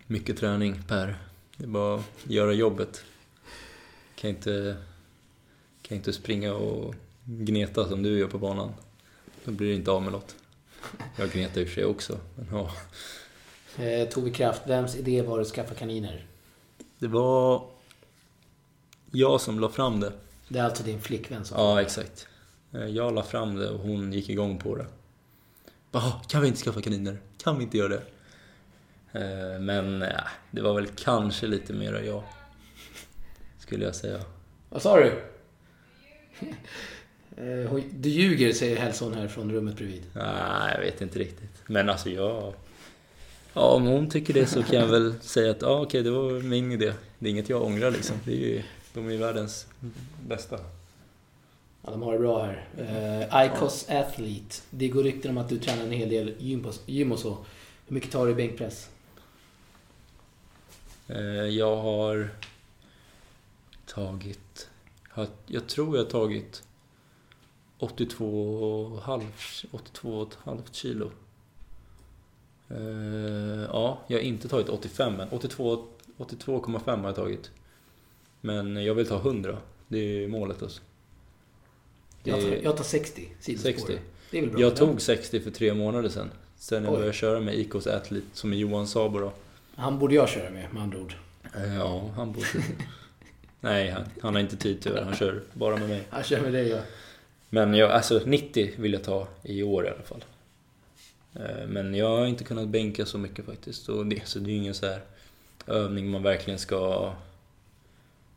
Mycket 0.06 0.38
träning 0.38 0.82
Per. 0.88 1.18
Det 1.56 1.64
är 1.64 1.68
bara 1.68 1.94
att 1.98 2.04
göra 2.24 2.52
jobbet. 2.52 3.04
Kan 4.14 4.30
inte, 4.30 4.76
kan 5.82 5.96
inte 5.96 6.12
springa 6.12 6.54
och 6.54 6.94
gneta 7.24 7.88
som 7.88 8.02
du 8.02 8.18
gör 8.18 8.28
på 8.28 8.38
banan. 8.38 8.74
Då 9.44 9.50
blir 9.50 9.68
det 9.68 9.74
inte 9.74 9.90
av 9.90 10.02
med 10.02 10.12
något. 10.12 10.34
Jag 11.16 11.30
gnetar 11.30 11.60
i 11.60 11.64
och 11.64 11.68
för 11.68 11.74
sig 11.74 11.84
också. 11.84 12.18
Men 12.34 12.46
ja. 12.52 12.70
Eh, 13.84 14.08
Tove 14.08 14.30
Kraft, 14.30 14.62
vems 14.66 14.96
idé 14.96 15.22
var 15.22 15.36
det 15.38 15.42
att 15.42 15.48
skaffa 15.48 15.74
kaniner? 15.74 16.26
Det 16.98 17.08
var 17.08 17.66
jag 19.10 19.40
som 19.40 19.60
la 19.60 19.68
fram 19.68 20.00
det. 20.00 20.12
Det 20.48 20.58
är 20.58 20.64
alltså 20.64 20.82
din 20.82 21.00
flickvän 21.00 21.44
som... 21.44 21.58
Ja, 21.58 21.80
exakt. 21.80 22.28
Eh, 22.74 22.86
Jag 22.86 23.14
la 23.14 23.22
fram 23.22 23.54
det 23.56 23.68
och 23.70 23.80
hon 23.80 24.12
gick 24.12 24.28
igång 24.28 24.58
på 24.58 24.76
det. 24.76 24.86
Bara, 25.90 26.12
kan 26.28 26.42
vi 26.42 26.48
inte 26.48 26.60
skaffa 26.60 26.80
kaniner? 26.82 27.16
Kan 27.42 27.58
vi 27.58 27.64
inte 27.64 27.78
göra 27.78 27.88
det? 27.88 28.02
Eh, 29.20 29.60
Men 29.60 30.00
ja, 30.00 30.24
det 30.50 30.62
var 30.62 30.74
väl 30.74 30.86
kanske 30.86 31.46
lite 31.46 31.72
mera 31.72 32.04
jag. 32.04 32.22
Skulle 33.58 33.84
jag 33.84 33.94
säga. 33.94 34.20
Vad 34.68 34.82
sa 34.82 34.96
du? 35.00 35.22
Eh, 37.36 37.74
Du 37.94 38.08
ljuger, 38.08 38.52
säger 38.52 38.76
Hellson 38.76 39.14
här 39.14 39.28
från 39.28 39.52
rummet 39.52 39.76
bredvid. 39.76 40.02
Nej, 40.14 40.72
jag 40.74 40.80
vet 40.80 41.00
inte 41.00 41.18
riktigt. 41.18 41.62
Men 41.66 41.88
alltså 41.88 42.10
jag... 42.10 42.54
Ja, 43.54 43.60
om 43.60 43.86
hon 43.86 44.10
tycker 44.10 44.34
det 44.34 44.46
så 44.46 44.62
kan 44.62 44.80
jag 44.80 44.86
väl 44.86 45.14
säga 45.20 45.50
att 45.50 45.62
ja, 45.62 45.80
okej, 45.80 46.02
det 46.02 46.10
var 46.10 46.42
min 46.42 46.72
idé. 46.72 46.92
Det 47.18 47.26
är 47.28 47.30
inget 47.30 47.48
jag 47.48 47.62
ångrar 47.62 47.90
liksom. 47.90 48.16
Det 48.24 48.32
är 48.32 48.36
ju, 48.36 48.62
de 48.94 49.06
är 49.08 49.10
ju 49.12 49.16
världens 49.18 49.66
bästa. 50.28 50.58
Ja, 51.84 51.90
de 51.90 52.02
har 52.02 52.12
det 52.12 52.18
bra 52.18 52.44
här. 52.44 52.68
Eh, 53.32 53.46
Icos 53.46 53.86
Athlete. 53.90 54.56
Det 54.70 54.88
går 54.88 55.02
rykten 55.02 55.30
om 55.30 55.38
att 55.38 55.48
du 55.48 55.58
tränar 55.58 55.82
en 55.82 55.90
hel 55.90 56.08
del 56.08 56.34
gym, 56.38 56.62
på, 56.62 56.72
gym 56.86 57.12
och 57.12 57.18
så. 57.18 57.30
Hur 57.86 57.94
mycket 57.94 58.10
tar 58.12 58.26
du 58.26 58.32
i 58.32 58.34
bänkpress? 58.34 58.90
Eh, 61.08 61.18
Jag 61.46 61.76
har 61.76 62.28
tagit... 63.86 64.68
Jag 65.46 65.68
tror 65.68 65.96
jag 65.96 66.04
har 66.04 66.10
tagit 66.10 66.62
82,5 67.78 69.22
82,5 69.70 70.58
kilo. 70.72 71.10
Eh, 72.68 73.62
Ja, 73.72 73.98
jag 74.06 74.18
har 74.18 74.22
inte 74.22 74.48
tagit 74.48 74.68
85 74.68 75.14
men 75.16 75.28
82 75.28 75.84
82,5 76.18 77.00
har 77.00 77.06
jag 77.06 77.16
tagit. 77.16 77.50
Men 78.40 78.84
jag 78.84 78.94
vill 78.94 79.06
ta 79.08 79.16
100. 79.16 79.58
Det 79.88 79.98
är 79.98 80.28
målet 80.28 80.62
alltså. 80.62 80.82
Jag 82.22 82.40
tar, 82.40 82.48
jag 82.62 82.76
tar 82.76 82.84
60 82.84 83.28
sidospår. 83.40 83.70
60. 83.72 83.98
Det 84.30 84.38
är 84.38 84.42
väl 84.42 84.50
bra? 84.50 84.60
Jag 84.60 84.76
tog 84.76 85.00
60 85.00 85.40
för 85.40 85.50
tre 85.50 85.74
månader 85.74 86.08
sedan. 86.08 86.30
Sen 86.56 86.84
jag 86.84 86.92
Oj. 86.92 86.96
började 86.96 87.16
köra 87.16 87.40
med 87.40 87.54
IKs 87.54 87.86
Athlete, 87.86 88.26
som 88.32 88.52
är 88.52 88.56
Johan 88.56 88.86
Sabo 88.86 89.18
då. 89.18 89.32
Han 89.74 89.98
borde 89.98 90.14
jag 90.14 90.28
köra 90.28 90.50
med, 90.50 90.74
med 90.74 90.82
andra 90.82 90.98
ord. 90.98 91.14
Eh, 91.56 91.76
Ja, 91.76 92.10
han 92.16 92.32
borde... 92.32 92.46
Nej, 93.60 93.90
han, 93.90 94.04
han 94.20 94.34
har 94.34 94.40
inte 94.40 94.56
tid 94.56 94.80
tyvärr. 94.80 95.02
Han 95.02 95.14
kör 95.14 95.42
bara 95.52 95.76
med 95.76 95.88
mig. 95.88 96.02
Han 96.10 96.22
kör 96.22 96.40
med 96.40 96.52
dig, 96.52 96.68
ja. 96.68 96.78
Men 97.48 97.74
jag, 97.74 97.90
alltså 97.90 98.20
90 98.26 98.70
vill 98.76 98.92
jag 98.92 99.04
ta 99.04 99.28
i 99.42 99.62
år 99.62 99.86
i 99.86 99.88
alla 99.88 100.02
fall. 100.02 100.24
Eh, 101.34 101.66
Men 101.68 101.94
jag 101.94 102.16
har 102.18 102.26
inte 102.26 102.44
kunnat 102.44 102.68
bänka 102.68 103.06
så 103.06 103.18
mycket 103.18 103.44
faktiskt. 103.44 103.88
Och 103.88 104.06
det, 104.06 104.26
så 104.26 104.38
det 104.38 104.50
är 104.50 104.52
ju 104.52 104.58
ingen 104.58 104.74
så 104.74 104.86
här 104.86 105.00
övning 105.66 106.10
man 106.10 106.22
verkligen 106.22 106.58
ska... 106.58 107.12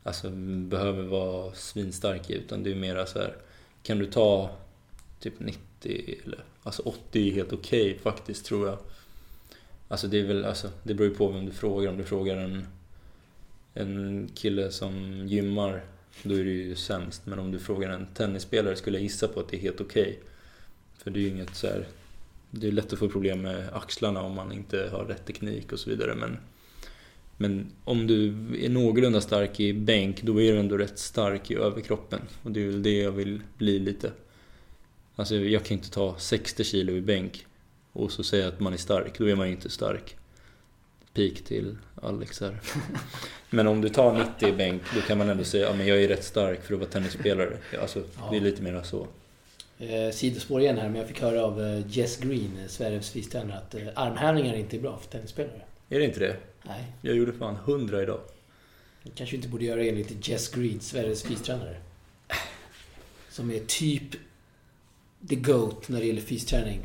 Alltså 0.03 0.29
behöver 0.69 1.03
vara 1.03 1.53
svinstark 1.53 2.29
i. 2.29 2.33
Utan 2.33 2.63
det 2.63 2.71
är 2.71 2.75
mera 2.75 3.05
så 3.05 3.19
här... 3.19 3.35
Kan 3.85 3.97
du 3.97 4.05
ta 4.05 4.57
typ 5.19 5.39
90 5.39 6.19
eller... 6.25 6.43
Alltså 6.63 6.81
80 6.81 7.29
är 7.29 7.33
helt 7.33 7.53
okej 7.53 7.99
faktiskt 7.99 8.45
tror 8.45 8.67
jag. 8.67 8.77
Alltså 9.87 10.07
det 10.07 10.19
är 10.19 10.23
väl, 10.23 10.45
alltså 10.45 10.69
det 10.83 10.93
beror 10.93 11.09
ju 11.09 11.15
på 11.15 11.27
vem 11.27 11.45
du 11.45 11.51
frågar. 11.51 11.89
Om 11.89 11.97
du 11.97 12.03
frågar 12.03 12.37
en, 12.37 12.67
en 13.73 14.29
kille 14.35 14.71
som 14.71 15.27
gymmar 15.27 15.83
då 16.23 16.35
är 16.35 16.43
det 16.43 16.51
ju 16.51 16.75
sämst. 16.75 17.25
Men 17.25 17.39
om 17.39 17.51
du 17.51 17.59
frågar 17.59 17.89
en 17.89 18.05
tennisspelare 18.05 18.75
skulle 18.75 18.97
jag 18.97 19.03
gissa 19.03 19.27
på 19.27 19.39
att 19.39 19.49
det 19.49 19.57
är 19.57 19.61
helt 19.61 19.81
okej. 19.81 20.19
För 20.97 21.11
det 21.11 21.19
är 21.19 21.21
ju 21.21 21.27
inget 21.27 21.55
så 21.55 21.67
här... 21.67 21.87
Det 22.51 22.67
är 22.67 22.71
lätt 22.71 22.93
att 22.93 22.99
få 22.99 23.09
problem 23.09 23.41
med 23.41 23.69
axlarna 23.73 24.21
om 24.21 24.35
man 24.35 24.51
inte 24.51 24.89
har 24.91 25.05
rätt 25.05 25.25
teknik 25.25 25.71
och 25.71 25.79
så 25.79 25.89
vidare. 25.89 26.15
Men, 26.15 26.37
men 27.37 27.71
om 27.83 28.07
du 28.07 28.27
är 28.65 28.69
någorlunda 28.69 29.21
stark 29.21 29.59
i 29.59 29.73
bänk, 29.73 30.21
då 30.21 30.41
är 30.41 30.51
du 30.51 30.59
ändå 30.59 30.77
rätt 30.77 30.99
stark 30.99 31.51
i 31.51 31.55
överkroppen. 31.55 32.19
Och 32.43 32.51
det 32.51 32.61
är 32.61 32.65
väl 32.65 32.83
det 32.83 32.97
jag 33.01 33.11
vill 33.11 33.41
bli 33.57 33.79
lite. 33.79 34.11
Alltså 35.15 35.35
jag 35.35 35.63
kan 35.65 35.77
inte 35.77 35.91
ta 35.91 36.15
60 36.17 36.63
kilo 36.63 36.93
i 36.93 37.01
bänk 37.01 37.45
och 37.91 38.11
så 38.11 38.23
säga 38.23 38.47
att 38.47 38.59
man 38.59 38.73
är 38.73 38.77
stark. 38.77 39.17
Då 39.17 39.29
är 39.29 39.35
man 39.35 39.47
ju 39.47 39.53
inte 39.53 39.69
stark. 39.69 40.15
Peak 41.13 41.33
till 41.33 41.77
Alex 42.01 42.41
här. 42.41 42.59
Men 43.49 43.67
om 43.67 43.81
du 43.81 43.89
tar 43.89 44.25
90 44.39 44.49
i 44.49 44.51
bänk, 44.51 44.81
då 44.95 45.01
kan 45.01 45.17
man 45.17 45.29
ändå 45.29 45.43
säga 45.43 45.69
att 45.69 45.77
ja, 45.77 45.83
jag 45.83 46.03
är 46.03 46.07
rätt 46.07 46.23
stark 46.23 46.63
för 46.63 46.73
att 46.73 46.79
vara 46.79 46.89
tennisspelare. 46.89 47.57
Alltså, 47.81 48.03
det 48.31 48.37
är 48.37 48.41
lite 48.41 48.61
mer 48.61 48.81
så. 48.83 49.07
Eh, 49.79 50.11
sidospår 50.11 50.61
igen 50.61 50.77
här, 50.77 50.89
men 50.89 50.95
jag 50.95 51.07
fick 51.07 51.21
höra 51.21 51.43
av 51.43 51.61
eh, 51.61 51.83
Jess 51.87 52.17
Green, 52.17 52.57
eh, 52.61 52.67
Sveriges 52.67 53.09
fystränare, 53.09 53.57
att 53.57 53.75
eh, 53.75 53.81
armhävningar 53.95 54.55
inte 54.55 54.77
är 54.77 54.81
bra 54.81 54.97
för 54.97 55.11
tennisspelare. 55.11 55.61
Är 55.89 55.99
det 55.99 56.05
inte 56.05 56.19
det? 56.19 56.37
Nej, 56.63 56.83
Jag 57.01 57.15
gjorde 57.15 57.33
fan 57.33 57.55
100 57.55 58.03
idag. 58.03 58.19
det 59.03 59.11
kanske 59.15 59.35
inte 59.35 59.47
borde 59.47 59.65
göra 59.65 59.83
enligt 59.83 60.27
Jess 60.27 60.49
Green, 60.49 60.79
Sveriges 60.79 61.23
fystränare. 61.23 61.77
Som 63.29 63.51
är 63.51 63.59
typ 63.59 64.11
the 65.29 65.35
GOAT 65.35 65.89
när 65.89 65.99
det 65.99 66.05
gäller 66.05 66.21
fysträning. 66.21 66.79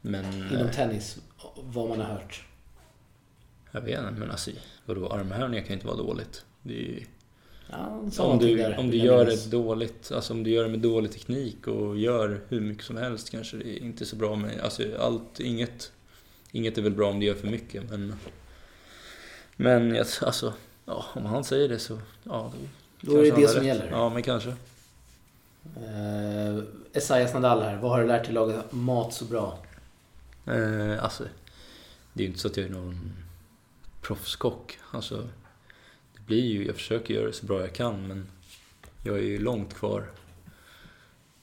Men... 0.00 0.24
Inom 0.52 0.66
eh, 0.66 0.70
tennis, 0.72 1.18
vad 1.56 1.88
man 1.88 2.00
har 2.00 2.06
hört. 2.06 2.44
Jag 3.72 3.80
vet 3.80 3.98
inte, 3.98 4.10
men 4.12 4.30
alltså 4.30 4.50
vadå, 4.86 5.08
armhävningar 5.08 5.62
kan 5.62 5.68
ju 5.68 5.74
inte 5.74 5.86
vara 5.86 5.96
dåligt. 5.96 6.44
Det 6.62 6.74
är 6.74 6.78
ju, 6.82 7.04
Ja, 7.70 7.86
om 7.86 8.10
någonting 8.18 8.48
du, 8.48 8.56
där, 8.56 8.78
om 8.78 8.90
du 8.90 8.96
gör 8.96 9.24
minnas. 9.24 9.44
det 9.44 9.50
dåligt, 9.50 10.12
alltså 10.12 10.32
om 10.32 10.42
du 10.42 10.50
gör 10.50 10.62
det 10.64 10.68
med 10.70 10.80
dålig 10.80 11.12
teknik 11.12 11.66
och 11.66 11.98
gör 11.98 12.40
hur 12.48 12.60
mycket 12.60 12.84
som 12.84 12.96
helst 12.96 13.30
kanske 13.30 13.56
det 13.56 13.68
är 13.68 13.82
inte 13.82 14.06
så 14.06 14.16
bra 14.16 14.36
med, 14.36 14.60
alltså 14.60 14.82
allt, 14.98 15.40
inget, 15.40 15.92
inget 16.58 16.78
är 16.78 16.82
väl 16.82 16.92
bra 16.92 17.10
om 17.10 17.20
du 17.20 17.26
gör 17.26 17.34
för 17.34 17.46
mycket 17.48 17.90
men 17.90 18.14
Men 19.56 19.96
alltså, 20.22 20.52
ja, 20.84 21.04
om 21.14 21.24
han 21.24 21.44
säger 21.44 21.68
det 21.68 21.78
så, 21.78 21.98
ja 22.24 22.52
då, 23.00 23.12
Då 23.12 23.18
är 23.18 23.22
det 23.22 23.40
det 23.40 23.48
som 23.48 23.56
rätt. 23.58 23.66
gäller. 23.66 23.90
Ja, 23.90 24.08
men 24.08 24.22
kanske. 24.22 24.50
Eh, 25.76 26.58
Esaias 26.92 27.34
Nadal 27.34 27.62
här. 27.62 27.76
Vad 27.76 27.90
har 27.90 28.00
du 28.00 28.06
lärt 28.06 28.24
dig 28.24 28.34
laga 28.34 28.62
mat 28.70 29.12
så 29.14 29.24
bra? 29.24 29.58
Eh, 30.46 31.04
alltså, 31.04 31.24
det 32.12 32.22
är 32.22 32.24
ju 32.24 32.26
inte 32.26 32.38
så 32.40 32.48
att 32.48 32.56
jag 32.56 32.66
är 32.66 32.70
någon 32.70 33.12
proffskock. 34.02 34.78
Alltså, 34.90 35.28
det 36.14 36.20
blir 36.26 36.44
ju, 36.44 36.66
jag 36.66 36.74
försöker 36.74 37.14
göra 37.14 37.26
det 37.26 37.32
så 37.32 37.46
bra 37.46 37.60
jag 37.60 37.72
kan 37.74 38.06
men 38.08 38.26
jag 39.04 39.18
är 39.18 39.22
ju 39.22 39.38
långt 39.38 39.74
kvar. 39.74 40.10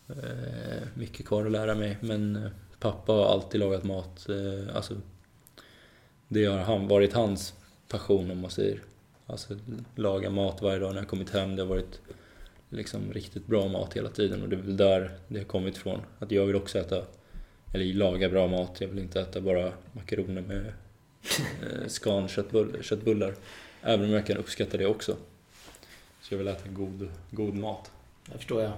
Eh, 0.09 0.87
mycket 0.93 1.25
kvar 1.27 1.45
att 1.45 1.51
lära 1.51 1.75
mig 1.75 1.97
men 2.01 2.35
eh, 2.35 2.51
pappa 2.85 3.13
har 3.13 3.25
alltid 3.25 3.59
lagat 3.59 3.83
mat. 3.83 4.29
Eh, 4.29 4.75
alltså, 4.75 4.93
det 6.27 6.45
har 6.45 6.87
varit 6.87 7.13
hans 7.13 7.53
passion 7.87 8.31
om 8.31 8.39
man 8.39 8.51
säger. 8.51 8.81
Alltså 9.27 9.57
laga 9.95 10.29
mat 10.29 10.61
varje 10.61 10.79
dag 10.79 10.93
när 10.93 11.01
jag 11.01 11.07
kommit 11.07 11.29
hem. 11.29 11.55
Det 11.55 11.61
har 11.61 11.69
varit 11.69 11.99
liksom 12.69 13.13
riktigt 13.13 13.47
bra 13.47 13.67
mat 13.67 13.93
hela 13.93 14.09
tiden 14.09 14.43
och 14.43 14.49
det 14.49 14.55
är 14.55 14.61
väl 14.61 14.77
där 14.77 15.11
det 15.27 15.37
har 15.37 15.45
kommit 15.45 15.77
ifrån. 15.77 16.01
Att 16.19 16.31
jag 16.31 16.45
vill 16.45 16.55
också 16.55 16.79
äta 16.79 17.01
eller 17.73 17.93
laga 17.93 18.29
bra 18.29 18.47
mat. 18.47 18.81
Jag 18.81 18.87
vill 18.87 18.99
inte 18.99 19.21
äta 19.21 19.41
bara 19.41 19.71
makaroner 19.91 20.41
med 20.41 20.73
eh, 21.61 21.87
skan 21.87 22.27
köttbullar, 22.27 22.81
köttbullar. 22.81 23.35
Även 23.81 24.05
om 24.05 24.11
jag 24.11 24.25
kan 24.25 24.37
uppskatta 24.37 24.77
det 24.77 24.85
också. 24.85 25.15
Så 26.21 26.33
jag 26.33 26.37
vill 26.37 26.47
äta 26.47 26.69
god, 26.69 27.09
god 27.31 27.55
mat. 27.55 27.91
Det 28.25 28.37
förstår 28.37 28.61
jag. 28.61 28.71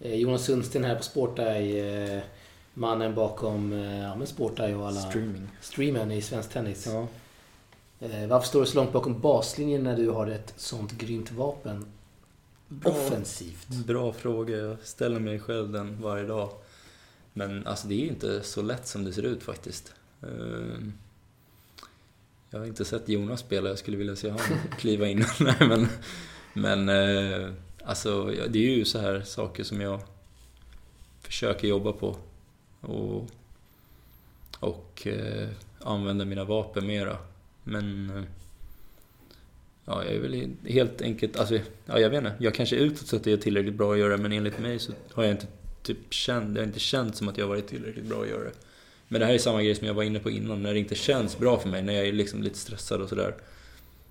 Eh, 0.00 0.14
Jonas 0.14 0.44
Sundsten 0.44 0.84
här 0.84 0.94
på 0.94 1.02
Sporta 1.02 1.56
Eh, 1.56 2.22
mannen 2.74 3.14
bakom 3.14 3.72
eh, 3.72 3.98
ja, 4.02 4.14
men 4.16 4.26
Sporteye 4.26 4.74
och 4.74 4.88
alla 4.88 5.00
Streaming. 5.00 5.48
streamen 5.60 6.10
i 6.12 6.22
svensk 6.22 6.50
tennis. 6.52 6.86
Ja. 6.86 7.06
Eh, 8.00 8.26
varför 8.28 8.48
står 8.48 8.60
du 8.60 8.66
så 8.66 8.76
långt 8.76 8.92
bakom 8.92 9.20
baslinjen 9.20 9.84
när 9.84 9.96
du 9.96 10.10
har 10.10 10.26
ett 10.26 10.54
sånt 10.56 10.92
grymt 10.92 11.32
vapen? 11.32 11.86
Bra. 12.68 12.92
Offensivt. 12.92 13.68
Bra 13.68 14.12
fråga. 14.12 14.56
Jag 14.56 14.76
ställer 14.82 15.20
mig 15.20 15.40
själv 15.40 15.72
den 15.72 16.02
varje 16.02 16.24
dag. 16.24 16.50
Men 17.32 17.66
alltså 17.66 17.88
det 17.88 17.94
är 17.94 18.06
inte 18.06 18.42
så 18.42 18.62
lätt 18.62 18.86
som 18.86 19.04
det 19.04 19.12
ser 19.12 19.22
ut 19.22 19.42
faktiskt. 19.42 19.94
Ehm, 20.22 20.92
Jag 22.50 22.58
har 22.58 22.66
inte 22.66 22.84
sett 22.84 23.08
Jonas 23.08 23.40
spela, 23.40 23.68
jag 23.68 23.78
skulle 23.78 23.96
vilja 23.96 24.16
se 24.16 24.30
honom 24.30 24.46
kliva 24.78 25.06
in. 25.08 25.24
Nej, 25.40 25.56
men 25.60 25.88
men 26.54 26.88
eh, 26.88 27.48
alltså, 27.84 28.24
det 28.24 28.58
är 28.58 28.76
ju 28.76 28.84
så 28.84 28.98
här 28.98 29.20
saker 29.20 29.64
som 29.64 29.80
jag 29.80 30.00
försöker 31.20 31.68
jobba 31.68 31.92
på. 31.92 32.16
Och, 32.86 33.30
och 34.60 35.06
eh, 35.06 35.48
använda 35.80 36.24
mina 36.24 36.44
vapen 36.44 36.86
mera. 36.86 37.16
Men 37.64 38.10
eh, 38.10 38.24
ja, 39.84 40.04
jag 40.04 40.14
är 40.14 40.20
väl 40.20 40.54
helt 40.64 41.02
enkelt, 41.02 41.36
alltså, 41.36 41.58
ja, 41.86 41.98
jag 41.98 42.10
vet 42.10 42.18
inte. 42.18 42.34
Jag 42.38 42.54
kanske 42.54 42.76
utåt 42.76 43.06
sett 43.06 43.26
är 43.26 43.36
tillräckligt 43.36 43.74
bra 43.74 43.92
att 43.92 43.98
göra 43.98 44.16
men 44.16 44.32
enligt 44.32 44.58
mig 44.58 44.78
så 44.78 44.92
har 45.12 45.24
jag 45.24 45.32
inte 45.32 45.46
typ 45.82 45.98
känt, 46.10 46.54
det 46.54 46.60
har 46.60 46.66
inte 46.66 46.80
känt 46.80 47.16
som 47.16 47.28
att 47.28 47.38
jag 47.38 47.46
varit 47.46 47.66
tillräckligt 47.66 48.04
bra 48.04 48.22
att 48.22 48.28
göra 48.28 48.44
det. 48.44 48.52
Men 49.08 49.20
det 49.20 49.26
här 49.26 49.34
är 49.34 49.38
samma 49.38 49.62
grej 49.62 49.74
som 49.74 49.86
jag 49.86 49.94
var 49.94 50.02
inne 50.02 50.18
på 50.18 50.30
innan, 50.30 50.62
när 50.62 50.72
det 50.72 50.78
inte 50.78 50.94
känns 50.94 51.38
bra 51.38 51.58
för 51.58 51.68
mig, 51.68 51.82
när 51.82 51.92
jag 51.92 52.06
är 52.06 52.12
liksom 52.12 52.42
lite 52.42 52.58
stressad 52.58 53.00
och 53.00 53.08
sådär. 53.08 53.34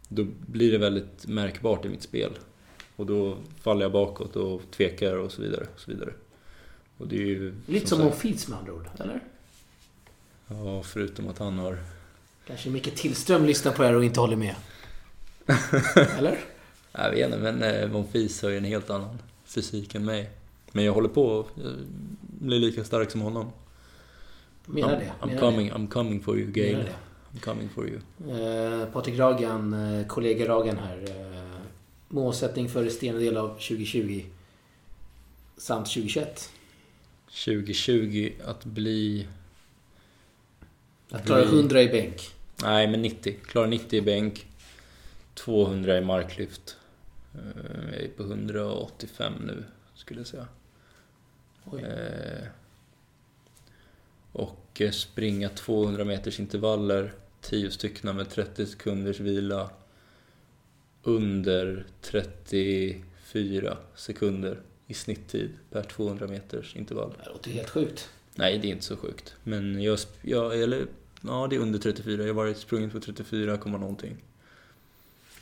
Då 0.07 0.25
blir 0.47 0.71
det 0.71 0.77
väldigt 0.77 1.27
märkbart 1.27 1.85
i 1.85 1.89
mitt 1.89 2.03
spel. 2.03 2.31
Och 2.95 3.05
då 3.05 3.37
faller 3.61 3.81
jag 3.81 3.91
bakåt 3.91 4.35
och 4.35 4.61
tvekar 4.71 5.17
och 5.17 5.31
så 5.31 5.41
vidare. 5.41 5.67
Och 5.73 5.79
så 5.79 5.91
vidare. 5.91 6.13
Och 6.97 7.07
det 7.07 7.15
är 7.15 7.25
ju... 7.25 7.55
Lite 7.65 7.87
som 7.87 7.99
Monfils 7.99 8.47
med 8.47 8.59
andra 8.59 8.73
ord, 8.73 8.87
eller? 8.99 9.19
Ja, 10.47 10.83
förutom 10.83 11.27
att 11.27 11.37
han 11.37 11.59
har... 11.59 11.77
Kanske 12.47 12.69
Micke 12.69 12.95
Tillström 12.95 13.45
lyssnar 13.45 13.71
på 13.71 13.81
det 13.81 13.87
här 13.87 13.95
och 13.95 14.03
inte 14.03 14.19
håller 14.19 14.35
med. 14.35 14.55
eller? 16.17 16.39
Jag 16.91 17.11
vet 17.11 17.25
inte, 17.25 17.37
men 17.37 17.63
eh, 17.63 17.89
Monfils 17.89 18.41
har 18.41 18.49
ju 18.49 18.57
en 18.57 18.63
helt 18.63 18.89
annan 18.89 19.17
fysik 19.45 19.95
än 19.95 20.05
mig. 20.05 20.29
Men 20.71 20.85
jag 20.85 20.93
håller 20.93 21.09
på 21.09 21.39
att 21.39 21.65
eh, 21.65 21.71
bli 22.21 22.59
lika 22.59 22.83
stark 22.83 23.11
som 23.11 23.21
honom. 23.21 23.51
Menar 24.65 24.89
I'm, 24.89 24.99
det. 24.99 25.11
I'm 25.21 25.27
menar 25.27 25.39
coming, 25.39 25.71
I'm 25.71 25.87
coming 25.87 26.21
for 26.21 26.37
you, 26.37 26.51
det. 26.51 26.61
Gail. 26.61 26.89
I'm 27.31 27.39
coming 27.39 27.69
for 27.69 27.87
you. 27.87 27.99
det. 28.17 28.81
Eh, 28.81 28.85
Patrik 28.85 29.19
Ragan, 29.19 29.73
eh, 29.73 30.07
kollega 30.07 30.47
Ragan 30.47 30.77
här. 30.77 31.03
Eh, 31.07 31.61
målsättning 32.07 32.69
för 32.69 32.83
resterande 32.83 33.21
del 33.21 33.37
av 33.37 33.47
2020 33.47 34.25
samt 35.57 35.85
2021. 35.85 36.49
2020 37.45 38.31
att 38.45 38.65
bli... 38.65 39.27
Att 41.09 41.25
klara 41.25 41.45
bli- 41.45 41.59
100 41.59 41.81
i 41.81 41.87
bänk. 41.87 42.21
Nej, 42.63 42.87
men 42.87 43.01
90. 43.01 43.35
Klara 43.45 43.67
90 43.67 43.97
i 43.97 44.01
bänk. 44.01 44.47
200 45.33 45.97
i 45.97 46.01
marklyft. 46.01 46.77
Eh, 47.33 47.93
Jag 47.93 48.01
är 48.03 48.07
på 48.17 48.23
185 48.23 49.33
nu, 49.45 49.63
skulle 49.95 50.19
jag 50.19 50.27
säga. 50.27 50.47
Eh, 51.65 52.47
Och 54.31 54.81
eh, 54.81 54.91
springa 54.91 55.49
200 55.49 56.05
meters 56.05 56.39
intervaller, 56.39 57.13
10 57.41 57.71
stycken 57.71 58.15
med 58.15 58.29
30 58.29 58.65
sekunders 58.65 59.19
vila. 59.19 59.69
Under 61.03 61.85
34 62.01 63.77
sekunder 63.95 64.59
i 64.87 64.93
snitttid 64.93 65.49
per 65.71 65.83
200 65.83 66.27
meters 66.27 66.75
intervall. 66.75 67.13
Det 67.23 67.29
låter 67.29 67.51
helt 67.51 67.69
sjukt. 67.69 68.09
Nej, 68.35 68.57
det 68.57 68.67
är 68.67 68.71
inte 68.71 68.83
så 68.85 68.97
sjukt. 68.97 69.33
Men 69.43 69.81
jag, 69.83 69.99
jag 70.21 70.61
eller, 70.61 70.87
ja 71.21 71.47
det 71.49 71.55
är 71.55 71.59
under 71.59 71.79
34. 71.79 72.21
Jag 72.21 72.27
har 72.27 72.33
varit 72.33 72.57
sprungit 72.57 72.91
på 72.93 72.99
34, 72.99 73.57
komma 73.57 73.77
någonting. 73.77 74.17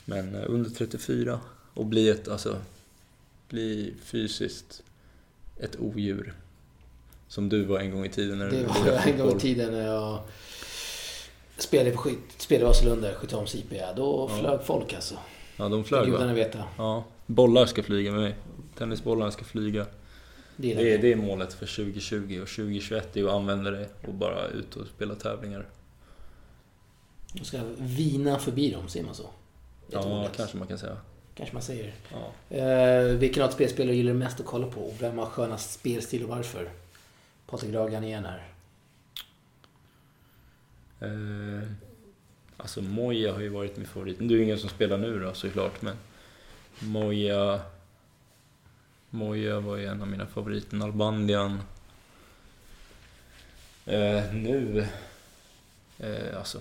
Men 0.04 0.34
eh, 0.34 0.42
under 0.46 0.70
34 0.70 1.40
och 1.74 1.86
bli 1.86 2.08
ett, 2.08 2.28
alltså, 2.28 2.56
bli 3.48 3.94
fysiskt 4.04 4.82
ett 5.60 5.76
odjur. 5.80 6.34
Som 7.28 7.48
du 7.48 7.64
var 7.64 7.78
en 7.78 7.90
gång 7.90 8.04
i 8.04 8.08
tiden 8.08 8.38
när 8.38 8.50
du 8.50 8.56
Det 8.56 8.66
var 8.66 8.84
lirade 8.84 8.98
en 8.98 9.18
gång 9.18 9.36
i 9.36 9.40
tiden 9.40 9.72
när 9.72 9.86
jag 9.86 10.20
spelade 11.58 11.90
på 11.90 11.98
skit, 11.98 12.18
spelade 12.38 12.64
i 12.64 12.68
Vasalunda, 12.68 13.14
Skytteholms 13.14 13.54
IP. 13.54 13.70
Då 13.96 14.28
Ja. 14.30 14.38
flög 14.40 14.62
folk 14.66 14.92
alltså. 14.94 15.14
Ja, 15.56 15.68
de 15.68 15.82
Det 15.82 15.88
flög 15.88 16.06
gudarna 16.06 16.26
va? 16.26 16.32
veta. 16.32 16.64
Ja. 16.78 17.04
Bollar 17.26 17.66
ska 17.66 17.82
flyga 17.82 18.12
med 18.12 18.20
mig. 18.20 18.34
Tennisbollarna 18.78 19.30
ska 19.30 19.44
flyga. 19.44 19.86
Det 20.56 20.72
är 20.72 20.76
Det 20.76 20.96
det. 20.96 21.12
är 21.12 21.16
målet 21.16 21.52
för 21.54 21.66
2020 21.66 22.40
och 22.42 22.48
2021 22.48 23.16
är 23.16 23.24
att 23.24 23.30
använda 23.30 23.70
det 23.70 23.88
och 24.06 24.14
bara 24.14 24.48
ut 24.48 24.76
och 24.76 24.86
spela 24.86 25.14
tävlingar. 25.14 25.66
De 27.32 27.44
ska 27.44 27.60
vina 27.78 28.38
förbi 28.38 28.70
dem, 28.70 28.88
säger 28.88 29.06
man 29.06 29.14
så? 29.14 29.22
Ett 29.22 29.28
Ja, 29.90 30.24
ord. 30.24 30.30
kanske 30.36 30.56
man 30.56 30.68
kan 30.68 30.78
säga. 30.78 30.96
Kanske 31.34 31.54
man 31.54 31.62
säger. 31.62 31.94
Ja. 32.12 32.56
Eh, 32.56 33.04
vilken 33.04 33.42
ATP-spelare 33.42 33.96
gillar 33.96 34.12
du 34.12 34.18
mest 34.18 34.40
att 34.40 34.46
kolla 34.46 34.66
på? 34.66 34.92
Vem 35.00 35.18
har 35.18 35.26
skönast 35.26 35.72
spelstil 35.72 36.22
och 36.22 36.28
varför? 36.28 36.68
Patrik 37.46 37.74
Ragan 37.74 38.04
igen 38.04 38.24
här. 38.24 38.48
Eh, 41.00 41.68
alltså 42.56 42.82
Moja 42.82 43.32
har 43.32 43.40
ju 43.40 43.48
varit 43.48 43.76
min 43.76 43.86
favorit. 43.86 44.16
Det 44.20 44.34
är 44.34 44.40
ingen 44.40 44.58
som 44.58 44.68
spelar 44.70 44.98
nu 44.98 45.20
då 45.20 45.34
såklart 45.34 45.82
men 45.82 45.96
Moja... 46.78 47.60
Moja 49.10 49.60
var 49.60 49.76
ju 49.76 49.86
en 49.86 50.02
av 50.02 50.08
mina 50.08 50.26
favoriter. 50.26 50.76
Nalbandian. 50.76 51.62
Eh, 53.86 54.34
nu... 54.34 54.86
Eh, 55.98 56.38
alltså 56.38 56.60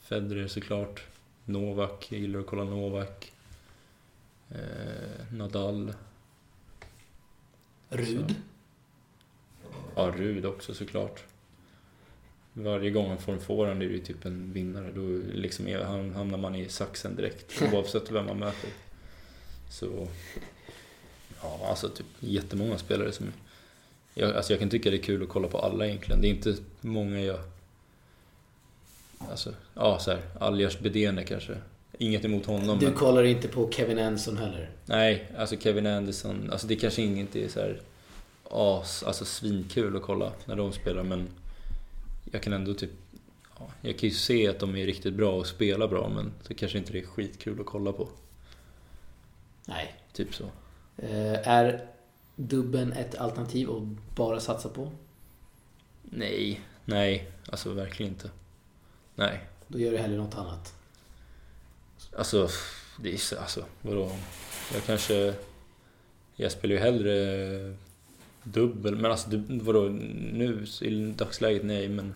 Federer 0.00 0.48
såklart. 0.48 1.02
Novak, 1.44 2.06
jag 2.10 2.20
gillar 2.20 2.40
att 2.40 2.46
kolla 2.46 2.64
Novak. 2.64 3.32
Eh, 4.50 5.32
Nadal. 5.32 5.92
Rud. 7.88 8.34
Ja, 9.94 10.12
Rud 10.16 10.46
också 10.46 10.74
såklart. 10.74 11.24
Varje 12.52 12.90
gång 12.90 13.08
man 13.08 13.18
får 13.18 13.32
en 13.32 13.40
forehand 13.40 13.82
är 13.82 13.86
det 13.86 13.92
ju 13.92 14.00
typ 14.00 14.24
en 14.24 14.52
vinnare. 14.52 14.92
Då 14.92 15.00
liksom 15.32 15.66
hamnar 16.14 16.38
man 16.38 16.54
i 16.54 16.68
saxen 16.68 17.16
direkt 17.16 17.62
oavsett 17.72 18.10
vem 18.10 18.26
man 18.26 18.38
möter. 18.38 18.70
Så... 19.70 20.08
Ja, 21.42 21.60
alltså 21.68 21.88
typ 21.88 22.06
jättemånga 22.20 22.78
spelare 22.78 23.12
som... 23.12 23.32
Jag, 24.14 24.36
alltså 24.36 24.52
jag 24.52 24.60
kan 24.60 24.70
tycka 24.70 24.90
det 24.90 24.96
är 24.96 25.02
kul 25.02 25.22
att 25.22 25.28
kolla 25.28 25.48
på 25.48 25.58
alla 25.58 25.86
egentligen. 25.86 26.20
Det 26.20 26.28
är 26.28 26.30
inte 26.30 26.56
många 26.80 27.20
jag... 27.20 27.38
Alltså, 29.30 29.54
ja 29.74 29.98
så 29.98 30.10
här, 30.10 30.82
Bedene 30.82 31.24
kanske. 31.24 31.56
Inget 31.98 32.24
emot 32.24 32.46
honom 32.46 32.78
Du 32.78 32.86
men... 32.86 32.94
kollar 32.94 33.22
inte 33.22 33.48
på 33.48 33.70
Kevin 33.70 33.98
Anderson 33.98 34.36
heller? 34.36 34.70
Nej, 34.86 35.32
alltså 35.38 35.56
Kevin 35.56 35.86
Anderson, 35.86 36.48
alltså 36.52 36.66
det 36.66 36.76
kanske 36.76 37.02
inte 37.02 37.44
är 37.44 37.48
så 37.48 37.60
här 37.60 37.80
as, 38.50 39.02
alltså 39.02 39.24
svinkul 39.24 39.96
att 39.96 40.02
kolla 40.02 40.32
när 40.44 40.56
de 40.56 40.72
spelar 40.72 41.02
men 41.02 41.28
jag 42.32 42.42
kan 42.42 42.52
ändå 42.52 42.74
typ 42.74 42.90
ja, 43.58 43.70
jag 43.80 43.98
kan 43.98 44.08
ju 44.08 44.14
se 44.14 44.48
att 44.48 44.58
de 44.58 44.76
är 44.76 44.86
riktigt 44.86 45.14
bra 45.14 45.32
och 45.32 45.46
spelar 45.46 45.88
bra 45.88 46.08
men 46.08 46.32
det 46.48 46.54
kanske 46.54 46.78
inte 46.78 46.98
är 46.98 47.02
skitkul 47.02 47.60
att 47.60 47.66
kolla 47.66 47.92
på. 47.92 48.08
Nej. 49.64 49.94
Typ 50.12 50.34
så. 50.34 50.44
Eh, 50.96 51.48
är 51.48 51.86
dubben 52.36 52.92
ett 52.92 53.14
alternativ 53.14 53.70
att 53.70 54.16
bara 54.16 54.40
satsa 54.40 54.68
på? 54.68 54.92
Nej, 56.02 56.60
nej, 56.84 57.30
alltså 57.50 57.72
verkligen 57.72 58.12
inte. 58.12 58.30
Nej. 59.14 59.40
Då 59.66 59.78
gör 59.78 59.90
du 59.90 59.98
hellre 59.98 60.16
något 60.16 60.34
annat. 60.34 60.74
Alltså, 62.16 62.48
det 63.02 63.12
är 63.14 63.16
så, 63.16 63.38
alltså, 63.38 63.64
vadå? 63.82 64.10
Jag 64.74 64.84
kanske... 64.84 65.34
Jag 66.36 66.52
spelar 66.52 66.74
ju 66.74 66.80
hellre 66.80 67.76
dubbel, 68.42 68.96
men 68.96 69.10
alltså 69.10 69.28
vadå, 69.48 69.80
nu 70.32 70.66
i 70.80 71.12
dagsläget 71.16 71.64
nej, 71.64 71.88
men 71.88 72.14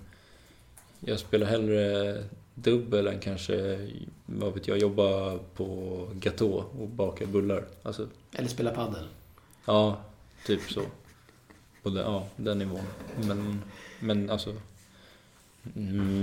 jag 1.01 1.19
spelar 1.19 1.47
hellre 1.47 2.25
dubbel 2.55 3.07
än 3.07 3.21
kanske, 3.21 3.89
vad 4.27 4.55
vet 4.55 4.69
jag, 4.69 4.79
jobba 4.79 5.39
på 5.39 6.09
Gatå 6.15 6.65
och 6.79 6.89
baka 6.89 7.27
bullar. 7.27 7.65
Alltså, 7.83 8.09
Eller 8.33 8.49
spela 8.49 8.71
paddel. 8.71 9.05
ja, 9.65 10.01
typ 10.47 10.61
så. 10.61 10.83
På 11.83 11.91
den, 11.91 12.05
ja, 12.05 12.27
den 12.37 12.59
nivån. 12.59 12.85
Men, 13.27 13.63
men 14.01 14.31
alltså, 14.31 14.55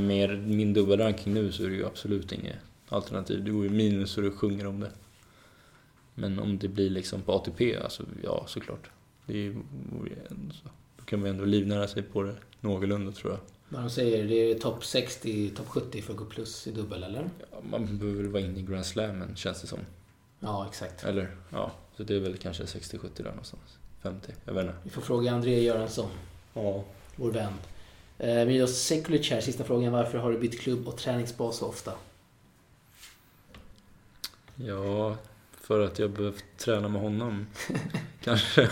med 0.08 0.48
min 0.48 0.74
dubbelranking 0.74 1.34
nu 1.34 1.52
så 1.52 1.64
är 1.64 1.70
det 1.70 1.76
ju 1.76 1.86
absolut 1.86 2.32
inget 2.32 2.56
alternativ. 2.90 3.44
Du 3.44 3.54
går 3.54 3.64
ju 3.64 3.70
minus 3.70 4.18
och 4.18 4.24
du 4.24 4.32
sjunger 4.32 4.68
om 4.68 4.80
det. 4.80 4.92
Men 6.16 6.40
om 6.40 6.58
det 6.58 6.68
blir 6.68 6.90
liksom 6.90 7.22
på 7.22 7.32
ATP, 7.34 7.78
alltså 7.78 8.04
ja 8.24 8.46
såklart. 8.48 8.90
Det 9.26 9.50
vore 9.92 10.10
ju 10.10 10.16
ändå 10.30 10.54
så. 10.54 10.70
Då 10.98 11.04
kan 11.04 11.20
man 11.20 11.28
ju 11.28 11.32
ändå 11.32 11.46
livnära 11.46 11.88
sig 11.88 12.04
på 12.04 12.24
det 12.24 12.36
någorlunda 12.60 13.12
tror 13.12 13.32
jag. 13.32 13.40
Vad 13.74 13.82
de 13.82 13.90
säger, 13.90 14.24
det 14.28 14.52
är 14.52 14.60
topp 14.60 14.86
60, 14.86 15.50
topp 15.50 15.68
70 15.68 16.02
för 16.02 16.14
att 16.14 16.20
gå 16.20 16.26
plus 16.26 16.68
i 16.68 16.72
dubbel, 16.72 17.04
eller? 17.04 17.30
Ja, 17.52 17.58
man 17.70 17.98
behöver 17.98 18.22
väl 18.22 18.32
vara 18.32 18.44
inne 18.44 18.60
i 18.60 18.62
Grand 18.62 18.86
Slammen 18.86 19.36
känns 19.36 19.62
det 19.62 19.68
som. 19.68 19.80
Ja, 20.40 20.68
exakt. 20.70 21.04
Eller 21.04 21.36
ja, 21.50 21.72
så 21.98 22.04
det 22.04 22.16
är 22.16 22.20
väl 22.20 22.38
kanske 22.38 22.64
60-70 22.64 23.00
där 23.16 23.24
någonstans. 23.24 23.62
50, 24.04 24.34
jag 24.46 24.54
vet 24.54 24.62
inte. 24.64 24.76
Vi 24.84 24.90
får 24.90 25.02
fråga 25.02 25.32
André 25.32 25.60
Göransson, 25.64 26.10
Ja. 26.54 26.84
vår 27.16 27.32
vän. 27.32 27.54
Eh, 28.18 28.46
Milos 28.46 28.78
Sekulic 28.78 29.32
här, 29.32 29.42
sista 29.42 29.64
frågan. 29.64 29.92
Varför 29.94 30.18
har 30.18 30.32
du 30.32 30.40
bytt 30.40 30.60
klubb 30.60 30.88
och 30.88 30.98
träningsbas 30.98 31.58
så 31.58 31.66
ofta? 31.68 31.94
Ja, 34.56 35.18
för 35.62 35.80
att 35.86 36.00
jag 36.00 36.12
behövt 36.12 36.46
träna 36.58 36.88
med 36.88 37.02
honom. 37.02 37.48
Kanske. 38.24 38.70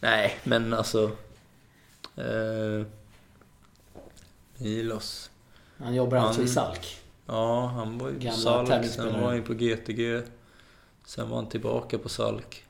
Nej, 0.00 0.38
men 0.44 0.72
alltså... 0.74 1.10
Eh, 2.16 2.86
Milos. 4.60 5.30
Han 5.78 5.94
jobbar 5.94 6.16
alltså 6.18 6.40
i 6.40 6.44
Han- 6.44 6.52
Salk. 6.52 6.96
Ja, 7.26 7.66
han 7.66 7.98
var 7.98 8.08
ju 8.08 8.14
på 8.14 8.20
Gamla 8.20 8.38
Salk, 8.66 8.86
sen 8.86 9.12
var 9.20 9.26
han 9.26 9.36
ju 9.36 9.42
på 9.42 9.54
GTG. 9.54 10.22
Sen 11.04 11.28
var 11.30 11.36
han 11.36 11.48
tillbaka 11.48 11.98
på 11.98 12.08
Salk. 12.08 12.64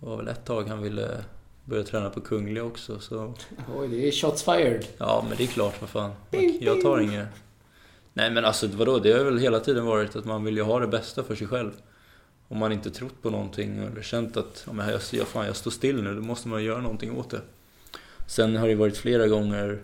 Det 0.00 0.06
var 0.06 0.16
väl 0.16 0.28
ett 0.28 0.44
tag 0.44 0.68
han 0.68 0.82
ville 0.82 1.24
börja 1.64 1.82
träna 1.82 2.10
på 2.10 2.20
Kungliga 2.20 2.64
också, 2.64 3.00
så... 3.00 3.34
Oj, 3.76 3.88
det 3.88 4.08
är 4.08 4.12
shots 4.12 4.42
fired. 4.42 4.86
Ja, 4.98 5.24
men 5.28 5.36
det 5.38 5.42
är 5.44 5.46
klart, 5.46 5.80
vad 5.80 5.90
fan. 5.90 6.10
Jag 6.60 6.80
tar 6.82 7.00
inget... 7.00 7.26
Nej, 8.12 8.30
men 8.30 8.44
alltså 8.44 8.66
vadå? 8.66 8.98
Det 8.98 9.12
har 9.12 9.24
väl 9.24 9.38
hela 9.38 9.60
tiden 9.60 9.86
varit 9.86 10.16
att 10.16 10.24
man 10.24 10.44
vill 10.44 10.56
ju 10.56 10.62
ha 10.62 10.80
det 10.80 10.86
bästa 10.86 11.22
för 11.24 11.34
sig 11.34 11.46
själv. 11.46 11.70
Om 12.48 12.58
man 12.58 12.72
inte 12.72 12.90
trott 12.90 13.22
på 13.22 13.30
någonting 13.30 13.78
eller 13.78 14.02
känt 14.02 14.36
att 14.36 14.62
ja, 14.66 14.72
men 14.72 14.88
jag, 14.88 15.00
jag, 15.12 15.26
fan, 15.26 15.46
jag 15.46 15.56
står 15.56 15.70
still 15.70 16.02
nu, 16.02 16.14
då 16.14 16.20
måste 16.20 16.48
man 16.48 16.64
göra 16.64 16.80
någonting 16.80 17.16
åt 17.18 17.30
det. 17.30 17.40
Sen 18.26 18.56
har 18.56 18.68
det 18.68 18.74
varit 18.74 18.96
flera 18.96 19.26
gånger 19.26 19.82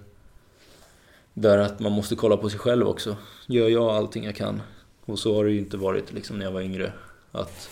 där 1.35 1.59
att 1.59 1.81
man 1.81 1.93
måste 1.93 2.17
kolla 2.17 2.37
på 2.37 2.51
sig 2.51 2.59
själv 2.59 2.89
också. 2.89 3.17
Gör 3.47 3.69
jag 3.69 3.85
allting 3.85 4.25
jag 4.25 4.37
kan? 4.37 4.63
Och 5.05 5.19
så 5.19 5.35
har 5.35 5.45
det 5.45 5.51
ju 5.51 5.59
inte 5.59 5.77
varit 5.77 6.13
liksom 6.13 6.39
när 6.39 6.45
jag 6.45 6.53
var 6.53 6.61
yngre. 6.61 6.93
Att 7.33 7.71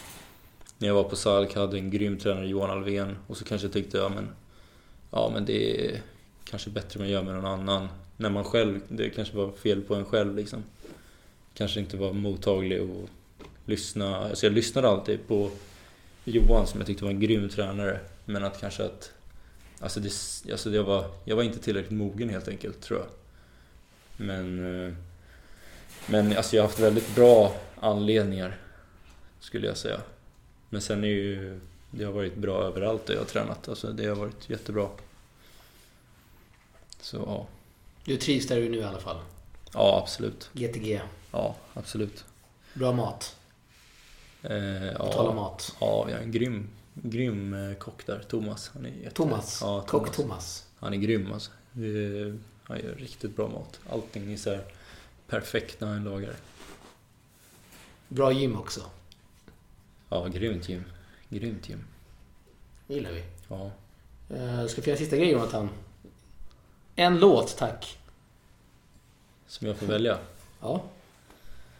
när 0.78 0.88
jag 0.88 0.94
var 0.94 1.04
på 1.04 1.16
Salk 1.16 1.54
hade 1.54 1.78
en 1.78 1.90
grym 1.90 2.18
tränare, 2.18 2.46
Johan 2.46 2.70
Alvén, 2.70 3.16
och 3.26 3.36
så 3.36 3.44
kanske 3.44 3.66
jag 3.66 3.72
tyckte 3.72 3.98
ja 3.98 4.08
men, 4.08 4.28
ja, 5.10 5.30
men 5.34 5.44
det 5.44 5.86
är 5.86 6.02
kanske 6.44 6.70
bättre 6.70 7.00
man 7.00 7.08
gör 7.08 7.22
med 7.22 7.34
någon 7.34 7.44
annan. 7.44 7.88
När 8.16 8.30
man 8.30 8.44
själv, 8.44 8.80
det 8.88 9.10
kanske 9.10 9.36
var 9.36 9.50
fel 9.52 9.80
på 9.80 9.94
en 9.94 10.04
själv 10.04 10.36
liksom. 10.36 10.62
Kanske 11.54 11.80
inte 11.80 11.96
var 11.96 12.12
mottaglig 12.12 12.82
och 12.82 13.08
lyssna. 13.66 14.16
Alltså 14.16 14.46
jag 14.46 14.52
lyssnade 14.52 14.88
alltid 14.88 15.26
på 15.28 15.50
Johan 16.24 16.66
som 16.66 16.80
jag 16.80 16.86
tyckte 16.86 17.04
var 17.04 17.10
en 17.10 17.20
grym 17.20 17.48
tränare. 17.48 18.00
Men 18.24 18.44
att 18.44 18.60
kanske 18.60 18.84
att, 18.84 19.12
alltså, 19.80 20.00
det, 20.00 20.12
alltså 20.52 20.70
jag, 20.70 20.84
var, 20.84 21.04
jag 21.24 21.36
var 21.36 21.42
inte 21.42 21.58
tillräckligt 21.58 21.98
mogen 21.98 22.28
helt 22.28 22.48
enkelt 22.48 22.80
tror 22.80 22.98
jag. 22.98 23.08
Men, 24.16 24.58
eh, 24.86 24.94
men 26.06 26.36
alltså 26.36 26.56
jag 26.56 26.62
har 26.62 26.68
haft 26.68 26.80
väldigt 26.80 27.14
bra 27.14 27.54
anledningar 27.80 28.56
skulle 29.40 29.66
jag 29.66 29.76
säga. 29.76 30.00
Men 30.68 30.80
sen 30.82 31.04
är 31.04 31.08
ju, 31.08 31.60
det 31.90 32.04
har 32.04 32.12
varit 32.12 32.36
bra 32.36 32.62
överallt 32.64 33.06
där 33.06 33.14
jag 33.14 33.20
har 33.20 33.26
tränat. 33.26 33.68
Alltså 33.68 33.92
det 33.92 34.06
har 34.06 34.16
varit 34.16 34.50
jättebra. 34.50 34.88
Så 37.00 37.16
ja. 37.16 37.46
Du 38.04 38.16
trivs 38.16 38.46
där 38.48 38.56
du 38.56 38.66
är 38.66 38.70
nu 38.70 38.76
i 38.78 38.84
alla 38.84 39.00
fall. 39.00 39.16
Ja, 39.74 40.00
absolut. 40.02 40.50
GTG. 40.52 41.00
Ja, 41.32 41.56
absolut. 41.74 42.24
Bra 42.74 42.92
mat. 42.92 43.36
Eh, 44.42 44.96
På 44.96 45.12
tal 45.12 45.26
om 45.26 45.36
ja, 45.36 45.42
mat. 45.42 45.76
ja, 45.80 46.04
vi 46.04 46.12
har 46.12 46.20
en 46.20 46.32
grym, 46.32 46.68
grym 46.94 47.54
eh, 47.70 47.74
kock 47.76 48.06
där. 48.06 48.22
Thomas. 48.28 48.70
Han 48.74 48.86
är 48.86 48.90
jätte... 48.90 49.14
Thomas. 49.14 49.58
Ja, 49.62 49.80
Kock 49.80 49.90
Thomas. 49.90 50.16
Thomas. 50.16 50.66
Han 50.78 50.92
är 50.94 50.98
grym 50.98 51.32
alltså. 51.32 51.50
Det- 51.72 52.38
Han 52.64 52.78
gör 52.78 52.94
riktigt 52.94 53.36
bra 53.36 53.48
mat. 53.48 53.80
Allting 53.90 54.32
är 54.32 54.36
så 54.36 54.50
här 54.50 54.64
perfekt 55.28 55.80
när 55.80 55.88
han 55.88 56.04
lagar. 56.04 56.34
Bra 58.08 58.32
gym 58.32 58.56
också. 58.56 58.80
Ja, 60.08 60.26
grymt 60.28 60.68
Jim. 60.68 60.84
Grymt 61.28 61.68
Jim. 61.68 61.84
Det 62.86 62.94
gillar 62.94 63.10
vi. 63.12 63.22
Ja. 63.48 63.70
Uh, 64.30 64.66
ska 64.66 64.80
vi 64.80 64.86
göra 64.86 64.92
en 64.92 64.98
sista 64.98 65.16
grej 65.16 65.30
Jonathan? 65.30 65.68
En 66.96 67.18
låt, 67.18 67.56
tack. 67.56 67.98
Som 69.46 69.66
jag 69.66 69.76
får 69.76 69.86
välja. 69.86 70.18
Ja. 70.60 70.82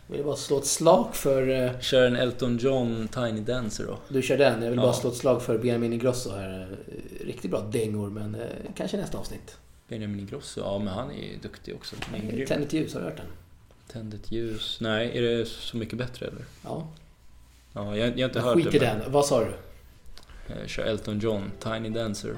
Jag 0.07 0.17
vill 0.17 0.25
bara 0.27 0.37
slå 0.37 0.59
ett 0.59 0.67
slag 0.67 1.15
för... 1.17 1.49
eh, 1.49 1.81
Kör 1.81 2.07
en 2.07 2.17
Elton 2.17 2.59
John 2.59 3.09
Tiny 3.09 3.41
Dancer 3.41 3.85
då. 3.87 3.99
du 4.09 4.23
kör 4.23 4.39
den. 4.39 4.63
Jag 4.63 4.71
vill 4.71 4.79
Ja. 4.79 4.83
bara 4.85 4.93
slå 4.93 5.11
ett 5.11 5.17
slag 5.17 5.43
för 5.43 5.59
Benjamin 5.59 5.93
Ingrosso 5.93 6.31
här. 6.31 6.77
Eh, 6.89 7.25
Riktigt 7.27 7.51
bra 7.51 7.61
dängor, 7.61 8.11
men 8.11 8.35
eh, 8.35 8.47
kanske 8.77 8.97
nästa 8.97 9.19
avsnitt. 9.19 9.57
Benjamin 9.93 10.21
Ingrosso. 10.21 10.61
Ja, 10.61 10.79
men 10.79 10.89
han 10.89 11.11
är 11.11 11.15
ju 11.33 11.37
duktig 11.37 11.75
också. 11.75 11.97
Tänd 12.49 12.63
ett 12.65 12.73
ljus, 12.73 12.95
har 12.95 13.01
du 13.01 13.07
hört 13.07 13.17
den? 13.17 13.27
Tänd 13.93 14.15
ett 14.15 14.33
ljus. 14.33 14.79
Nej, 14.81 15.19
är 15.19 15.23
det 15.23 15.47
Så 15.49 15.77
mycket 15.77 15.99
bättre 15.99 16.27
eller? 16.27 16.45
Ja. 16.65 16.89
Ja, 17.73 17.97
jag, 17.97 17.97
jag 17.97 18.03
har 18.03 18.09
inte 18.25 18.39
Men 18.39 18.45
hört 18.49 18.57
skit 18.57 18.75
i 18.75 18.79
det. 18.79 18.87
men- 18.87 18.99
den. 18.99 19.13
Vad 19.13 19.27
sa 19.27 19.41
du? 19.45 19.51
Eh, 20.55 20.67
Kör 20.67 20.83
Elton 20.85 21.19
John 21.21 21.51
Tiny 21.61 21.89
Dancer. 21.89 22.35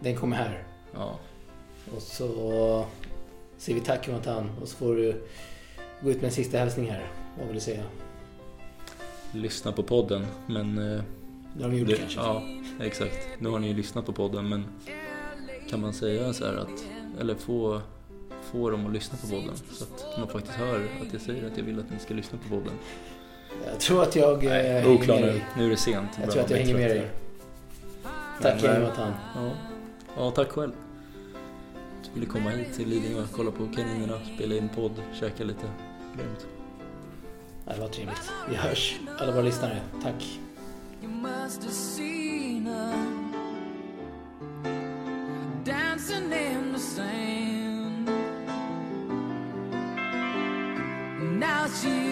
Den 0.00 0.16
kommer 0.16 0.36
här. 0.36 0.64
Ja. 0.94 1.18
Och 1.96 2.02
så 2.02 2.86
säger 3.58 3.80
vi 3.80 3.86
tack 3.86 4.08
Jonathan. 4.08 4.50
Och 4.62 4.68
så 4.68 4.76
får 4.76 4.94
du 4.96 5.22
gå 6.02 6.10
ut 6.10 6.16
med 6.16 6.24
en 6.24 6.30
sista 6.30 6.58
hälsning 6.58 6.90
här. 6.90 7.06
Vad 7.38 7.46
vill 7.46 7.54
du 7.54 7.60
säga? 7.60 7.82
Lyssna 9.32 9.72
på 9.72 9.82
podden, 9.82 10.26
men... 10.46 10.78
eh, 10.78 11.02
Det 11.56 11.62
har 11.64 11.70
de 11.70 11.76
gjort 11.78 11.88
det, 11.88 11.96
kanske. 11.96 12.20
ja, 12.20 12.42
exakt. 12.80 13.28
Nu 13.38 13.48
har 13.48 13.58
ni 13.58 13.68
ju 13.68 13.74
lyssnat 13.74 14.06
på 14.06 14.12
podden, 14.12 14.48
men 14.48 14.64
kan 15.70 15.80
man 15.80 15.92
säga 15.92 16.32
så 16.32 16.46
här 16.46 16.56
att... 16.56 16.86
Eller 17.20 17.34
få, 17.34 17.80
få 18.52 18.70
dem 18.70 18.86
att 18.86 18.92
lyssna 18.92 19.18
på 19.18 19.26
podden, 19.26 19.56
så 19.72 19.84
att 19.84 20.18
man 20.18 20.28
faktiskt 20.28 20.54
hör 20.54 20.76
att 20.76 21.12
jag 21.12 21.22
säger 21.22 21.46
att 21.46 21.56
jag 21.56 21.64
vill 21.64 21.78
att 21.78 21.90
ni 21.90 21.98
ska 21.98 22.14
lyssna 22.14 22.38
på 22.38 22.48
podden. 22.48 22.72
Jag 23.66 23.80
tror 23.80 24.02
att 24.02 24.16
jag 24.16 24.44
eh, 24.44 24.50
Nej, 24.50 24.72
hänger 24.72 24.94
oklar 24.94 25.20
med 25.20 25.34
nu. 25.34 25.40
Nu 25.56 25.66
är 25.66 25.70
det 25.70 25.76
sent. 25.76 26.10
Jag 26.20 26.30
tror 26.30 26.42
att 26.42 26.50
jag 26.50 26.58
hänger 26.58 26.74
med 26.74 26.90
dig. 26.90 27.10
Tack 28.42 28.62
eh, 28.62 28.74
Jonathan. 28.74 29.12
Ja. 29.34 29.50
ja, 30.16 30.30
tack 30.30 30.48
själv. 30.48 30.72
Du 32.04 32.20
ville 32.20 32.26
komma 32.26 32.50
hit 32.50 32.74
till 32.74 32.88
Lidingö, 32.88 33.24
kolla 33.32 33.50
på 33.50 33.68
kaninerna, 33.74 34.18
spela 34.34 34.54
in 34.54 34.68
podd, 34.68 35.02
käka 35.20 35.44
lite. 35.44 35.66
Grymt. 36.16 36.46
Ja, 37.66 37.72
Det 37.74 37.80
var 37.80 37.88
trevligt. 37.88 38.32
Vi 38.48 38.56
hörs, 38.56 39.00
alla 39.18 39.32
våra 39.32 39.42
lyssnare. 39.42 39.80
Tack. 40.02 40.38
about 51.70 51.84
you. 51.84 52.09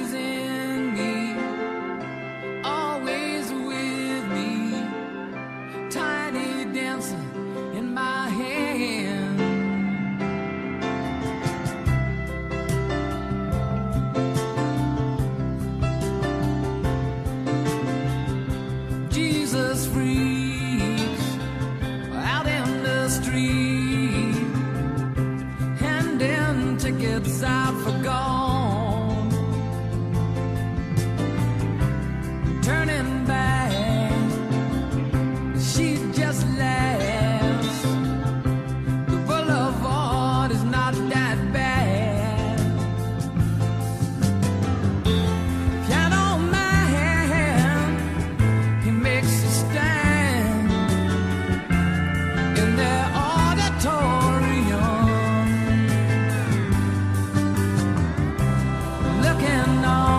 Now. 59.76 60.17